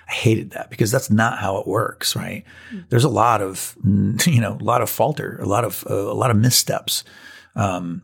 I 0.10 0.12
hated 0.12 0.52
that 0.52 0.70
because 0.70 0.92
that's 0.92 1.10
not 1.10 1.40
how 1.40 1.58
it 1.58 1.68
works, 1.68 2.18
right? 2.18 2.44
Mm-hmm. 2.70 2.82
There's 2.90 3.06
a 3.06 3.10
lot 3.10 3.42
of, 3.42 3.78
you 3.86 4.42
know, 4.42 4.58
a 4.60 4.64
lot 4.64 4.82
of 4.82 4.90
falter, 4.90 5.40
a 5.42 5.46
lot 5.46 5.64
of, 5.64 5.86
uh, 5.90 5.94
a 5.94 6.14
lot 6.14 6.32
of 6.32 6.38
missteps. 6.38 7.06
Um, 7.56 8.02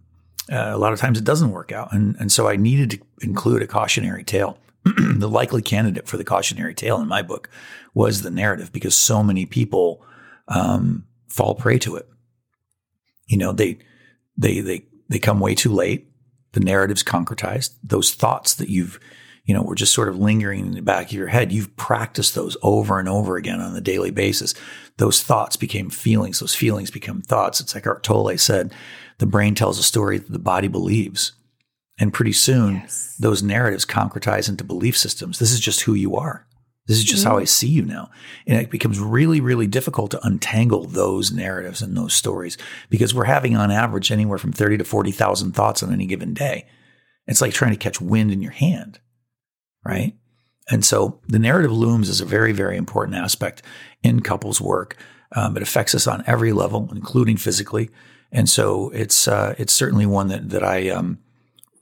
uh, 0.49 0.71
a 0.73 0.77
lot 0.77 0.93
of 0.93 0.99
times 0.99 1.17
it 1.17 1.25
doesn't 1.25 1.51
work 1.51 1.73
out. 1.73 1.93
And, 1.93 2.15
and 2.17 2.31
so 2.31 2.47
I 2.47 2.55
needed 2.55 2.91
to 2.91 2.99
include 3.21 3.61
a 3.61 3.67
cautionary 3.67 4.23
tale. 4.23 4.57
the 5.17 5.27
likely 5.27 5.61
candidate 5.61 6.07
for 6.07 6.15
the 6.15 6.23
cautionary 6.23 6.73
tale 6.73 7.01
in 7.01 7.09
my 7.09 7.21
book 7.21 7.49
was 7.93 8.21
the 8.21 8.31
narrative 8.31 8.71
because 8.71 8.95
so 8.95 9.21
many 9.21 9.45
people 9.45 10.01
um, 10.47 11.05
fall 11.27 11.55
prey 11.55 11.79
to 11.79 11.95
it. 11.95 12.07
You 13.27 13.37
know, 13.37 13.51
they 13.51 13.79
they 14.37 14.61
they 14.61 14.85
they 15.09 15.19
come 15.19 15.39
way 15.39 15.55
too 15.55 15.71
late. 15.71 16.11
The 16.53 16.59
narrative's 16.59 17.03
concretized. 17.03 17.75
Those 17.83 18.13
thoughts 18.13 18.55
that 18.55 18.69
you've 18.69 18.99
you 19.47 19.53
know, 19.53 19.61
were 19.61 19.75
just 19.75 19.93
sort 19.93 20.09
of 20.09 20.19
lingering 20.19 20.67
in 20.67 20.71
the 20.73 20.81
back 20.81 21.07
of 21.07 21.13
your 21.13 21.27
head. 21.27 21.53
You've 21.53 21.75
practiced 21.77 22.35
those 22.35 22.57
over 22.61 22.99
and 22.99 23.07
over 23.07 23.37
again 23.37 23.61
on 23.61 23.75
a 23.75 23.81
daily 23.81 24.11
basis. 24.11 24.53
Those 24.97 25.23
thoughts 25.23 25.55
became 25.55 25.89
feelings. 25.89 26.41
Those 26.41 26.53
feelings 26.53 26.91
become 26.91 27.21
thoughts. 27.21 27.61
It's 27.61 27.73
like 27.73 27.83
Eckhart 27.83 28.03
Tolle 28.03 28.37
said, 28.37 28.73
the 29.19 29.25
brain 29.25 29.55
tells 29.55 29.79
a 29.79 29.83
story 29.83 30.17
that 30.17 30.31
the 30.31 30.37
body 30.37 30.67
believes. 30.67 31.31
And 31.97 32.13
pretty 32.13 32.33
soon, 32.33 32.75
yes. 32.75 33.15
those 33.17 33.41
narratives 33.41 33.85
concretize 33.85 34.49
into 34.49 34.65
belief 34.65 34.97
systems. 34.97 35.39
This 35.39 35.53
is 35.53 35.61
just 35.61 35.81
who 35.81 35.93
you 35.93 36.17
are. 36.17 36.45
This 36.87 36.97
is 36.97 37.03
just 37.03 37.23
mm-hmm. 37.23 37.33
how 37.33 37.39
I 37.39 37.43
see 37.43 37.67
you 37.67 37.83
now. 37.83 38.09
And 38.45 38.59
it 38.59 38.69
becomes 38.69 38.99
really, 38.99 39.41
really 39.41 39.67
difficult 39.67 40.11
to 40.11 40.25
untangle 40.25 40.85
those 40.85 41.31
narratives 41.31 41.81
and 41.81 41.95
those 41.97 42.13
stories 42.13 42.57
because 42.89 43.13
we're 43.13 43.25
having 43.25 43.57
on 43.57 43.71
average 43.71 44.11
anywhere 44.11 44.37
from 44.37 44.53
30 44.53 44.77
to 44.77 44.83
40,000 44.83 45.51
thoughts 45.51 45.83
on 45.83 45.91
any 45.91 46.05
given 46.05 46.33
day. 46.33 46.65
It's 47.27 47.41
like 47.41 47.53
trying 47.53 47.71
to 47.71 47.77
catch 47.77 47.99
wind 47.99 48.31
in 48.31 48.41
your 48.41 48.53
hand, 48.53 48.99
right? 49.83 50.15
And 50.69 50.85
so 50.85 51.19
the 51.27 51.39
narrative 51.39 51.71
looms 51.71 52.07
is 52.09 52.21
a 52.21 52.25
very, 52.25 52.53
very 52.53 52.77
important 52.77 53.17
aspect 53.17 53.61
in 54.01 54.21
couples 54.21 54.61
work. 54.61 54.97
Um, 55.35 55.57
it 55.57 55.63
affects 55.63 55.93
us 55.93 56.07
on 56.07 56.23
every 56.25 56.53
level, 56.53 56.89
including 56.93 57.35
physically. 57.35 57.89
And 58.31 58.49
so 58.49 58.89
it's, 58.91 59.27
uh, 59.27 59.55
it's 59.57 59.73
certainly 59.73 60.05
one 60.05 60.29
that, 60.29 60.49
that 60.49 60.63
I, 60.63 60.89
um, 60.89 61.19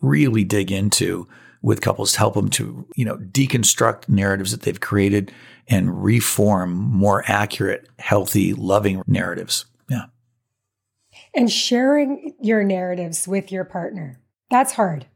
really 0.02 0.44
dig 0.44 0.72
into 0.72 1.28
with 1.66 1.82
couples 1.82 2.12
to 2.12 2.20
help 2.20 2.36
them 2.36 2.48
to, 2.48 2.88
you 2.96 3.04
know, 3.04 3.18
deconstruct 3.18 4.08
narratives 4.08 4.52
that 4.52 4.62
they've 4.62 4.80
created 4.80 5.32
and 5.68 6.04
reform 6.04 6.72
more 6.72 7.24
accurate, 7.26 7.90
healthy, 7.98 8.54
loving 8.54 9.02
narratives. 9.08 9.66
Yeah. 9.90 10.06
And 11.34 11.52
sharing 11.52 12.36
your 12.40 12.64
narratives 12.64 13.28
with 13.28 13.52
your 13.52 13.64
partner. 13.66 14.22
That's 14.52 14.74
hard. 14.74 15.08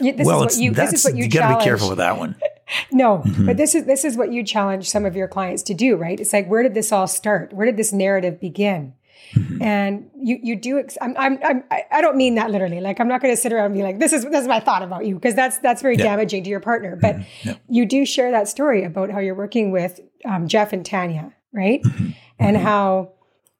This 0.00 0.26
well, 0.26 0.42
is 0.42 0.56
what 0.56 0.62
you, 0.62 0.72
this 0.72 0.92
is 0.92 1.04
what 1.04 1.14
you, 1.14 1.24
you 1.24 1.30
got 1.30 1.52
to 1.52 1.58
be 1.58 1.64
careful 1.64 1.88
with 1.88 1.98
that 1.98 2.18
one. 2.18 2.34
no, 2.90 3.18
mm-hmm. 3.18 3.46
but 3.46 3.56
this 3.56 3.76
is 3.76 3.84
this 3.84 4.04
is 4.04 4.16
what 4.16 4.32
you 4.32 4.42
challenge 4.42 4.90
some 4.90 5.04
of 5.04 5.14
your 5.14 5.28
clients 5.28 5.62
to 5.64 5.74
do, 5.74 5.96
right? 5.96 6.18
It's 6.18 6.32
like, 6.32 6.48
where 6.48 6.64
did 6.64 6.74
this 6.74 6.90
all 6.90 7.06
start? 7.06 7.52
Where 7.52 7.66
did 7.66 7.76
this 7.76 7.92
narrative 7.92 8.40
begin? 8.40 8.94
Mm-hmm. 9.34 9.62
And 9.62 10.10
you 10.20 10.38
you 10.42 10.56
do 10.56 10.78
ex- 10.78 10.98
I'm, 11.00 11.14
I'm 11.18 11.38
I'm 11.44 11.64
I 11.90 12.00
don't 12.00 12.16
mean 12.16 12.34
that 12.36 12.50
literally. 12.50 12.80
Like 12.80 13.00
I'm 13.00 13.08
not 13.08 13.20
going 13.20 13.32
to 13.32 13.40
sit 13.40 13.52
around 13.52 13.66
and 13.66 13.74
be 13.74 13.82
like 13.82 13.98
this 13.98 14.12
is 14.12 14.24
this 14.24 14.42
is 14.42 14.48
my 14.48 14.60
thought 14.60 14.82
about 14.82 15.06
you 15.06 15.14
because 15.14 15.34
that's 15.34 15.58
that's 15.58 15.82
very 15.82 15.96
yeah. 15.96 16.04
damaging 16.04 16.44
to 16.44 16.50
your 16.50 16.60
partner. 16.60 16.96
But 16.96 17.16
mm-hmm. 17.16 17.48
yeah. 17.48 17.56
you 17.68 17.86
do 17.86 18.06
share 18.06 18.30
that 18.30 18.48
story 18.48 18.84
about 18.84 19.10
how 19.10 19.18
you're 19.18 19.34
working 19.34 19.70
with 19.70 20.00
um, 20.24 20.48
Jeff 20.48 20.72
and 20.72 20.84
Tanya, 20.84 21.32
right? 21.52 21.82
Mm-hmm. 21.82 22.10
And 22.38 22.56
mm-hmm. 22.56 22.66
how 22.66 23.12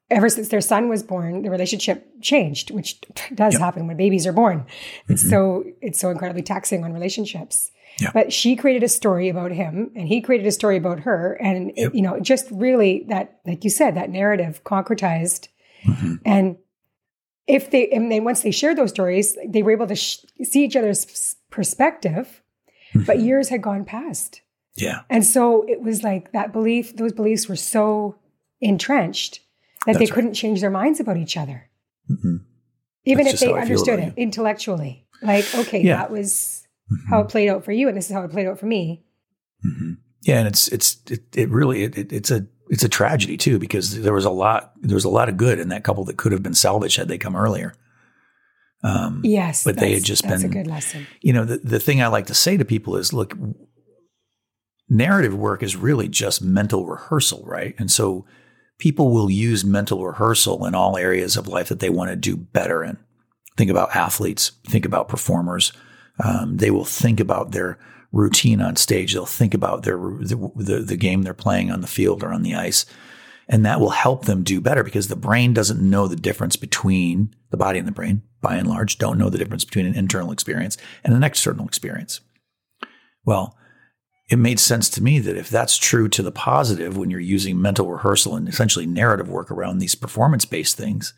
ever 0.09 0.29
since 0.29 0.49
their 0.49 0.61
son 0.61 0.89
was 0.89 1.03
born, 1.03 1.43
the 1.43 1.51
relationship 1.51 2.07
changed, 2.21 2.71
which 2.71 2.99
does 3.33 3.53
yep. 3.53 3.61
happen 3.61 3.87
when 3.87 3.97
babies 3.97 4.25
are 4.25 4.33
born. 4.33 4.65
It's 5.07 5.21
mm-hmm. 5.21 5.29
so 5.29 5.63
it's 5.81 5.99
so 5.99 6.09
incredibly 6.09 6.41
taxing 6.41 6.83
on 6.83 6.93
relationships. 6.93 7.71
Yep. 7.99 8.13
But 8.13 8.33
she 8.33 8.55
created 8.55 8.83
a 8.83 8.87
story 8.89 9.29
about 9.29 9.51
him, 9.51 9.91
and 9.95 10.07
he 10.07 10.21
created 10.21 10.47
a 10.47 10.51
story 10.51 10.77
about 10.77 11.01
her, 11.01 11.33
and 11.33 11.71
yep. 11.75 11.93
you 11.93 12.01
know, 12.01 12.19
just 12.19 12.47
really 12.51 13.05
that, 13.09 13.39
like 13.45 13.63
you 13.63 13.69
said, 13.69 13.95
that 13.95 14.09
narrative 14.09 14.63
concretized 14.63 15.49
Mm-hmm. 15.85 16.15
And 16.25 16.57
if 17.47 17.71
they, 17.71 17.89
and 17.89 18.11
then 18.11 18.23
once 18.23 18.41
they 18.41 18.51
shared 18.51 18.77
those 18.77 18.89
stories, 18.89 19.37
they 19.47 19.63
were 19.63 19.71
able 19.71 19.87
to 19.87 19.95
sh- 19.95 20.25
see 20.43 20.65
each 20.65 20.75
other's 20.75 21.35
perspective, 21.49 22.41
mm-hmm. 22.93 23.05
but 23.05 23.19
years 23.19 23.49
had 23.49 23.61
gone 23.61 23.85
past. 23.85 24.41
Yeah. 24.75 25.01
And 25.09 25.25
so 25.25 25.65
it 25.67 25.81
was 25.81 26.03
like 26.03 26.31
that 26.31 26.53
belief, 26.53 26.95
those 26.95 27.13
beliefs 27.13 27.49
were 27.49 27.55
so 27.55 28.15
entrenched 28.61 29.41
that 29.85 29.93
That's 29.93 30.09
they 30.09 30.13
couldn't 30.13 30.33
change 30.33 30.61
their 30.61 30.69
minds 30.69 30.99
about 30.99 31.17
each 31.17 31.37
other. 31.37 31.69
Mm-hmm. 32.09 32.37
Even 33.05 33.25
That's 33.25 33.41
if 33.41 33.49
they 33.49 33.53
understood 33.53 33.99
it 33.99 34.13
intellectually. 34.17 35.05
Like, 35.21 35.45
okay, 35.55 35.81
yeah. 35.81 35.97
that 35.97 36.11
was 36.11 36.58
mm-hmm. 36.91 37.09
how 37.09 37.21
it 37.21 37.29
played 37.29 37.49
out 37.49 37.63
for 37.63 37.71
you, 37.71 37.87
and 37.87 37.97
this 37.97 38.09
is 38.09 38.13
how 38.13 38.23
it 38.23 38.31
played 38.31 38.47
out 38.47 38.59
for 38.59 38.65
me. 38.65 39.03
Mm-hmm. 39.65 39.93
Yeah, 40.21 40.39
and 40.39 40.47
it's 40.47 40.67
it's 40.69 40.97
it, 41.09 41.23
it 41.35 41.49
really 41.49 41.83
it, 41.83 42.11
it's 42.11 42.31
a 42.31 42.45
it's 42.69 42.83
a 42.83 42.89
tragedy 42.89 43.37
too 43.37 43.59
because 43.59 44.01
there 44.01 44.13
was 44.13 44.25
a 44.25 44.29
lot 44.29 44.73
there 44.81 44.95
was 44.95 45.05
a 45.05 45.09
lot 45.09 45.29
of 45.29 45.37
good 45.37 45.59
in 45.59 45.69
that 45.69 45.83
couple 45.83 46.03
that 46.05 46.17
could 46.17 46.31
have 46.31 46.43
been 46.43 46.53
salvaged 46.53 46.97
had 46.97 47.07
they 47.07 47.17
come 47.17 47.35
earlier. 47.35 47.73
Um, 48.83 49.21
yes, 49.25 49.63
but 49.63 49.77
they 49.77 49.93
had 49.93 50.03
just 50.03 50.23
that's 50.23 50.41
been 50.41 50.51
a 50.51 50.53
good 50.53 50.67
lesson. 50.67 51.07
You 51.21 51.33
know, 51.33 51.45
the 51.45 51.57
the 51.57 51.79
thing 51.79 52.01
I 52.01 52.07
like 52.07 52.27
to 52.27 52.33
say 52.33 52.57
to 52.57 52.63
people 52.63 52.95
is, 52.95 53.11
look, 53.11 53.35
narrative 54.87 55.35
work 55.35 55.63
is 55.63 55.75
really 55.75 56.07
just 56.07 56.41
mental 56.41 56.85
rehearsal, 56.85 57.43
right? 57.45 57.75
And 57.77 57.91
so 57.91 58.25
people 58.77 59.11
will 59.11 59.29
use 59.29 59.65
mental 59.65 60.05
rehearsal 60.05 60.65
in 60.65 60.75
all 60.75 60.97
areas 60.97 61.35
of 61.35 61.47
life 61.47 61.67
that 61.69 61.79
they 61.79 61.89
want 61.89 62.09
to 62.09 62.15
do 62.15 62.37
better 62.37 62.83
in. 62.83 62.97
Think 63.57 63.69
about 63.69 63.95
athletes. 63.95 64.53
Think 64.67 64.85
about 64.85 65.09
performers. 65.09 65.73
Um, 66.23 66.57
they 66.57 66.71
will 66.71 66.85
think 66.85 67.19
about 67.19 67.51
their 67.51 67.77
routine 68.11 68.61
on 68.61 68.75
stage. 68.75 69.13
They'll 69.13 69.25
think 69.25 69.53
about 69.53 69.83
their 69.83 69.97
the, 69.97 70.51
the, 70.55 70.79
the 70.79 70.97
game 70.97 71.21
they're 71.21 71.33
playing 71.33 71.71
on 71.71 71.81
the 71.81 71.87
field 71.87 72.23
or 72.23 72.33
on 72.33 72.43
the 72.43 72.55
ice, 72.55 72.85
and 73.47 73.65
that 73.65 73.79
will 73.79 73.91
help 73.91 74.25
them 74.25 74.43
do 74.43 74.59
better 74.61 74.83
because 74.83 75.07
the 75.07 75.15
brain 75.15 75.53
doesn't 75.53 75.81
know 75.81 76.07
the 76.07 76.15
difference 76.15 76.55
between 76.55 77.33
the 77.51 77.57
body 77.57 77.79
and 77.79 77.87
the 77.87 77.93
brain. 77.93 78.23
By 78.41 78.55
and 78.55 78.69
large, 78.69 78.97
don't 78.97 79.17
know 79.17 79.29
the 79.29 79.37
difference 79.37 79.65
between 79.65 79.85
an 79.85 79.95
internal 79.95 80.31
experience 80.31 80.77
and 81.03 81.13
an 81.13 81.23
external 81.23 81.65
experience. 81.65 82.21
Well, 83.25 83.57
it 84.29 84.37
made 84.37 84.59
sense 84.59 84.89
to 84.91 85.03
me 85.03 85.19
that 85.19 85.35
if 85.35 85.49
that's 85.49 85.77
true 85.77 86.07
to 86.09 86.21
the 86.21 86.31
positive 86.31 86.95
when 86.95 87.09
you're 87.09 87.19
using 87.19 87.61
mental 87.61 87.91
rehearsal 87.91 88.35
and 88.35 88.47
essentially 88.47 88.85
narrative 88.85 89.27
work 89.27 89.51
around 89.51 89.79
these 89.79 89.95
performance 89.95 90.45
based 90.45 90.77
things, 90.77 91.13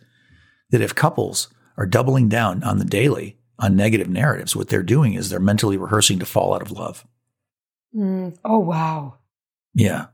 that 0.72 0.82
if 0.82 0.96
couples 0.96 1.54
are 1.78 1.86
doubling 1.86 2.30
down 2.30 2.64
on 2.64 2.80
the 2.80 2.86
daily 2.86 3.38
on 3.62 3.76
negative 3.76 4.10
narratives. 4.10 4.56
What 4.56 4.68
they're 4.68 4.84
doing 4.84 5.14
is 5.14 5.30
they're 5.30 5.40
mentally 5.40 5.78
rehearsing 5.78 6.20
to 6.20 6.26
fall 6.26 6.54
out 6.54 6.62
of 6.62 6.72
love. 6.72 7.06
Mm. 7.96 8.38
Oh, 8.44 8.60
wow. 8.60 9.20
Yeah. 9.74 10.08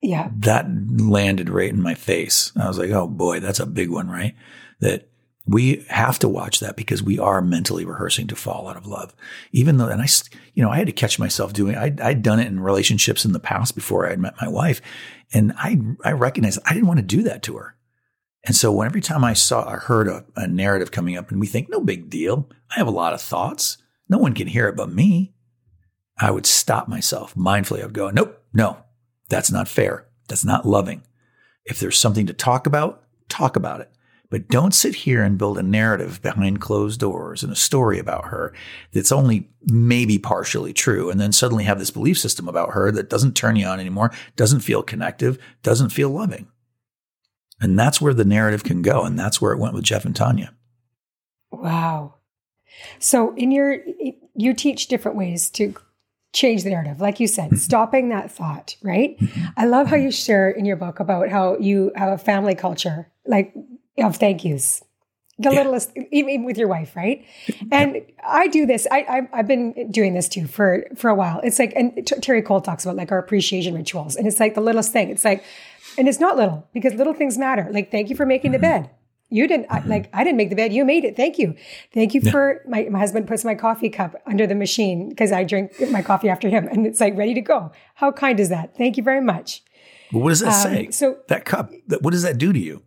Yeah. 0.00 0.30
That 0.38 0.66
landed 0.68 1.48
right 1.50 1.70
in 1.70 1.80
my 1.80 1.94
face. 1.94 2.52
I 2.60 2.66
was 2.66 2.78
like, 2.78 2.90
oh 2.90 3.06
boy, 3.06 3.40
that's 3.40 3.60
a 3.60 3.66
big 3.66 3.90
one, 3.90 4.08
right? 4.08 4.34
That 4.80 5.08
we 5.46 5.84
have 5.88 6.18
to 6.20 6.28
watch 6.28 6.60
that 6.60 6.76
because 6.76 7.02
we 7.02 7.18
are 7.18 7.42
mentally 7.42 7.84
rehearsing 7.84 8.26
to 8.28 8.36
fall 8.36 8.66
out 8.66 8.76
of 8.76 8.86
love. 8.86 9.14
Even 9.52 9.76
though, 9.76 9.88
and 9.88 10.00
I, 10.00 10.06
you 10.54 10.62
know, 10.62 10.70
I 10.70 10.76
had 10.76 10.86
to 10.86 10.92
catch 10.92 11.18
myself 11.18 11.52
doing, 11.52 11.76
I, 11.76 11.94
I'd 12.02 12.22
done 12.22 12.40
it 12.40 12.46
in 12.46 12.60
relationships 12.60 13.24
in 13.24 13.32
the 13.32 13.40
past 13.40 13.74
before 13.74 14.06
I 14.06 14.10
had 14.10 14.20
met 14.20 14.40
my 14.40 14.48
wife. 14.48 14.80
And 15.32 15.52
I, 15.56 15.78
I 16.04 16.12
recognized 16.12 16.60
I 16.64 16.72
didn't 16.72 16.88
want 16.88 16.98
to 16.98 17.04
do 17.04 17.22
that 17.24 17.42
to 17.44 17.56
her. 17.56 17.73
And 18.44 18.54
so 18.54 18.70
when 18.70 18.86
every 18.86 19.00
time 19.00 19.24
I 19.24 19.32
saw 19.32 19.68
or 19.68 19.78
heard 19.78 20.06
a, 20.06 20.24
a 20.36 20.46
narrative 20.46 20.90
coming 20.90 21.16
up 21.16 21.30
and 21.30 21.40
we 21.40 21.46
think, 21.46 21.68
no 21.68 21.80
big 21.80 22.10
deal. 22.10 22.48
I 22.70 22.78
have 22.78 22.86
a 22.86 22.92
lot 22.92 23.14
of 23.14 23.22
thoughts. 23.22 23.78
No 24.08 24.18
one 24.18 24.34
can 24.34 24.46
hear 24.46 24.68
it 24.68 24.76
but 24.76 24.92
me. 24.92 25.34
I 26.18 26.30
would 26.30 26.46
stop 26.46 26.86
myself 26.86 27.34
mindfully. 27.34 27.80
I 27.80 27.86
would 27.86 27.94
go, 27.94 28.10
nope, 28.10 28.42
no, 28.52 28.78
that's 29.28 29.50
not 29.50 29.66
fair. 29.66 30.06
That's 30.28 30.44
not 30.44 30.66
loving. 30.66 31.02
If 31.64 31.80
there's 31.80 31.98
something 31.98 32.26
to 32.26 32.32
talk 32.32 32.66
about, 32.66 33.02
talk 33.28 33.56
about 33.56 33.80
it. 33.80 33.90
But 34.30 34.48
don't 34.48 34.74
sit 34.74 34.94
here 34.96 35.22
and 35.22 35.38
build 35.38 35.58
a 35.58 35.62
narrative 35.62 36.20
behind 36.20 36.60
closed 36.60 37.00
doors 37.00 37.42
and 37.42 37.52
a 37.52 37.56
story 37.56 37.98
about 37.98 38.26
her 38.26 38.52
that's 38.92 39.12
only 39.12 39.48
maybe 39.66 40.18
partially 40.18 40.72
true. 40.72 41.08
And 41.10 41.20
then 41.20 41.32
suddenly 41.32 41.64
have 41.64 41.78
this 41.78 41.90
belief 41.90 42.18
system 42.18 42.48
about 42.48 42.72
her 42.72 42.90
that 42.92 43.10
doesn't 43.10 43.36
turn 43.36 43.56
you 43.56 43.66
on 43.66 43.80
anymore, 43.80 44.12
doesn't 44.36 44.60
feel 44.60 44.82
connective, 44.82 45.38
doesn't 45.62 45.90
feel 45.90 46.10
loving. 46.10 46.48
And 47.60 47.78
that's 47.78 48.00
where 48.00 48.14
the 48.14 48.24
narrative 48.24 48.64
can 48.64 48.82
go. 48.82 49.04
And 49.04 49.18
that's 49.18 49.40
where 49.40 49.52
it 49.52 49.58
went 49.58 49.74
with 49.74 49.84
Jeff 49.84 50.04
and 50.04 50.14
Tanya. 50.14 50.52
Wow. 51.50 52.14
So 52.98 53.34
in 53.36 53.52
your, 53.52 53.78
you 54.34 54.54
teach 54.54 54.88
different 54.88 55.16
ways 55.16 55.50
to 55.50 55.74
change 56.32 56.64
the 56.64 56.70
narrative. 56.70 57.00
Like 57.00 57.20
you 57.20 57.28
said, 57.28 57.46
mm-hmm. 57.46 57.56
stopping 57.56 58.08
that 58.08 58.30
thought, 58.30 58.76
right? 58.82 59.16
Mm-hmm. 59.18 59.44
I 59.56 59.66
love 59.66 59.86
how 59.86 59.96
you 59.96 60.10
share 60.10 60.50
in 60.50 60.64
your 60.64 60.76
book 60.76 60.98
about 60.98 61.28
how 61.28 61.56
you 61.58 61.92
have 61.94 62.12
a 62.12 62.18
family 62.18 62.56
culture, 62.56 63.08
like 63.24 63.54
of 63.98 64.16
thank 64.16 64.44
yous. 64.44 64.82
the 65.38 65.50
yeah. 65.50 65.58
littlest, 65.58 65.90
even 66.12 66.44
with 66.44 66.56
your 66.56 66.68
wife, 66.68 66.94
right? 66.94 67.24
And 67.72 67.96
yeah. 67.96 68.02
I 68.24 68.46
do 68.48 68.66
this. 68.66 68.86
I, 68.90 69.26
I 69.32 69.36
have 69.36 69.48
been 69.48 69.90
doing 69.90 70.14
this 70.14 70.28
too 70.28 70.46
for 70.46 70.86
for 70.96 71.10
a 71.10 71.14
while. 71.14 71.40
It's 71.42 71.58
like, 71.58 71.72
and 71.74 71.92
Terri 71.92 72.44
Cole 72.44 72.60
talks 72.60 72.84
about 72.84 72.96
like 72.96 73.10
our 73.10 73.18
appreciation 73.18 73.74
rituals, 73.74 74.14
and 74.14 74.28
it's 74.28 74.38
like 74.38 74.54
the 74.54 74.60
littlest 74.60 74.92
thing. 74.92 75.10
It's 75.10 75.24
like, 75.24 75.42
and 75.98 76.08
it's 76.08 76.20
not 76.20 76.36
little 76.36 76.68
because 76.72 76.94
little 76.94 77.14
things 77.14 77.38
matter. 77.38 77.68
Like, 77.70 77.90
thank 77.90 78.10
you 78.10 78.16
for 78.16 78.26
making 78.26 78.52
the 78.52 78.58
bed. 78.58 78.90
You 79.30 79.48
didn't 79.48 79.66
I, 79.70 79.80
like. 79.80 80.10
I 80.12 80.22
didn't 80.22 80.36
make 80.36 80.50
the 80.50 80.56
bed. 80.56 80.72
You 80.72 80.84
made 80.84 81.04
it. 81.04 81.16
Thank 81.16 81.38
you. 81.38 81.54
Thank 81.92 82.14
you 82.14 82.20
yeah. 82.22 82.30
for 82.30 82.62
my 82.68 82.86
my 82.90 82.98
husband 82.98 83.26
puts 83.26 83.44
my 83.44 83.54
coffee 83.54 83.88
cup 83.88 84.14
under 84.26 84.46
the 84.46 84.54
machine 84.54 85.08
because 85.08 85.32
I 85.32 85.44
drink 85.44 85.72
my 85.90 86.02
coffee 86.02 86.28
after 86.28 86.48
him, 86.48 86.68
and 86.68 86.86
it's 86.86 87.00
like 87.00 87.16
ready 87.16 87.34
to 87.34 87.40
go. 87.40 87.72
How 87.94 88.12
kind 88.12 88.38
is 88.38 88.50
that? 88.50 88.76
Thank 88.76 88.96
you 88.96 89.02
very 89.02 89.22
much. 89.22 89.62
Well, 90.12 90.22
what 90.22 90.28
does 90.28 90.40
that 90.40 90.66
um, 90.66 90.72
say? 90.72 90.90
So 90.90 91.18
that 91.28 91.44
cup. 91.44 91.72
What 92.00 92.10
does 92.10 92.22
that 92.22 92.38
do 92.38 92.52
to 92.52 92.58
you? 92.58 92.82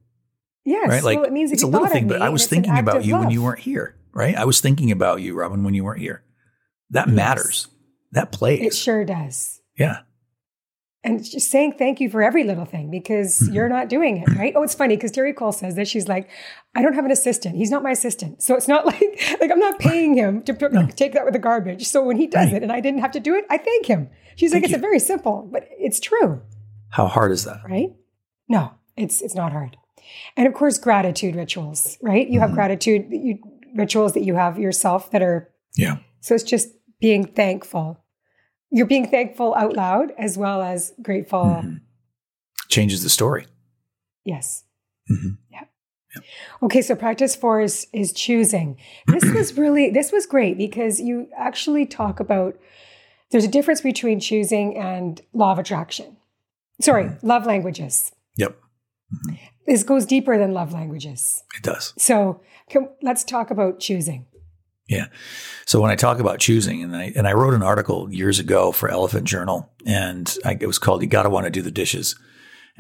Yes. 0.64 0.88
Right. 0.88 1.04
Like 1.04 1.18
well, 1.18 1.26
it 1.26 1.34
means 1.34 1.52
it's 1.52 1.64
a 1.64 1.68
little 1.68 1.88
thing, 1.88 2.08
but 2.08 2.22
I 2.22 2.30
was 2.30 2.46
thinking 2.46 2.78
about 2.78 3.04
you 3.04 3.14
love. 3.14 3.24
when 3.24 3.32
you 3.32 3.42
weren't 3.42 3.60
here. 3.60 3.96
Right. 4.14 4.36
I 4.36 4.46
was 4.46 4.62
thinking 4.62 4.92
about 4.92 5.22
you, 5.22 5.34
Robin, 5.34 5.64
when 5.64 5.74
you 5.74 5.84
weren't 5.84 6.02
here. 6.02 6.24
That 6.92 7.08
yes. 7.08 7.16
matters. 7.16 7.68
That 8.12 8.32
plays. 8.32 8.66
It 8.66 8.76
sure 8.76 9.04
does. 9.06 9.62
Yeah. 9.78 10.00
And 11.08 11.24
just 11.24 11.50
saying 11.50 11.76
thank 11.78 12.02
you 12.02 12.10
for 12.10 12.22
every 12.22 12.44
little 12.44 12.66
thing 12.66 12.92
because 12.92 13.40
mm-hmm. 13.40 13.54
you're 13.54 13.70
not 13.70 13.88
doing 13.88 14.18
it, 14.18 14.30
right? 14.36 14.52
Oh, 14.58 14.64
it's 14.64 14.76
funny 14.76 14.98
because 14.98 15.12
Terri 15.12 15.34
Cole 15.34 15.54
says 15.54 15.76
that 15.76 15.88
she's 15.88 16.10
like, 16.10 16.30
I 16.76 16.82
don't 16.82 16.96
have 16.96 17.06
an 17.06 17.12
assistant. 17.12 17.56
He's 17.56 17.72
not 17.72 17.82
my 17.82 17.92
assistant. 17.92 18.44
So 18.44 18.56
it's 18.56 18.68
not 18.68 18.86
like 18.92 19.02
like 19.40 19.50
I'm 19.50 19.60
not 19.60 19.80
paying 19.80 20.16
him 20.16 20.42
to 20.44 20.70
no. 20.70 20.88
take 20.88 21.14
that 21.14 21.24
with 21.24 21.34
the 21.34 21.40
garbage. 21.40 21.88
So 21.88 22.04
when 22.04 22.18
he 22.18 22.28
does 22.28 22.48
right. 22.48 22.58
it 22.58 22.64
and 22.64 22.74
I 22.74 22.82
didn't 22.82 23.00
have 23.00 23.12
to 23.12 23.22
do 23.22 23.36
it, 23.36 23.46
I 23.50 23.58
thank 23.58 23.86
him. 23.86 24.10
She's 24.36 24.52
thank 24.52 24.64
like, 24.64 24.72
it's 24.72 24.78
a 24.78 24.82
very 24.82 25.00
simple, 25.00 25.48
but 25.50 25.68
it's 25.72 26.02
true. 26.02 26.42
How 26.90 27.08
hard 27.08 27.32
is 27.32 27.46
that? 27.46 27.62
Right? 27.64 27.96
No, 28.50 28.74
it's 28.98 29.22
it's 29.22 29.36
not 29.36 29.54
hard. 29.54 29.78
And 30.36 30.46
of 30.46 30.54
course, 30.54 30.78
gratitude 30.78 31.36
rituals, 31.36 31.98
right? 32.02 32.28
You 32.28 32.42
have 32.42 32.50
mm-hmm. 32.50 32.56
gratitude 32.56 33.08
you, 33.12 33.40
rituals 33.76 34.14
that 34.14 34.24
you 34.24 34.36
have 34.36 34.60
yourself 34.60 35.12
that 35.12 35.22
are. 35.22 35.50
Yeah. 35.76 35.98
So 36.20 36.36
it's 36.36 36.44
just 36.44 36.70
being 37.00 37.26
thankful. 37.26 38.04
You're 38.70 38.86
being 38.86 39.10
thankful 39.10 39.56
out 39.56 39.76
loud 39.76 40.12
as 40.18 40.38
well 40.38 40.62
as 40.62 40.94
grateful. 41.02 41.44
Mm-hmm. 41.44 41.76
Changes 42.70 43.04
the 43.04 43.10
story. 43.10 43.46
Yes. 44.26 44.64
Mm-hmm. 45.10 45.36
Yeah. 45.52 45.64
Okay, 46.64 46.82
so 46.82 46.96
practice 46.96 47.36
four 47.36 47.62
is, 47.62 47.88
is 47.94 48.12
choosing. 48.12 48.78
This 49.08 49.24
was 49.34 49.58
really 49.58 49.90
this 49.90 50.12
was 50.12 50.26
great 50.26 50.58
because 50.58 51.00
you 51.00 51.28
actually 51.38 51.86
talk 51.86 52.20
about 52.20 52.58
there's 53.32 53.46
a 53.46 53.50
difference 53.50 53.82
between 53.82 54.20
choosing 54.20 54.78
and 54.78 55.22
law 55.34 55.52
of 55.52 55.60
attraction. 55.60 56.18
Sorry, 56.82 57.06
mm-hmm. 57.06 57.28
love 57.28 57.46
languages. 57.46 58.12
Yep. 58.38 58.52
Mm-hmm. 58.52 59.36
This 59.66 59.84
goes 59.84 60.06
deeper 60.06 60.38
than 60.38 60.54
love 60.54 60.74
languages. 60.74 61.44
It 61.58 61.64
does. 61.64 61.94
So 61.98 62.42
can, 62.70 62.90
let's 63.02 63.24
talk 63.24 63.52
about 63.52 63.80
choosing. 63.80 64.26
Yeah. 64.88 65.08
So 65.66 65.82
when 65.82 65.92
I 65.92 65.96
talk 65.96 66.20
about 66.20 66.40
choosing, 66.40 66.82
and 66.82 66.96
I 66.96 67.12
and 67.16 67.28
I 67.28 67.34
wrote 67.34 67.54
an 67.54 67.64
article 67.64 68.12
years 68.12 68.40
ago 68.40 68.72
for 68.72 68.90
Elephant 68.90 69.26
Journal, 69.26 69.70
and 69.86 70.34
I, 70.46 70.58
it 70.60 70.68
was 70.68 70.80
called 70.80 71.02
"You 71.02 71.08
Got 71.10 71.24
to 71.24 71.30
Want 71.30 71.46
to 71.46 71.50
Do 71.50 71.62
the 71.62 71.72
Dishes," 71.72 72.16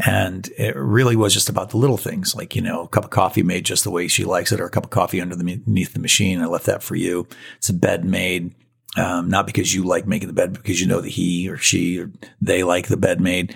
and 0.05 0.49
it 0.57 0.75
really 0.75 1.17
was 1.17 1.33
just 1.33 1.49
about 1.49 1.71
the 1.71 1.77
little 1.77 1.97
things, 1.97 2.33
like 2.33 2.55
you 2.55 2.61
know, 2.61 2.83
a 2.83 2.87
cup 2.87 3.03
of 3.03 3.09
coffee 3.09 3.43
made 3.43 3.65
just 3.65 3.83
the 3.83 3.91
way 3.91 4.07
she 4.07 4.23
likes 4.23 4.53
it, 4.53 4.61
or 4.61 4.65
a 4.65 4.69
cup 4.69 4.85
of 4.85 4.89
coffee 4.89 5.19
underneath 5.19 5.93
the 5.93 5.99
machine. 5.99 6.41
I 6.41 6.45
left 6.45 6.65
that 6.67 6.81
for 6.81 6.95
you. 6.95 7.27
It's 7.57 7.69
a 7.69 7.73
bed 7.73 8.05
made. 8.05 8.55
Um, 8.95 9.29
not 9.29 9.45
because 9.45 9.75
you 9.75 9.83
like 9.83 10.07
making 10.07 10.27
the 10.27 10.33
bed, 10.33 10.53
because 10.53 10.79
you 10.79 10.87
know 10.87 11.01
that 11.01 11.09
he 11.09 11.49
or 11.49 11.57
she 11.57 11.99
or 11.99 12.11
they 12.41 12.63
like 12.63 12.87
the 12.87 12.97
bed 12.97 13.19
made. 13.19 13.53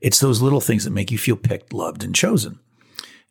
It's 0.00 0.18
those 0.18 0.42
little 0.42 0.60
things 0.60 0.84
that 0.84 0.90
make 0.90 1.12
you 1.12 1.18
feel 1.18 1.36
picked, 1.36 1.72
loved, 1.72 2.02
and 2.02 2.14
chosen. 2.14 2.58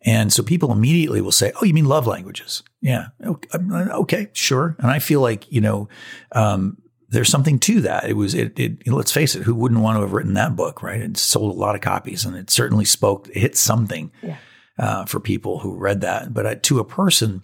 And 0.04 0.32
so 0.32 0.42
people 0.42 0.72
immediately 0.72 1.20
will 1.20 1.32
say, 1.32 1.52
"Oh, 1.60 1.64
you 1.64 1.74
mean 1.74 1.84
love 1.84 2.06
languages?" 2.06 2.62
Yeah, 2.80 3.08
okay, 3.24 4.28
sure. 4.32 4.76
And 4.78 4.90
I 4.90 4.98
feel 4.98 5.20
like 5.20 5.50
you 5.50 5.60
know, 5.60 5.88
um, 6.32 6.78
there's 7.08 7.28
something 7.28 7.58
to 7.60 7.82
that. 7.82 8.04
It 8.08 8.14
was 8.14 8.34
it, 8.34 8.58
it. 8.58 8.88
Let's 8.88 9.12
face 9.12 9.34
it, 9.36 9.42
who 9.42 9.54
wouldn't 9.54 9.80
want 9.80 9.96
to 9.96 10.00
have 10.00 10.12
written 10.12 10.34
that 10.34 10.56
book, 10.56 10.82
right? 10.82 11.00
It 11.00 11.16
sold 11.16 11.54
a 11.54 11.58
lot 11.58 11.74
of 11.74 11.80
copies, 11.82 12.24
and 12.24 12.34
it 12.34 12.50
certainly 12.50 12.84
spoke, 12.84 13.28
it 13.28 13.36
hit 13.36 13.56
something 13.56 14.10
yeah. 14.22 14.38
uh, 14.78 15.04
for 15.04 15.20
people 15.20 15.60
who 15.60 15.76
read 15.76 16.00
that. 16.00 16.34
But 16.34 16.46
uh, 16.46 16.54
to 16.62 16.80
a 16.80 16.84
person 16.84 17.42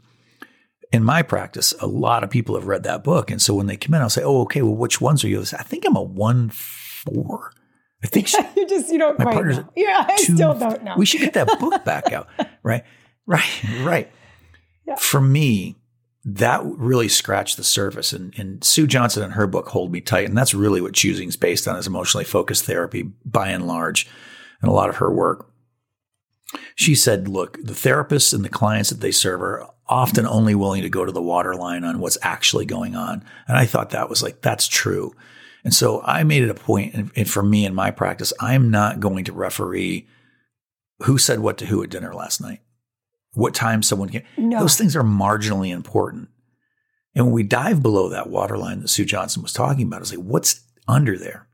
in 0.91 1.05
my 1.05 1.23
practice, 1.23 1.75
a 1.81 1.87
lot 1.87 2.25
of 2.25 2.31
people 2.31 2.55
have 2.55 2.67
read 2.67 2.83
that 2.85 3.05
book, 3.05 3.31
and 3.31 3.41
so 3.41 3.55
when 3.55 3.67
they 3.67 3.77
come 3.77 3.95
in, 3.95 4.03
I'll 4.03 4.11
say, 4.11 4.23
"Oh, 4.23 4.41
okay, 4.43 4.63
well, 4.63 4.75
which 4.75 5.01
ones 5.01 5.23
are 5.23 5.29
you?" 5.29 5.41
I 5.41 5.63
think 5.63 5.85
I'm 5.87 5.97
a 5.97 6.03
one 6.03 6.49
four. 6.49 7.53
I 8.03 8.07
think 8.07 8.29
she, 8.29 8.39
you 8.57 8.69
just 8.69 8.91
you 8.91 8.99
don't 8.99 9.19
my 9.19 9.25
quite 9.25 9.45
know. 9.45 9.69
Yeah, 9.77 10.07
I 10.09 10.17
two, 10.17 10.35
still 10.35 10.55
don't 10.55 10.83
know. 10.85 10.95
We 10.97 11.07
should 11.07 11.21
get 11.21 11.35
that 11.35 11.59
book 11.59 11.85
back 11.85 12.13
out, 12.13 12.29
right? 12.63 12.85
Right, 13.27 13.65
right. 13.83 14.13
Yeah. 14.87 14.97
For 14.97 15.21
me, 15.21 15.77
that 16.25 16.65
really 16.65 17.09
scratched 17.09 17.57
the 17.57 17.65
surface. 17.65 18.13
And, 18.13 18.35
and 18.39 18.63
Sue 18.63 18.87
Johnson 18.87 19.23
in 19.23 19.33
her 19.33 19.47
book, 19.47 19.69
Hold 19.69 19.93
Me 19.93 20.01
Tight, 20.01 20.29
and 20.29 20.37
that's 20.37 20.55
really 20.55 20.81
what 20.81 20.95
choosing 20.95 21.29
is 21.29 21.37
based 21.37 21.67
on 21.67 21.77
is 21.77 21.87
emotionally 21.87 22.25
focused 22.25 22.65
therapy 22.65 23.11
by 23.25 23.49
and 23.49 23.67
large, 23.67 24.09
and 24.63 24.71
a 24.71 24.75
lot 24.75 24.89
of 24.89 24.97
her 24.97 25.13
work. 25.13 25.51
She 26.75 26.95
said, 26.95 27.29
look, 27.29 27.59
the 27.63 27.75
therapists 27.75 28.33
and 28.33 28.45
the 28.45 28.49
clients 28.49 28.91
that 28.91 29.01
they 29.01 29.11
serve 29.11 29.43
are 29.43 29.69
often 29.87 30.27
only 30.27 30.55
willing 30.55 30.83
to 30.83 30.89
go 30.89 31.05
to 31.05 31.13
the 31.13 31.23
waterline 31.23 31.85
on 31.85 31.99
what's 31.99 32.19
actually 32.23 32.65
going 32.65 32.95
on. 32.95 33.25
And 33.47 33.57
I 33.57 33.67
thought 33.67 33.91
that 33.91 34.09
was 34.09 34.23
like, 34.23 34.41
that's 34.41 34.67
true. 34.69 35.15
And 35.69 35.75
so 35.75 36.01
I 36.03 36.23
made 36.25 36.43
it 36.43 36.49
a 36.49 36.55
point, 36.55 36.95
and 36.95 37.29
for 37.29 37.43
me 37.43 37.67
in 37.67 37.75
my 37.75 37.91
practice, 37.91 38.33
I'm 38.41 38.71
not 38.71 39.01
going 39.01 39.27
to 39.27 39.35
referee 39.35 40.09
who 41.01 41.19
said 41.19 41.41
what 41.41 41.59
to 41.59 41.67
who 41.67 41.83
at 41.83 41.91
dinner 41.91 42.15
last 42.15 42.41
night, 42.41 42.61
what 43.35 43.53
time 43.53 43.83
someone 43.83 44.09
came. 44.09 44.23
No. 44.39 44.61
Those 44.61 44.79
things 44.79 44.97
are 44.97 45.03
marginally 45.03 45.69
important. 45.69 46.31
And 47.15 47.27
when 47.27 47.35
we 47.35 47.43
dive 47.43 47.83
below 47.83 48.09
that 48.09 48.31
waterline 48.31 48.81
that 48.81 48.89
Sue 48.89 49.05
Johnson 49.05 49.43
was 49.43 49.53
talking 49.53 49.87
about, 49.87 50.01
it's 50.01 50.11
like, 50.11 50.25
what's 50.25 50.63
under 50.89 51.19
there? 51.19 51.49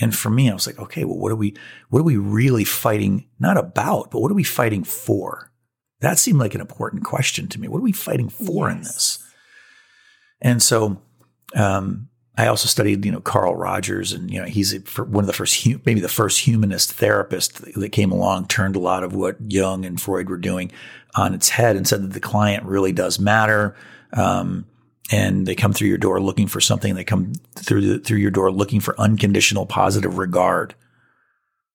And 0.00 0.14
for 0.14 0.30
me, 0.30 0.48
I 0.48 0.54
was 0.54 0.68
like, 0.68 0.78
okay, 0.78 1.02
well, 1.04 1.18
what 1.18 1.32
are 1.32 1.36
we, 1.36 1.56
what 1.88 1.98
are 1.98 2.04
we 2.04 2.18
really 2.18 2.62
fighting? 2.62 3.26
Not 3.40 3.56
about, 3.56 4.12
but 4.12 4.20
what 4.20 4.30
are 4.30 4.36
we 4.36 4.44
fighting 4.44 4.84
for? 4.84 5.50
That 5.98 6.20
seemed 6.20 6.38
like 6.38 6.54
an 6.54 6.60
important 6.60 7.02
question 7.02 7.48
to 7.48 7.60
me. 7.60 7.66
What 7.66 7.78
are 7.78 7.82
we 7.82 7.90
fighting 7.90 8.28
for 8.28 8.68
yes. 8.68 8.76
in 8.76 8.82
this? 8.84 9.18
And 10.40 10.62
so, 10.62 11.02
um, 11.56 12.09
I 12.40 12.46
also 12.46 12.68
studied, 12.68 13.04
you 13.04 13.12
know, 13.12 13.20
Carl 13.20 13.54
Rogers, 13.54 14.12
and 14.12 14.30
you 14.30 14.40
know, 14.40 14.46
he's 14.46 14.72
one 14.96 15.24
of 15.24 15.26
the 15.26 15.34
first, 15.34 15.66
maybe 15.84 16.00
the 16.00 16.08
first 16.08 16.40
humanist 16.40 16.90
therapist 16.94 17.62
that 17.74 17.90
came 17.90 18.10
along, 18.10 18.46
turned 18.46 18.76
a 18.76 18.80
lot 18.80 19.04
of 19.04 19.14
what 19.14 19.36
Jung 19.46 19.84
and 19.84 20.00
Freud 20.00 20.30
were 20.30 20.38
doing 20.38 20.72
on 21.14 21.34
its 21.34 21.50
head, 21.50 21.76
and 21.76 21.86
said 21.86 22.02
that 22.02 22.14
the 22.14 22.20
client 22.20 22.64
really 22.64 22.92
does 22.92 23.20
matter. 23.20 23.76
Um, 24.14 24.64
and 25.12 25.46
they 25.46 25.54
come 25.54 25.74
through 25.74 25.88
your 25.88 25.98
door 25.98 26.18
looking 26.18 26.46
for 26.46 26.62
something. 26.62 26.94
They 26.94 27.04
come 27.04 27.34
through 27.56 27.82
the, 27.82 27.98
through 27.98 28.18
your 28.18 28.30
door 28.30 28.50
looking 28.50 28.80
for 28.80 28.98
unconditional 28.98 29.66
positive 29.66 30.16
regard. 30.16 30.74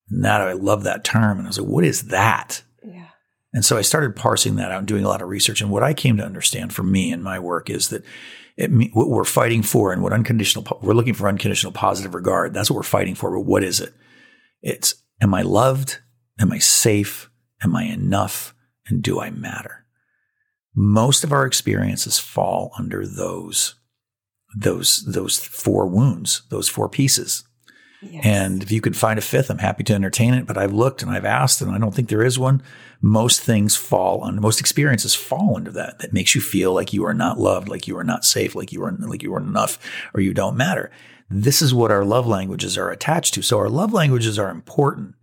And 0.10 0.26
that 0.26 0.42
I 0.42 0.54
love 0.54 0.84
that 0.86 1.04
term, 1.04 1.38
and 1.38 1.46
I 1.46 1.50
was 1.50 1.60
like, 1.60 1.70
what 1.70 1.86
is 1.86 2.08
that? 2.08 2.64
Yeah. 2.84 3.10
And 3.54 3.64
so 3.64 3.78
I 3.78 3.84
started 3.84 4.16
parsing 4.16 4.56
that 4.56 4.72
out 4.72 4.80
and 4.80 4.88
doing 4.88 5.06
a 5.06 5.10
lot 5.10 5.22
of 5.22 5.30
research. 5.30 5.62
And 5.62 5.70
what 5.70 5.84
I 5.84 5.94
came 5.94 6.18
to 6.18 6.26
understand 6.26 6.74
for 6.74 6.82
me 6.82 7.12
and 7.12 7.24
my 7.24 7.38
work 7.38 7.70
is 7.70 7.90
that 7.90 8.04
what 8.58 9.10
we're 9.10 9.26
fighting 9.26 9.62
for 9.62 9.92
and 9.92 10.02
what 10.02 10.14
unconditional, 10.14 10.66
we're 10.82 10.94
looking 10.94 11.14
for 11.14 11.28
unconditional 11.28 11.74
positive 11.74 12.16
regard. 12.16 12.54
That's 12.54 12.70
what 12.70 12.78
we're 12.78 12.84
fighting 12.84 13.16
for. 13.16 13.32
But 13.32 13.42
what 13.42 13.64
is 13.64 13.82
it? 13.82 13.94
It's, 14.62 14.96
am 15.22 15.34
I 15.34 15.42
loved? 15.42 16.00
Am 16.40 16.52
I 16.52 16.60
safe? 16.60 17.30
Am 17.64 17.76
I 17.76 17.84
enough? 17.84 18.54
And 18.88 19.02
do 19.02 19.20
I 19.20 19.30
matter? 19.30 19.86
Most 20.74 21.24
of 21.24 21.32
our 21.32 21.46
experiences 21.46 22.20
fall 22.20 22.72
under 22.78 23.06
those, 23.06 23.76
those, 24.58 25.04
those 25.06 25.40
four 25.40 25.88
wounds, 25.88 26.44
those 26.50 26.70
four 26.70 26.90
pieces. 26.90 27.44
Yes. 28.02 28.26
And 28.26 28.62
if 28.62 28.72
you 28.72 28.82
could 28.82 28.96
find 28.96 29.18
a 29.18 29.22
fifth, 29.22 29.50
I'm 29.50 29.58
happy 29.58 29.84
to 29.86 29.94
entertain 29.94 30.34
it. 30.34 30.46
But 30.46 30.58
I've 30.58 30.74
looked 30.74 31.02
and 31.02 31.12
I've 31.12 31.26
asked, 31.26 31.62
and 31.62 31.72
I 31.72 31.78
don't 31.78 31.94
think 31.94 32.10
there 32.10 32.24
is 32.24 32.38
one. 32.38 32.62
Most 33.02 33.42
things 33.42 33.76
fall 33.76 34.22
on 34.22 34.42
most 34.42 34.60
experiences 34.60 35.16
fall 35.16 35.56
under 35.56 35.72
that. 35.72 36.00
That 36.00 36.14
makes 36.14 36.36
you 36.36 36.42
feel 36.42 36.74
like 36.74 36.94
you 36.94 37.06
are 37.06 37.14
not 37.14 37.40
loved, 37.40 37.68
like 37.68 37.88
you 37.88 37.98
are 37.98 38.04
not 38.04 38.26
safe, 38.26 38.56
like 38.56 38.72
you 38.72 38.84
are 38.84 38.92
like 38.92 39.24
you 39.24 39.34
are 39.34 39.42
enough, 39.42 39.80
or 40.14 40.22
you 40.22 40.34
don't 40.34 40.58
matter. 40.58 40.92
This 41.30 41.62
is 41.62 41.74
what 41.74 41.92
our 41.92 42.06
love 42.06 42.28
languages 42.28 42.78
are 42.78 42.92
attached 42.92 43.34
to. 43.36 43.42
So 43.42 43.58
our 43.58 43.70
love 43.70 43.94
languages 43.94 44.38
are 44.38 44.50
important, 44.50 45.16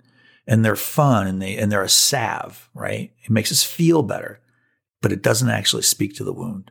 and 0.47 0.65
they're 0.65 0.77
fun, 0.77 1.27
and 1.27 1.41
they 1.41 1.57
and 1.57 1.71
they're 1.71 1.83
a 1.83 1.89
salve, 1.89 2.69
right? 2.75 3.13
It 3.25 3.31
makes 3.31 3.53
us 3.53 3.63
feel 3.63 4.03
better, 4.03 4.41
but 5.01 5.13
it 5.13 5.23
doesn't 5.23 5.51
actually 5.51 5.83
speak 5.83 6.15
to 6.17 6.25
the 6.25 6.33
wound. 6.33 6.71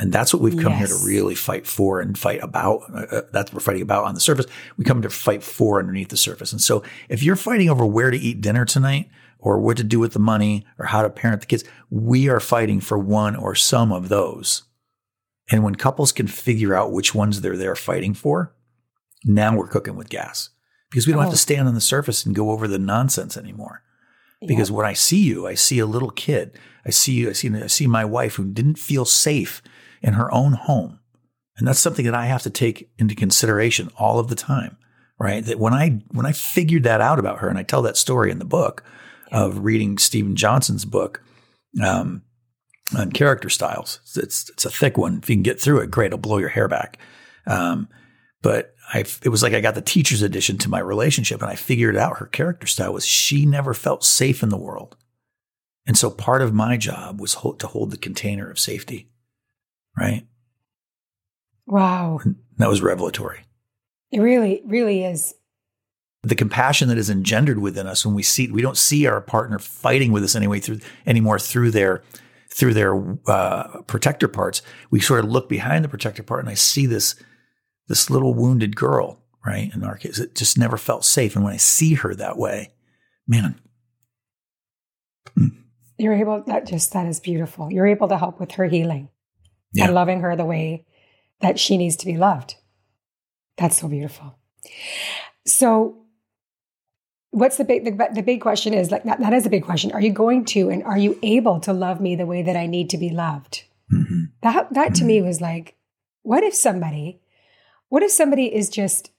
And 0.00 0.10
that's 0.10 0.32
what 0.32 0.42
we've 0.42 0.56
come 0.56 0.72
yes. 0.72 0.88
here 0.88 0.98
to 0.98 1.04
really 1.04 1.34
fight 1.34 1.66
for 1.66 2.00
and 2.00 2.18
fight 2.18 2.42
about. 2.42 2.84
Uh, 2.90 3.16
uh, 3.16 3.22
that's 3.32 3.50
what 3.50 3.56
we're 3.56 3.60
fighting 3.60 3.82
about 3.82 4.04
on 4.04 4.14
the 4.14 4.20
surface. 4.20 4.46
We 4.78 4.84
come 4.86 5.02
to 5.02 5.10
fight 5.10 5.42
for 5.42 5.78
underneath 5.78 6.08
the 6.08 6.16
surface. 6.16 6.52
And 6.52 6.60
so 6.60 6.82
if 7.10 7.22
you're 7.22 7.36
fighting 7.36 7.68
over 7.68 7.84
where 7.84 8.10
to 8.10 8.16
eat 8.16 8.40
dinner 8.40 8.64
tonight 8.64 9.10
or 9.38 9.60
what 9.60 9.76
to 9.76 9.84
do 9.84 10.00
with 10.00 10.14
the 10.14 10.18
money 10.18 10.64
or 10.78 10.86
how 10.86 11.02
to 11.02 11.10
parent 11.10 11.42
the 11.42 11.46
kids, 11.46 11.64
we 11.90 12.30
are 12.30 12.40
fighting 12.40 12.80
for 12.80 12.98
one 12.98 13.36
or 13.36 13.54
some 13.54 13.92
of 13.92 14.08
those. 14.08 14.62
And 15.50 15.62
when 15.62 15.74
couples 15.74 16.12
can 16.12 16.28
figure 16.28 16.74
out 16.74 16.92
which 16.92 17.14
ones 17.14 17.42
they're 17.42 17.58
there 17.58 17.76
fighting 17.76 18.14
for, 18.14 18.54
now 19.26 19.54
we're 19.54 19.68
cooking 19.68 19.96
with 19.96 20.08
gas 20.08 20.48
because 20.90 21.06
we 21.06 21.12
don't 21.12 21.20
oh. 21.20 21.24
have 21.24 21.32
to 21.32 21.34
oh. 21.34 21.36
stand 21.36 21.68
on 21.68 21.74
the 21.74 21.80
surface 21.82 22.24
and 22.24 22.34
go 22.34 22.52
over 22.52 22.66
the 22.66 22.78
nonsense 22.78 23.36
anymore. 23.36 23.82
because 24.46 24.70
when 24.70 24.86
I 24.86 24.94
see 24.94 25.20
you, 25.20 25.46
I 25.46 25.52
see 25.52 25.78
a 25.78 25.84
little 25.84 26.08
kid. 26.08 26.58
I 26.86 26.90
see 26.90 27.12
you. 27.12 27.28
I 27.28 27.32
see. 27.34 27.54
I 27.54 27.66
see 27.66 27.86
my 27.86 28.06
wife 28.06 28.36
who 28.36 28.46
didn't 28.46 28.78
feel 28.78 29.04
safe 29.04 29.60
in 30.00 30.14
her 30.14 30.32
own 30.32 30.52
home, 30.52 31.00
and 31.56 31.66
that's 31.66 31.80
something 31.80 32.04
that 32.04 32.14
I 32.14 32.26
have 32.26 32.42
to 32.42 32.50
take 32.50 32.90
into 32.98 33.14
consideration 33.14 33.90
all 33.96 34.18
of 34.18 34.28
the 34.28 34.34
time. 34.34 34.76
Right? 35.18 35.44
That 35.44 35.58
when 35.58 35.74
I 35.74 36.02
when 36.12 36.26
I 36.26 36.32
figured 36.32 36.84
that 36.84 37.00
out 37.00 37.18
about 37.18 37.38
her, 37.38 37.48
and 37.48 37.58
I 37.58 37.62
tell 37.62 37.82
that 37.82 37.96
story 37.96 38.30
in 38.30 38.38
the 38.38 38.44
book 38.44 38.82
yeah. 39.30 39.42
of 39.42 39.64
reading 39.64 39.98
Stephen 39.98 40.36
Johnson's 40.36 40.84
book. 40.84 41.22
Um, 41.82 42.22
on 42.96 43.12
character 43.12 43.48
styles. 43.48 44.00
It's 44.16 44.48
it's 44.50 44.64
a 44.64 44.70
thick 44.70 44.98
one. 44.98 45.20
If 45.22 45.30
you 45.30 45.36
can 45.36 45.42
get 45.42 45.60
through 45.60 45.80
it, 45.80 45.90
great. 45.90 46.06
It'll 46.06 46.18
blow 46.18 46.38
your 46.38 46.48
hair 46.48 46.68
back. 46.68 46.98
Um, 47.46 47.88
but 48.42 48.74
I, 48.92 49.00
it 49.22 49.28
was 49.28 49.42
like 49.42 49.52
I 49.52 49.60
got 49.60 49.74
the 49.74 49.82
teacher's 49.82 50.22
edition 50.22 50.58
to 50.58 50.68
my 50.68 50.80
relationship, 50.80 51.42
and 51.42 51.50
I 51.50 51.54
figured 51.54 51.96
out 51.96 52.18
her 52.18 52.26
character 52.26 52.66
style 52.66 52.92
was 52.92 53.06
she 53.06 53.46
never 53.46 53.74
felt 53.74 54.04
safe 54.04 54.42
in 54.42 54.48
the 54.48 54.58
world, 54.58 54.96
and 55.86 55.96
so 55.96 56.10
part 56.10 56.42
of 56.42 56.54
my 56.54 56.76
job 56.76 57.20
was 57.20 57.34
hold, 57.34 57.60
to 57.60 57.66
hold 57.66 57.90
the 57.90 57.96
container 57.96 58.50
of 58.50 58.58
safety, 58.58 59.10
right? 60.00 60.26
Wow, 61.66 62.20
and 62.24 62.36
that 62.56 62.68
was 62.68 62.82
revelatory. 62.82 63.40
It 64.10 64.20
really, 64.20 64.62
really 64.64 65.04
is. 65.04 65.34
The 66.22 66.34
compassion 66.34 66.88
that 66.88 66.98
is 66.98 67.08
engendered 67.08 67.58
within 67.60 67.86
us 67.86 68.04
when 68.04 68.14
we 68.14 68.22
see 68.22 68.50
we 68.50 68.62
don't 68.62 68.76
see 68.76 69.06
our 69.06 69.20
partner 69.20 69.58
fighting 69.58 70.12
with 70.12 70.24
us 70.24 70.34
anyway 70.34 70.60
through 70.60 70.80
anymore 71.06 71.38
through 71.38 71.70
their 71.70 72.02
through 72.52 72.74
their 72.74 73.16
uh, 73.28 73.82
protector 73.82 74.26
parts, 74.26 74.60
we 74.90 75.00
sort 75.00 75.24
of 75.24 75.30
look 75.30 75.48
behind 75.48 75.84
the 75.84 75.88
protector 75.88 76.22
part, 76.22 76.40
and 76.40 76.48
I 76.48 76.54
see 76.54 76.86
this 76.86 77.14
this 77.88 78.10
little 78.10 78.34
wounded 78.34 78.76
girl, 78.76 79.22
right? 79.46 79.72
In 79.72 79.84
our 79.84 79.96
case, 79.96 80.18
it 80.18 80.34
just 80.34 80.58
never 80.58 80.76
felt 80.76 81.04
safe. 81.04 81.36
And 81.36 81.44
when 81.44 81.54
I 81.54 81.58
see 81.58 81.94
her 81.94 82.14
that 82.14 82.36
way, 82.36 82.72
man, 83.26 83.58
hmm. 85.34 85.48
you're 85.98 86.14
able. 86.14 86.42
That 86.42 86.66
just 86.66 86.92
that 86.92 87.06
is 87.06 87.20
beautiful. 87.20 87.72
You're 87.72 87.86
able 87.86 88.08
to 88.08 88.18
help 88.18 88.40
with 88.40 88.52
her 88.52 88.66
healing 88.66 89.08
yeah. 89.72 89.84
and 89.84 89.94
loving 89.94 90.20
her 90.20 90.36
the 90.36 90.44
way 90.44 90.84
that 91.40 91.58
she 91.58 91.76
needs 91.76 91.96
to 91.96 92.06
be 92.06 92.16
loved. 92.16 92.56
That's 93.56 93.78
so 93.78 93.88
beautiful. 93.88 94.38
So 95.46 96.00
what's 97.30 97.56
the 97.56 97.64
big 97.64 97.84
the, 97.84 98.08
the, 98.12 98.22
big 98.22 98.40
question 98.40 98.74
is 98.74 98.90
like 98.90 99.04
that, 99.04 99.20
that 99.20 99.32
is 99.32 99.46
a 99.46 99.50
big 99.50 99.64
question 99.64 99.92
are 99.92 100.00
you 100.00 100.12
going 100.12 100.44
to 100.44 100.68
and 100.68 100.82
are 100.82 100.98
you 100.98 101.18
able 101.22 101.60
to 101.60 101.72
love 101.72 102.00
me 102.00 102.16
the 102.16 102.26
way 102.26 102.42
that 102.42 102.56
i 102.56 102.66
need 102.66 102.90
to 102.90 102.98
be 102.98 103.10
loved 103.10 103.64
mm-hmm. 103.92 104.24
that 104.42 104.72
that 104.72 104.94
to 104.94 105.00
mm-hmm. 105.00 105.06
me 105.06 105.22
was 105.22 105.40
like 105.40 105.76
what 106.22 106.42
if 106.42 106.54
somebody 106.54 107.20
what 107.88 108.02
if 108.02 108.10
somebody 108.10 108.52
is 108.52 108.68
just 108.68 109.10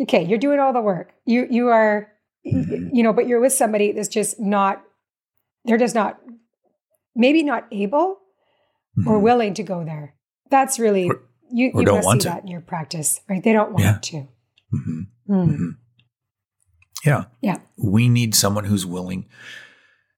okay 0.00 0.24
you're 0.24 0.38
doing 0.38 0.58
all 0.58 0.72
the 0.72 0.80
work 0.80 1.14
you 1.24 1.46
you 1.48 1.68
are 1.68 2.12
mm-hmm. 2.44 2.88
you 2.92 3.02
know 3.02 3.12
but 3.12 3.28
you're 3.28 3.40
with 3.40 3.52
somebody 3.52 3.92
that's 3.92 4.08
just 4.08 4.40
not 4.40 4.82
they're 5.64 5.78
just 5.78 5.94
not 5.94 6.18
maybe 7.14 7.42
not 7.42 7.66
able 7.70 8.18
or 8.98 9.14
mm-hmm. 9.14 9.22
willing 9.22 9.54
to 9.54 9.62
go 9.62 9.84
there 9.84 10.14
that's 10.50 10.78
really 10.78 11.08
or, 11.08 11.20
you, 11.50 11.72
you 11.74 11.82
must 11.82 12.10
see 12.10 12.18
to. 12.20 12.28
that 12.28 12.42
in 12.42 12.48
your 12.48 12.60
practice 12.60 13.20
right 13.28 13.42
they 13.42 13.52
don't 13.52 13.72
want 13.72 13.84
yeah. 13.84 13.98
to 14.00 14.28
mm-hmm. 14.74 15.00
mm. 15.28 15.76
Yeah. 17.06 17.24
Yeah. 17.40 17.58
We 17.76 18.08
need 18.08 18.34
someone 18.34 18.64
who's 18.64 18.84
willing. 18.84 19.26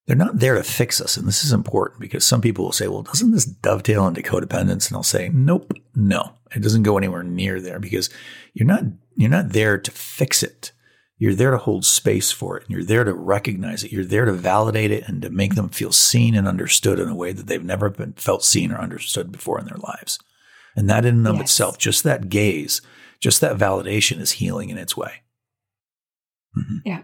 They're 0.07 0.16
not 0.16 0.39
there 0.39 0.55
to 0.55 0.62
fix 0.62 1.01
us. 1.01 1.18
And 1.18 1.29
this 1.29 1.45
is 1.45 1.53
important 1.53 2.01
because 2.01 2.24
some 2.24 2.41
people 2.41 2.64
will 2.64 2.72
say, 2.72 2.89
well, 2.89 3.03
doesn't 3.03 3.31
this 3.31 3.45
dovetail 3.45 4.07
into 4.09 4.22
codependence? 4.22 4.89
And 4.89 4.97
I'll 4.97 5.03
say, 5.03 5.29
nope, 5.29 5.74
no, 5.95 6.33
it 6.57 6.62
doesn't 6.62 6.85
go 6.85 6.97
anywhere 6.97 7.22
near 7.22 7.61
there 7.61 7.79
because 7.79 8.09
you're 8.55 8.66
not, 8.66 8.85
you're 9.16 9.31
not 9.31 9.51
there 9.51 9.76
to 9.76 9.91
fix 9.91 10.43
it. 10.43 10.72
You're 11.19 11.35
there 11.35 11.51
to 11.51 11.59
hold 11.59 11.85
space 11.85 12.31
for 12.31 12.57
it. 12.57 12.64
And 12.64 12.71
you're 12.71 12.85
there 12.85 13.05
to 13.05 13.12
recognize 13.12 13.83
it. 13.83 13.93
You're 13.93 14.05
there 14.05 14.25
to 14.25 14.33
validate 14.33 14.93
it 14.93 15.09
and 15.09 15.21
to 15.23 15.31
make 15.31 15.57
them 15.57 15.69
feel 15.69 15.91
seen 15.91 16.37
and 16.37 16.47
understood 16.47 17.01
in 17.01 17.09
a 17.09 17.14
way 17.14 17.33
that 17.33 17.47
they've 17.47 17.64
never 17.64 17.91
been 17.91 18.12
felt 18.12 18.45
seen 18.45 18.71
or 18.71 18.79
understood 18.79 19.33
before 19.33 19.59
in 19.59 19.66
their 19.66 19.79
lives. 19.79 20.19
And 20.77 20.89
that 20.89 21.05
in 21.05 21.16
and 21.16 21.27
of 21.27 21.37
yes. 21.37 21.45
itself, 21.45 21.77
just 21.77 22.05
that 22.05 22.29
gaze, 22.29 22.81
just 23.19 23.41
that 23.41 23.57
validation 23.57 24.21
is 24.21 24.33
healing 24.33 24.71
in 24.71 24.79
its 24.79 24.97
way. 24.97 25.23
Mm-hmm. 26.57 26.89
Yeah. 26.89 27.03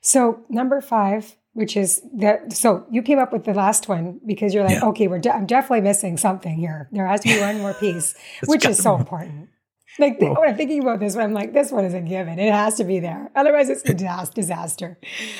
So 0.00 0.44
number 0.48 0.80
five, 0.80 1.36
which 1.52 1.76
is 1.76 2.00
that. 2.14 2.52
So 2.52 2.86
you 2.90 3.02
came 3.02 3.18
up 3.18 3.32
with 3.32 3.44
the 3.44 3.54
last 3.54 3.88
one 3.88 4.20
because 4.24 4.54
you're 4.54 4.64
like, 4.64 4.76
yeah. 4.76 4.88
okay, 4.88 5.08
we're 5.08 5.18
de- 5.18 5.34
I'm 5.34 5.46
definitely 5.46 5.80
missing 5.82 6.16
something 6.16 6.56
here. 6.56 6.88
There 6.92 7.06
has 7.06 7.20
to 7.22 7.28
be 7.28 7.40
one 7.40 7.58
more 7.58 7.74
piece, 7.74 8.14
which 8.46 8.64
is 8.64 8.78
so 8.78 8.96
important. 8.96 9.48
Like 9.98 10.20
well, 10.20 10.34
when 10.34 10.48
I'm 10.48 10.56
thinking 10.56 10.82
about 10.82 11.00
this 11.00 11.16
one, 11.16 11.24
I'm 11.24 11.32
like, 11.32 11.52
this 11.52 11.72
one 11.72 11.84
is 11.84 11.94
a 11.94 12.00
given. 12.00 12.38
It 12.38 12.52
has 12.52 12.76
to 12.76 12.84
be 12.84 13.00
there. 13.00 13.30
Otherwise, 13.34 13.68
it's 13.68 13.82
a 13.88 13.94
disaster. 13.94 14.98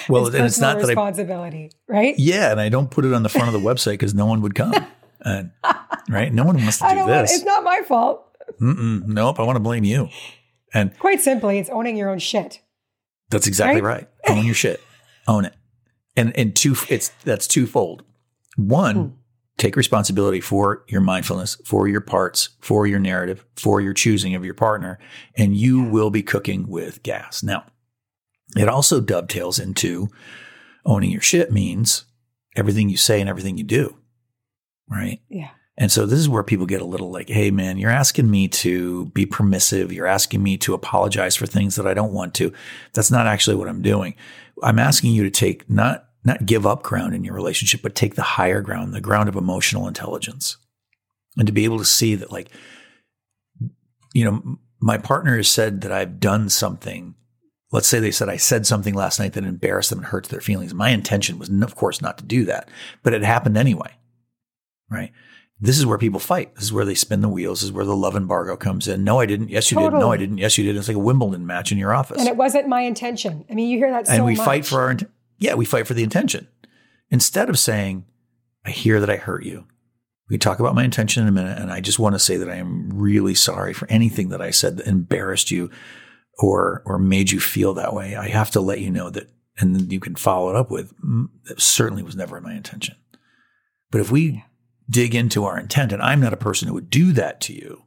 Well, 0.08 0.26
it's, 0.26 0.36
and 0.36 0.44
it's 0.44 0.58
not 0.58 0.76
responsibility, 0.76 1.70
I, 1.88 1.92
right? 1.92 2.14
Yeah, 2.18 2.50
and 2.50 2.60
I 2.60 2.68
don't 2.68 2.90
put 2.90 3.04
it 3.04 3.12
on 3.12 3.22
the 3.22 3.28
front 3.28 3.46
of 3.46 3.52
the 3.54 3.66
website 3.66 3.92
because 3.92 4.14
no 4.14 4.26
one 4.26 4.40
would 4.42 4.54
come. 4.54 4.74
And, 5.22 5.50
right? 6.08 6.32
No 6.32 6.44
one 6.44 6.56
wants 6.56 6.78
to 6.78 6.88
do 6.88 6.94
this. 6.94 7.06
Want, 7.06 7.30
it's 7.30 7.44
not 7.44 7.62
my 7.62 7.82
fault. 7.86 8.24
Mm-mm, 8.58 9.06
nope, 9.06 9.38
I 9.38 9.42
want 9.42 9.56
to 9.56 9.60
blame 9.60 9.84
you. 9.84 10.08
And 10.72 10.98
quite 10.98 11.20
simply, 11.20 11.58
it's 11.58 11.68
owning 11.68 11.98
your 11.98 12.08
own 12.08 12.18
shit. 12.18 12.62
That's 13.28 13.46
exactly 13.46 13.82
right. 13.82 14.08
right. 14.26 14.38
Own 14.38 14.46
your 14.46 14.54
shit. 14.54 14.80
Own 15.28 15.44
it. 15.44 15.54
And 16.16 16.36
and 16.38 16.56
two 16.56 16.74
it's 16.88 17.10
that's 17.24 17.46
twofold. 17.46 18.02
One, 18.56 18.96
hmm. 18.96 19.14
Take 19.60 19.76
responsibility 19.76 20.40
for 20.40 20.84
your 20.88 21.02
mindfulness, 21.02 21.58
for 21.66 21.86
your 21.86 22.00
parts, 22.00 22.48
for 22.60 22.86
your 22.86 22.98
narrative, 22.98 23.44
for 23.56 23.80
your 23.80 23.92
choosing 23.92 24.34
of 24.34 24.42
your 24.42 24.54
partner, 24.54 24.98
and 25.36 25.54
you 25.54 25.82
will 25.82 26.08
be 26.08 26.22
cooking 26.22 26.66
with 26.66 27.02
gas. 27.02 27.42
Now, 27.42 27.66
it 28.56 28.68
also 28.68 29.00
dovetails 29.02 29.58
into 29.58 30.08
owning 30.86 31.10
your 31.10 31.20
shit 31.20 31.52
means 31.52 32.06
everything 32.56 32.88
you 32.88 32.96
say 32.96 33.20
and 33.20 33.28
everything 33.28 33.58
you 33.58 33.64
do. 33.64 33.96
Right? 34.88 35.20
Yeah. 35.28 35.50
And 35.76 35.92
so 35.92 36.06
this 36.06 36.18
is 36.18 36.28
where 36.28 36.42
people 36.42 36.66
get 36.66 36.82
a 36.82 36.86
little 36.86 37.10
like, 37.10 37.28
hey, 37.28 37.50
man, 37.50 37.76
you're 37.76 37.90
asking 37.90 38.30
me 38.30 38.48
to 38.48 39.06
be 39.06 39.26
permissive. 39.26 39.92
You're 39.92 40.06
asking 40.06 40.42
me 40.42 40.56
to 40.58 40.74
apologize 40.74 41.36
for 41.36 41.46
things 41.46 41.76
that 41.76 41.86
I 41.86 41.94
don't 41.94 42.12
want 42.12 42.34
to. 42.34 42.52
That's 42.94 43.10
not 43.10 43.26
actually 43.26 43.56
what 43.56 43.68
I'm 43.68 43.82
doing. 43.82 44.14
I'm 44.62 44.78
asking 44.78 45.12
you 45.12 45.22
to 45.22 45.30
take 45.30 45.68
not, 45.70 46.09
not 46.24 46.46
give 46.46 46.66
up 46.66 46.82
ground 46.82 47.14
in 47.14 47.24
your 47.24 47.34
relationship, 47.34 47.82
but 47.82 47.94
take 47.94 48.14
the 48.14 48.22
higher 48.22 48.60
ground, 48.60 48.92
the 48.92 49.00
ground 49.00 49.28
of 49.28 49.36
emotional 49.36 49.88
intelligence. 49.88 50.56
And 51.36 51.46
to 51.46 51.52
be 51.52 51.64
able 51.64 51.78
to 51.78 51.84
see 51.84 52.14
that, 52.16 52.32
like, 52.32 52.50
you 54.12 54.24
know, 54.24 54.58
my 54.80 54.98
partner 54.98 55.36
has 55.36 55.48
said 55.48 55.82
that 55.82 55.92
I've 55.92 56.20
done 56.20 56.48
something. 56.48 57.14
Let's 57.72 57.86
say 57.86 58.00
they 58.00 58.10
said 58.10 58.28
I 58.28 58.36
said 58.36 58.66
something 58.66 58.94
last 58.94 59.20
night 59.20 59.34
that 59.34 59.44
embarrassed 59.44 59.90
them 59.90 60.00
and 60.00 60.08
hurts 60.08 60.28
their 60.28 60.40
feelings. 60.40 60.74
My 60.74 60.90
intention 60.90 61.38
was, 61.38 61.48
of 61.48 61.76
course, 61.76 62.02
not 62.02 62.18
to 62.18 62.24
do 62.24 62.44
that, 62.46 62.68
but 63.02 63.14
it 63.14 63.22
happened 63.22 63.56
anyway. 63.56 63.92
Right 64.90 65.12
this 65.60 65.78
is 65.78 65.84
where 65.84 65.98
people 65.98 66.20
fight. 66.20 66.54
This 66.54 66.64
is 66.64 66.72
where 66.72 66.86
they 66.86 66.94
spin 66.94 67.20
the 67.20 67.28
wheels. 67.28 67.60
This 67.60 67.66
is 67.66 67.72
where 67.72 67.84
the 67.84 67.94
love 67.94 68.16
embargo 68.16 68.56
comes 68.56 68.88
in. 68.88 69.04
No, 69.04 69.20
I 69.20 69.26
didn't. 69.26 69.50
Yes, 69.50 69.70
you 69.70 69.76
totally. 69.76 69.98
did. 70.00 70.00
No, 70.00 70.12
I 70.12 70.16
didn't. 70.16 70.38
Yes, 70.38 70.56
you 70.56 70.64
did. 70.64 70.76
It's 70.76 70.88
like 70.88 70.96
a 70.96 71.00
Wimbledon 71.00 71.46
match 71.46 71.70
in 71.70 71.76
your 71.76 71.94
office. 71.94 72.18
And 72.18 72.28
it 72.28 72.36
wasn't 72.36 72.66
my 72.66 72.80
intention. 72.80 73.44
I 73.50 73.54
mean, 73.54 73.68
you 73.68 73.76
hear 73.76 73.90
that 73.90 74.06
so 74.06 74.14
And 74.14 74.24
we 74.24 74.36
much. 74.36 74.44
fight 74.44 74.64
for 74.64 74.80
our, 74.80 74.96
yeah, 75.40 75.54
we 75.54 75.64
fight 75.64 75.86
for 75.86 75.94
the 75.94 76.04
intention. 76.04 76.46
Instead 77.10 77.50
of 77.50 77.58
saying, 77.58 78.04
I 78.64 78.70
hear 78.70 79.00
that 79.00 79.10
I 79.10 79.16
hurt 79.16 79.44
you. 79.44 79.66
We 80.28 80.38
talk 80.38 80.60
about 80.60 80.76
my 80.76 80.84
intention 80.84 81.24
in 81.24 81.28
a 81.28 81.32
minute. 81.32 81.58
And 81.58 81.72
I 81.72 81.80
just 81.80 81.98
want 81.98 82.14
to 82.14 82.20
say 82.20 82.36
that 82.36 82.48
I 82.48 82.54
am 82.54 82.90
really 82.92 83.34
sorry 83.34 83.72
for 83.72 83.90
anything 83.90 84.28
that 84.28 84.40
I 84.40 84.52
said 84.52 84.76
that 84.76 84.86
embarrassed 84.86 85.50
you 85.50 85.70
or, 86.38 86.82
or 86.86 86.98
made 86.98 87.32
you 87.32 87.40
feel 87.40 87.74
that 87.74 87.92
way. 87.92 88.14
I 88.14 88.28
have 88.28 88.52
to 88.52 88.60
let 88.60 88.80
you 88.80 88.90
know 88.90 89.10
that, 89.10 89.28
and 89.58 89.74
then 89.74 89.90
you 89.90 89.98
can 89.98 90.14
follow 90.14 90.50
it 90.50 90.56
up 90.56 90.70
with, 90.70 90.94
mm, 91.00 91.26
that 91.46 91.60
certainly 91.60 92.04
was 92.04 92.14
never 92.14 92.40
my 92.40 92.54
intention. 92.54 92.94
But 93.90 94.00
if 94.00 94.12
we 94.12 94.44
dig 94.90 95.14
into 95.14 95.44
our 95.44 95.58
intent. 95.58 95.92
And 95.92 96.02
I'm 96.02 96.20
not 96.20 96.32
a 96.32 96.38
person 96.38 96.66
who 96.68 96.74
would 96.74 96.90
do 96.90 97.12
that 97.12 97.40
to 97.42 97.54
you. 97.54 97.84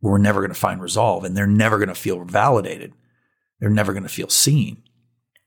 We're 0.00 0.18
never 0.18 0.40
going 0.40 0.52
to 0.52 0.58
find 0.58 0.80
resolve 0.80 1.24
and 1.24 1.36
they're 1.36 1.46
never 1.46 1.78
going 1.78 1.88
to 1.88 1.94
feel 1.94 2.24
validated. 2.24 2.94
They're 3.60 3.70
never 3.70 3.92
going 3.92 4.02
to 4.02 4.08
feel 4.08 4.28
seen. 4.28 4.82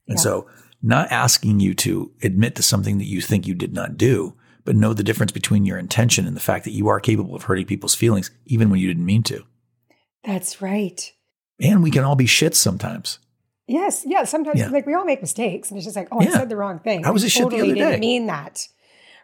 And 0.08 0.18
yeah. 0.18 0.24
so, 0.24 0.48
not 0.82 1.12
asking 1.12 1.60
you 1.60 1.74
to 1.76 2.12
admit 2.24 2.56
to 2.56 2.64
something 2.64 2.98
that 2.98 3.06
you 3.06 3.22
think 3.22 3.46
you 3.46 3.54
did 3.54 3.74
not 3.74 3.98
do, 3.98 4.36
but 4.66 4.76
know 4.76 4.94
the 4.94 5.04
difference 5.04 5.32
between 5.32 5.66
your 5.66 5.78
intention 5.78 6.26
and 6.26 6.36
the 6.36 6.42
fact 6.42 6.64
that 6.66 6.72
you 6.72 6.88
are 6.88 7.00
capable 7.00 7.36
of 7.36 7.44
hurting 7.44 7.66
people's 7.66 7.96
feelings, 7.96 8.32
even 8.46 8.70
when 8.70 8.80
you 8.80 8.88
didn't 8.88 9.06
mean 9.06 9.24
to. 9.24 9.44
That's 10.24 10.62
right. 10.62 11.12
And 11.62 11.84
we 11.84 11.92
can 11.92 12.04
all 12.04 12.16
be 12.16 12.26
shits 12.26 12.56
sometimes. 12.56 13.20
Yes. 13.68 14.04
Yeah. 14.06 14.24
Sometimes, 14.24 14.60
yeah. 14.60 14.70
like, 14.70 14.86
we 14.86 14.94
all 14.94 15.06
make 15.06 15.22
mistakes, 15.22 15.70
and 15.70 15.78
it's 15.78 15.86
just 15.86 15.96
like, 15.96 16.08
oh, 16.12 16.22
yeah. 16.22 16.30
I 16.30 16.32
said 16.34 16.50
the 16.50 16.56
wrong 16.56 16.80
thing. 16.80 17.06
I 17.06 17.12
was 17.12 17.24
a 17.24 17.30
totally 17.30 17.58
shit 17.58 17.66
the 17.66 17.72
other 17.72 17.76
day. 17.76 17.92
Didn't 17.92 18.00
mean 18.00 18.28
that 18.28 18.68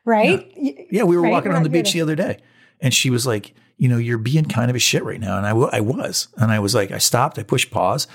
right? 0.05 0.51
Yeah, 0.55 0.71
yeah 0.91 1.03
we 1.03 1.17
were 1.17 1.23
right? 1.23 1.31
walking 1.31 1.51
we're 1.51 1.57
on 1.57 1.63
the 1.63 1.69
beach 1.69 1.91
the 1.91 2.01
other 2.01 2.15
day, 2.15 2.37
and 2.79 2.93
she 2.93 3.09
was 3.09 3.27
like, 3.27 3.53
"You 3.77 3.89
know, 3.89 3.97
you're 3.97 4.17
being 4.17 4.45
kind 4.45 4.69
of 4.69 4.75
a 4.75 4.79
shit 4.79 5.03
right 5.03 5.19
now," 5.19 5.37
and 5.37 5.45
I, 5.45 5.49
w- 5.49 5.69
I 5.71 5.81
was, 5.81 6.29
and 6.37 6.51
I 6.51 6.59
was 6.59 6.73
like, 6.73 6.91
I 6.91 6.99
stopped, 6.99 7.37
I 7.37 7.43
pushed 7.43 7.71
pause, 7.71 8.07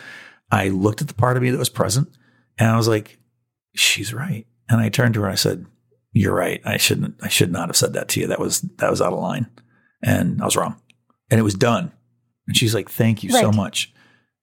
I 0.50 0.68
looked 0.68 1.02
at 1.02 1.08
the 1.08 1.14
part 1.14 1.36
of 1.36 1.42
me 1.42 1.50
that 1.50 1.58
was 1.58 1.68
present, 1.68 2.08
and 2.58 2.68
I 2.70 2.76
was 2.76 2.88
like, 2.88 3.18
"She's 3.74 4.12
right," 4.12 4.46
and 4.68 4.80
I 4.80 4.88
turned 4.88 5.14
to 5.14 5.20
her 5.20 5.26
and 5.26 5.32
I 5.32 5.36
said, 5.36 5.66
"You're 6.12 6.34
right. 6.34 6.60
I 6.64 6.76
shouldn't. 6.76 7.16
I 7.22 7.28
should 7.28 7.52
not 7.52 7.68
have 7.68 7.76
said 7.76 7.92
that 7.94 8.08
to 8.10 8.20
you. 8.20 8.26
That 8.26 8.40
was 8.40 8.60
that 8.78 8.90
was 8.90 9.00
out 9.00 9.12
of 9.12 9.18
line, 9.18 9.48
and 10.02 10.40
I 10.40 10.44
was 10.44 10.56
wrong, 10.56 10.80
and 11.30 11.38
it 11.40 11.44
was 11.44 11.54
done." 11.54 11.92
And 12.46 12.56
she's 12.56 12.74
like, 12.74 12.90
"Thank 12.90 13.22
you 13.22 13.30
right. 13.30 13.42
so 13.42 13.52
much." 13.52 13.92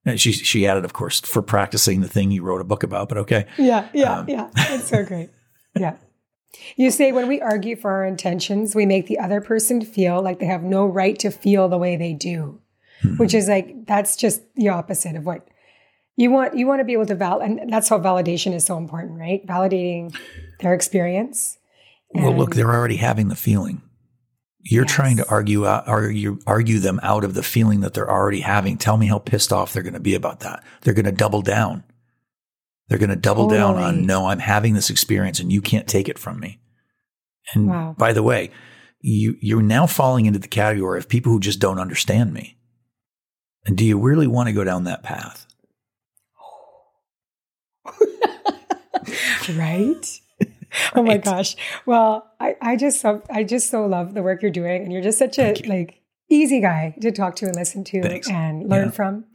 And 0.06 0.20
she 0.20 0.32
she 0.32 0.66
added, 0.66 0.86
of 0.86 0.94
course, 0.94 1.20
for 1.20 1.42
practicing 1.42 2.00
the 2.00 2.08
thing 2.08 2.32
you 2.32 2.42
wrote 2.42 2.62
a 2.62 2.66
book 2.66 2.84
about. 2.84 3.10
But 3.10 3.18
okay, 3.20 3.46
Yeah, 3.58 3.90
yeah, 3.94 4.20
um, 4.20 4.30
yeah. 4.30 4.50
It's 4.56 4.88
so 4.88 5.04
great. 5.04 5.30
Yeah. 5.76 5.98
You 6.76 6.92
say 6.92 7.12
when 7.12 7.28
we 7.28 7.42
argue 7.42 7.76
for 7.76 7.92
our 7.92 8.06
intentions, 8.06 8.74
we 8.74 8.86
make 8.86 9.08
the 9.08 9.20
other 9.20 9.42
person 9.42 9.82
feel 9.82 10.22
like 10.22 10.40
they 10.40 10.46
have 10.46 10.64
no 10.64 10.86
right 10.86 11.20
to 11.20 11.30
feel 11.30 11.68
the 11.68 11.78
way 11.78 11.98
they 11.98 12.14
do, 12.14 12.62
which 13.18 13.32
hmm. 13.32 13.38
is 13.38 13.48
like 13.48 13.86
that's 13.86 14.16
just 14.16 14.42
the 14.56 14.70
opposite 14.70 15.16
of 15.16 15.26
what 15.26 15.48
you 16.18 16.30
want. 16.32 16.56
You 16.58 16.68
want 16.68 16.82
to 16.82 16.84
be 16.86 16.94
able 16.94 17.06
to 17.06 17.16
val, 17.16 17.40
and 17.40 17.72
that's 17.72 17.88
how 17.88 18.00
validation 18.00 18.54
is 18.54 18.66
so 18.66 18.78
important, 18.78 19.18
right? 19.20 19.46
Validating 19.48 20.14
their 20.60 20.74
experience. 20.74 21.58
well, 22.14 22.36
look, 22.36 22.56
they're 22.56 22.74
already 22.74 22.98
having 22.98 23.30
the 23.30 23.36
feeling. 23.36 23.82
You're 24.70 24.84
Yes. 24.86 24.94
trying 24.94 25.18
to 25.18 25.30
argue 25.30 25.66
out, 25.66 25.88
argue 25.88 26.40
argue 26.46 26.80
them 26.80 27.00
out 27.04 27.24
of 27.24 27.34
the 27.36 27.44
feeling 27.44 27.80
that 27.82 27.94
they're 27.94 28.10
already 28.12 28.42
having. 28.42 28.78
Tell 28.78 28.98
me 28.98 29.08
how 29.08 29.20
pissed 29.20 29.54
off 29.54 29.72
they're 29.72 29.84
going 29.84 29.94
to 29.94 30.00
be 30.02 30.16
about 30.16 30.42
that. 30.42 30.62
They're 30.82 30.94
going 30.94 31.06
to 31.06 31.12
double 31.14 31.42
down. 31.42 31.84
They're 32.90 32.98
going 32.98 33.10
to 33.10 33.16
double 33.16 33.48
down 33.48 33.76
on 33.78 34.06
no, 34.06 34.28
I'm 34.28 34.40
having 34.40 34.74
this 34.74 34.90
experience 34.90 35.40
and 35.40 35.52
you 35.52 35.62
can't 35.62 35.88
take 35.88 36.10
it 36.10 36.20
from 36.20 36.40
me. 36.40 36.60
And 37.54 37.68
Wow. 37.68 37.96
by 37.98 38.12
the 38.14 38.24
way, 38.24 38.52
you 39.02 39.38
you're 39.42 39.62
now 39.62 39.86
falling 39.88 40.26
into 40.26 40.40
the 40.40 40.48
category 40.50 40.98
of 41.00 41.08
people 41.08 41.32
who 41.32 41.40
just 41.40 41.60
don't 41.60 41.80
understand 41.80 42.34
me. 42.34 42.58
And 43.66 43.78
do 43.78 43.86
you 43.86 43.98
really 44.00 44.28
want 44.28 44.48
to 44.48 44.54
go 44.54 44.64
down 44.66 44.84
that 44.86 45.04
path? 45.04 45.47
Right? 49.50 50.20
Oh 50.96 51.02
my 51.02 51.16
gosh. 51.18 51.56
Well, 51.86 52.30
I, 52.42 52.56
I 52.62 52.76
just 52.76 53.00
so 53.00 53.24
I 53.30 53.46
just 53.46 53.70
so 53.70 53.86
love 53.86 54.14
the 54.14 54.22
work 54.22 54.42
you're 54.42 54.52
doing, 54.52 54.84
and 54.84 54.92
you're 54.92 55.02
just 55.02 55.18
such 55.18 55.40
a 55.40 55.54
like 55.66 56.02
easy 56.30 56.60
guy 56.60 56.94
to 57.00 57.10
talk 57.10 57.38
to 57.38 57.46
and 57.46 57.56
listen 57.56 57.86
to 57.86 58.02
Thanks. 58.02 58.30
and 58.30 58.68
learn 58.70 58.88
Yeah. 58.88 58.92
from. 58.92 59.26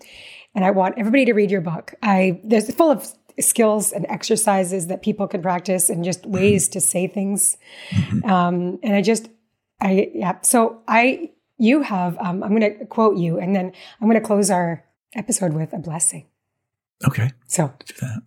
And 0.54 0.62
I 0.62 0.72
want 0.72 0.96
everybody 0.98 1.24
to 1.24 1.32
read 1.32 1.50
your 1.50 1.62
book. 1.62 1.94
I 2.02 2.38
there's 2.44 2.72
full 2.74 2.90
of 2.90 3.10
skills 3.40 3.92
and 3.92 4.04
exercises 4.10 4.88
that 4.88 5.00
people 5.00 5.26
can 5.26 5.40
practice 5.40 5.88
and 5.88 6.04
just 6.04 6.20
Mm-hmm. 6.22 6.32
ways 6.32 6.68
to 6.68 6.80
say 6.82 7.06
things. 7.06 7.56
Um, 8.24 8.78
and 8.82 8.94
I 8.94 9.00
just 9.00 9.30
I 9.80 10.10
yeah. 10.14 10.38
So 10.42 10.82
I 10.86 11.30
you 11.56 11.80
have 11.80 12.18
um, 12.18 12.42
I'm 12.42 12.54
going 12.54 12.78
to 12.78 12.84
quote 12.84 13.16
you, 13.16 13.38
and 13.38 13.56
then 13.56 13.72
I'm 14.02 14.06
going 14.08 14.20
to 14.20 14.26
close 14.26 14.50
our 14.50 14.84
episode 15.14 15.54
with 15.54 15.72
a 15.72 15.78
blessing. 15.78 16.26
Okay, 17.08 17.30
So 17.48 17.72
do 17.86 17.94
that. 18.02 18.22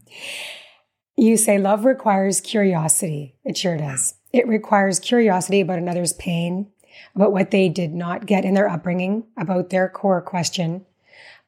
You 1.17 1.37
say 1.37 1.57
love 1.57 1.85
requires 1.85 2.41
curiosity. 2.41 3.35
It 3.43 3.57
sure 3.57 3.77
does. 3.77 4.15
It 4.33 4.47
requires 4.47 4.99
curiosity 4.99 5.61
about 5.61 5.79
another's 5.79 6.13
pain, 6.13 6.71
about 7.15 7.31
what 7.31 7.51
they 7.51 7.69
did 7.69 7.93
not 7.93 8.25
get 8.25 8.43
in 8.43 8.53
their 8.53 8.69
upbringing, 8.69 9.25
about 9.37 9.69
their 9.69 9.87
core 9.87 10.21
question. 10.21 10.85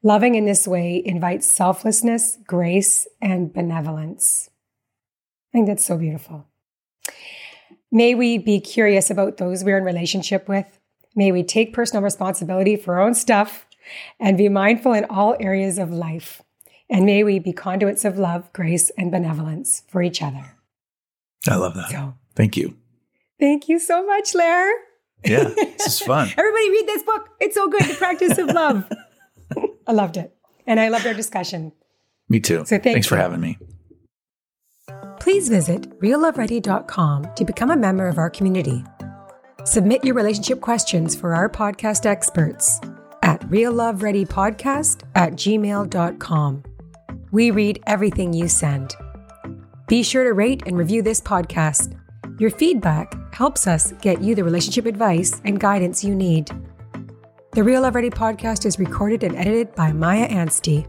Loving 0.03 0.35
in 0.35 0.45
this 0.45 0.67
way 0.67 1.01
invites 1.03 1.47
selflessness, 1.47 2.37
grace, 2.45 3.07
and 3.21 3.51
benevolence. 3.51 4.49
I 5.51 5.57
think 5.57 5.67
that's 5.67 5.85
so 5.85 5.97
beautiful. 5.97 6.45
May 7.91 8.15
we 8.15 8.37
be 8.37 8.59
curious 8.59 9.09
about 9.09 9.37
those 9.37 9.63
we're 9.63 9.77
in 9.77 9.83
relationship 9.83 10.47
with. 10.47 10.79
May 11.15 11.31
we 11.31 11.43
take 11.43 11.73
personal 11.73 12.03
responsibility 12.03 12.75
for 12.75 12.95
our 12.95 13.01
own 13.01 13.15
stuff 13.15 13.65
and 14.19 14.37
be 14.37 14.49
mindful 14.49 14.93
in 14.93 15.05
all 15.05 15.35
areas 15.39 15.77
of 15.77 15.91
life. 15.91 16.41
And 16.89 17.05
may 17.05 17.23
we 17.23 17.39
be 17.39 17.51
conduits 17.53 18.05
of 18.05 18.17
love, 18.17 18.51
grace, 18.53 18.89
and 18.97 19.11
benevolence 19.11 19.83
for 19.89 20.01
each 20.01 20.21
other. 20.21 20.55
I 21.47 21.55
love 21.55 21.75
that. 21.75 21.89
So 21.89 22.13
Thank 22.35 22.55
you. 22.55 22.75
thank 23.39 23.67
you 23.67 23.79
so 23.79 24.05
much, 24.05 24.33
Lair. 24.35 24.71
Yeah, 25.25 25.43
this 25.55 25.87
is 25.87 25.99
fun. 26.07 26.29
Everybody 26.37 26.69
read 26.69 26.87
this 26.87 27.03
book. 27.03 27.29
It's 27.39 27.55
so 27.55 27.67
good. 27.67 27.81
The 27.83 27.95
practice 27.95 28.37
of 28.37 28.47
love. 28.47 28.91
I 29.87 29.91
loved 29.91 30.17
it. 30.17 30.33
And 30.65 30.79
I 30.79 30.89
loved 30.89 31.07
our 31.07 31.13
discussion. 31.13 31.71
Me 32.29 32.39
too. 32.39 32.59
So 32.59 32.77
thank 32.77 32.83
Thanks 32.83 33.07
for 33.07 33.17
having 33.17 33.39
me. 33.39 33.57
Please 35.19 35.49
visit 35.49 35.89
realloveready.com 35.99 37.33
to 37.35 37.45
become 37.45 37.71
a 37.71 37.77
member 37.77 38.07
of 38.07 38.17
our 38.17 38.29
community. 38.29 38.83
Submit 39.65 40.03
your 40.05 40.15
relationship 40.15 40.61
questions 40.61 41.15
for 41.15 41.33
our 41.33 41.49
podcast 41.49 42.05
experts 42.05 42.79
at 43.23 43.41
reallovereadypodcast 43.49 45.03
at 45.15 45.33
gmail.com. 45.33 46.63
We 47.37 47.51
read 47.51 47.83
everything 47.85 48.33
you 48.33 48.47
send. 48.47 48.95
Be 49.85 50.01
sure 50.01 50.23
to 50.23 50.33
rate 50.33 50.63
and 50.65 50.75
review 50.75 51.03
this 51.03 51.21
podcast. 51.21 51.95
Your 52.39 52.49
feedback 52.49 53.13
helps 53.31 53.67
us 53.67 53.91
get 54.01 54.23
you 54.23 54.33
the 54.33 54.43
relationship 54.43 54.87
advice 54.87 55.39
and 55.45 55.59
guidance 55.59 56.03
you 56.03 56.15
need. 56.15 56.49
The 57.51 57.63
Real 57.63 57.83
Love 57.83 57.93
Ready 57.93 58.09
podcast 58.09 58.65
is 58.65 58.79
recorded 58.79 59.21
and 59.21 59.35
edited 59.35 59.75
by 59.75 59.91
Maia 59.91 60.23
Anstey. 60.23 60.87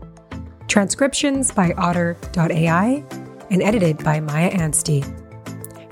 Transcriptions 0.68 1.53
by 1.53 1.74
Otter.ai 1.76 3.05
and 3.51 3.62
edited 3.62 4.03
by 4.03 4.18
Maia 4.18 4.49
Anstey. 4.49 5.05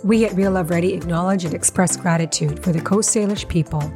We 0.04 0.24
at 0.24 0.32
Real 0.32 0.52
Love 0.52 0.70
Ready 0.70 0.94
acknowledge 0.94 1.44
and 1.44 1.52
express 1.52 1.98
gratitude 1.98 2.64
for 2.64 2.72
the 2.72 2.80
Coast 2.80 3.14
Salish 3.14 3.46
people, 3.46 3.92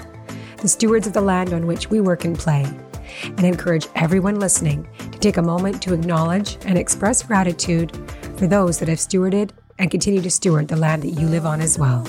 the 0.59 0.69
stewards 0.69 1.07
of 1.07 1.15
the 1.15 1.23
land 1.23 1.55
on 1.55 1.67
which 1.67 1.89
we 1.89 2.03
work 2.03 2.27
and 2.27 2.39
play, 2.39 2.67
and 3.25 3.45
encourage 3.45 3.89
everyone 3.95 4.39
listening 4.39 4.89
to 5.11 5.19
take 5.19 5.37
a 5.37 5.43
moment 5.43 5.83
to 5.83 5.95
acknowledge 5.95 6.59
and 6.65 6.79
express 6.79 7.23
gratitude 7.23 7.97
for 8.37 8.47
those 8.47 8.79
that 8.79 8.89
have 8.89 8.99
stewarded 8.99 9.51
and 9.79 9.91
continue 9.91 10.21
to 10.23 10.31
steward 10.31 10.69
the 10.69 10.77
land 10.77 11.03
that 11.03 11.11
you 11.11 11.27
live 11.27 11.47
on 11.47 11.61
as 11.61 11.79
well. 11.79 12.07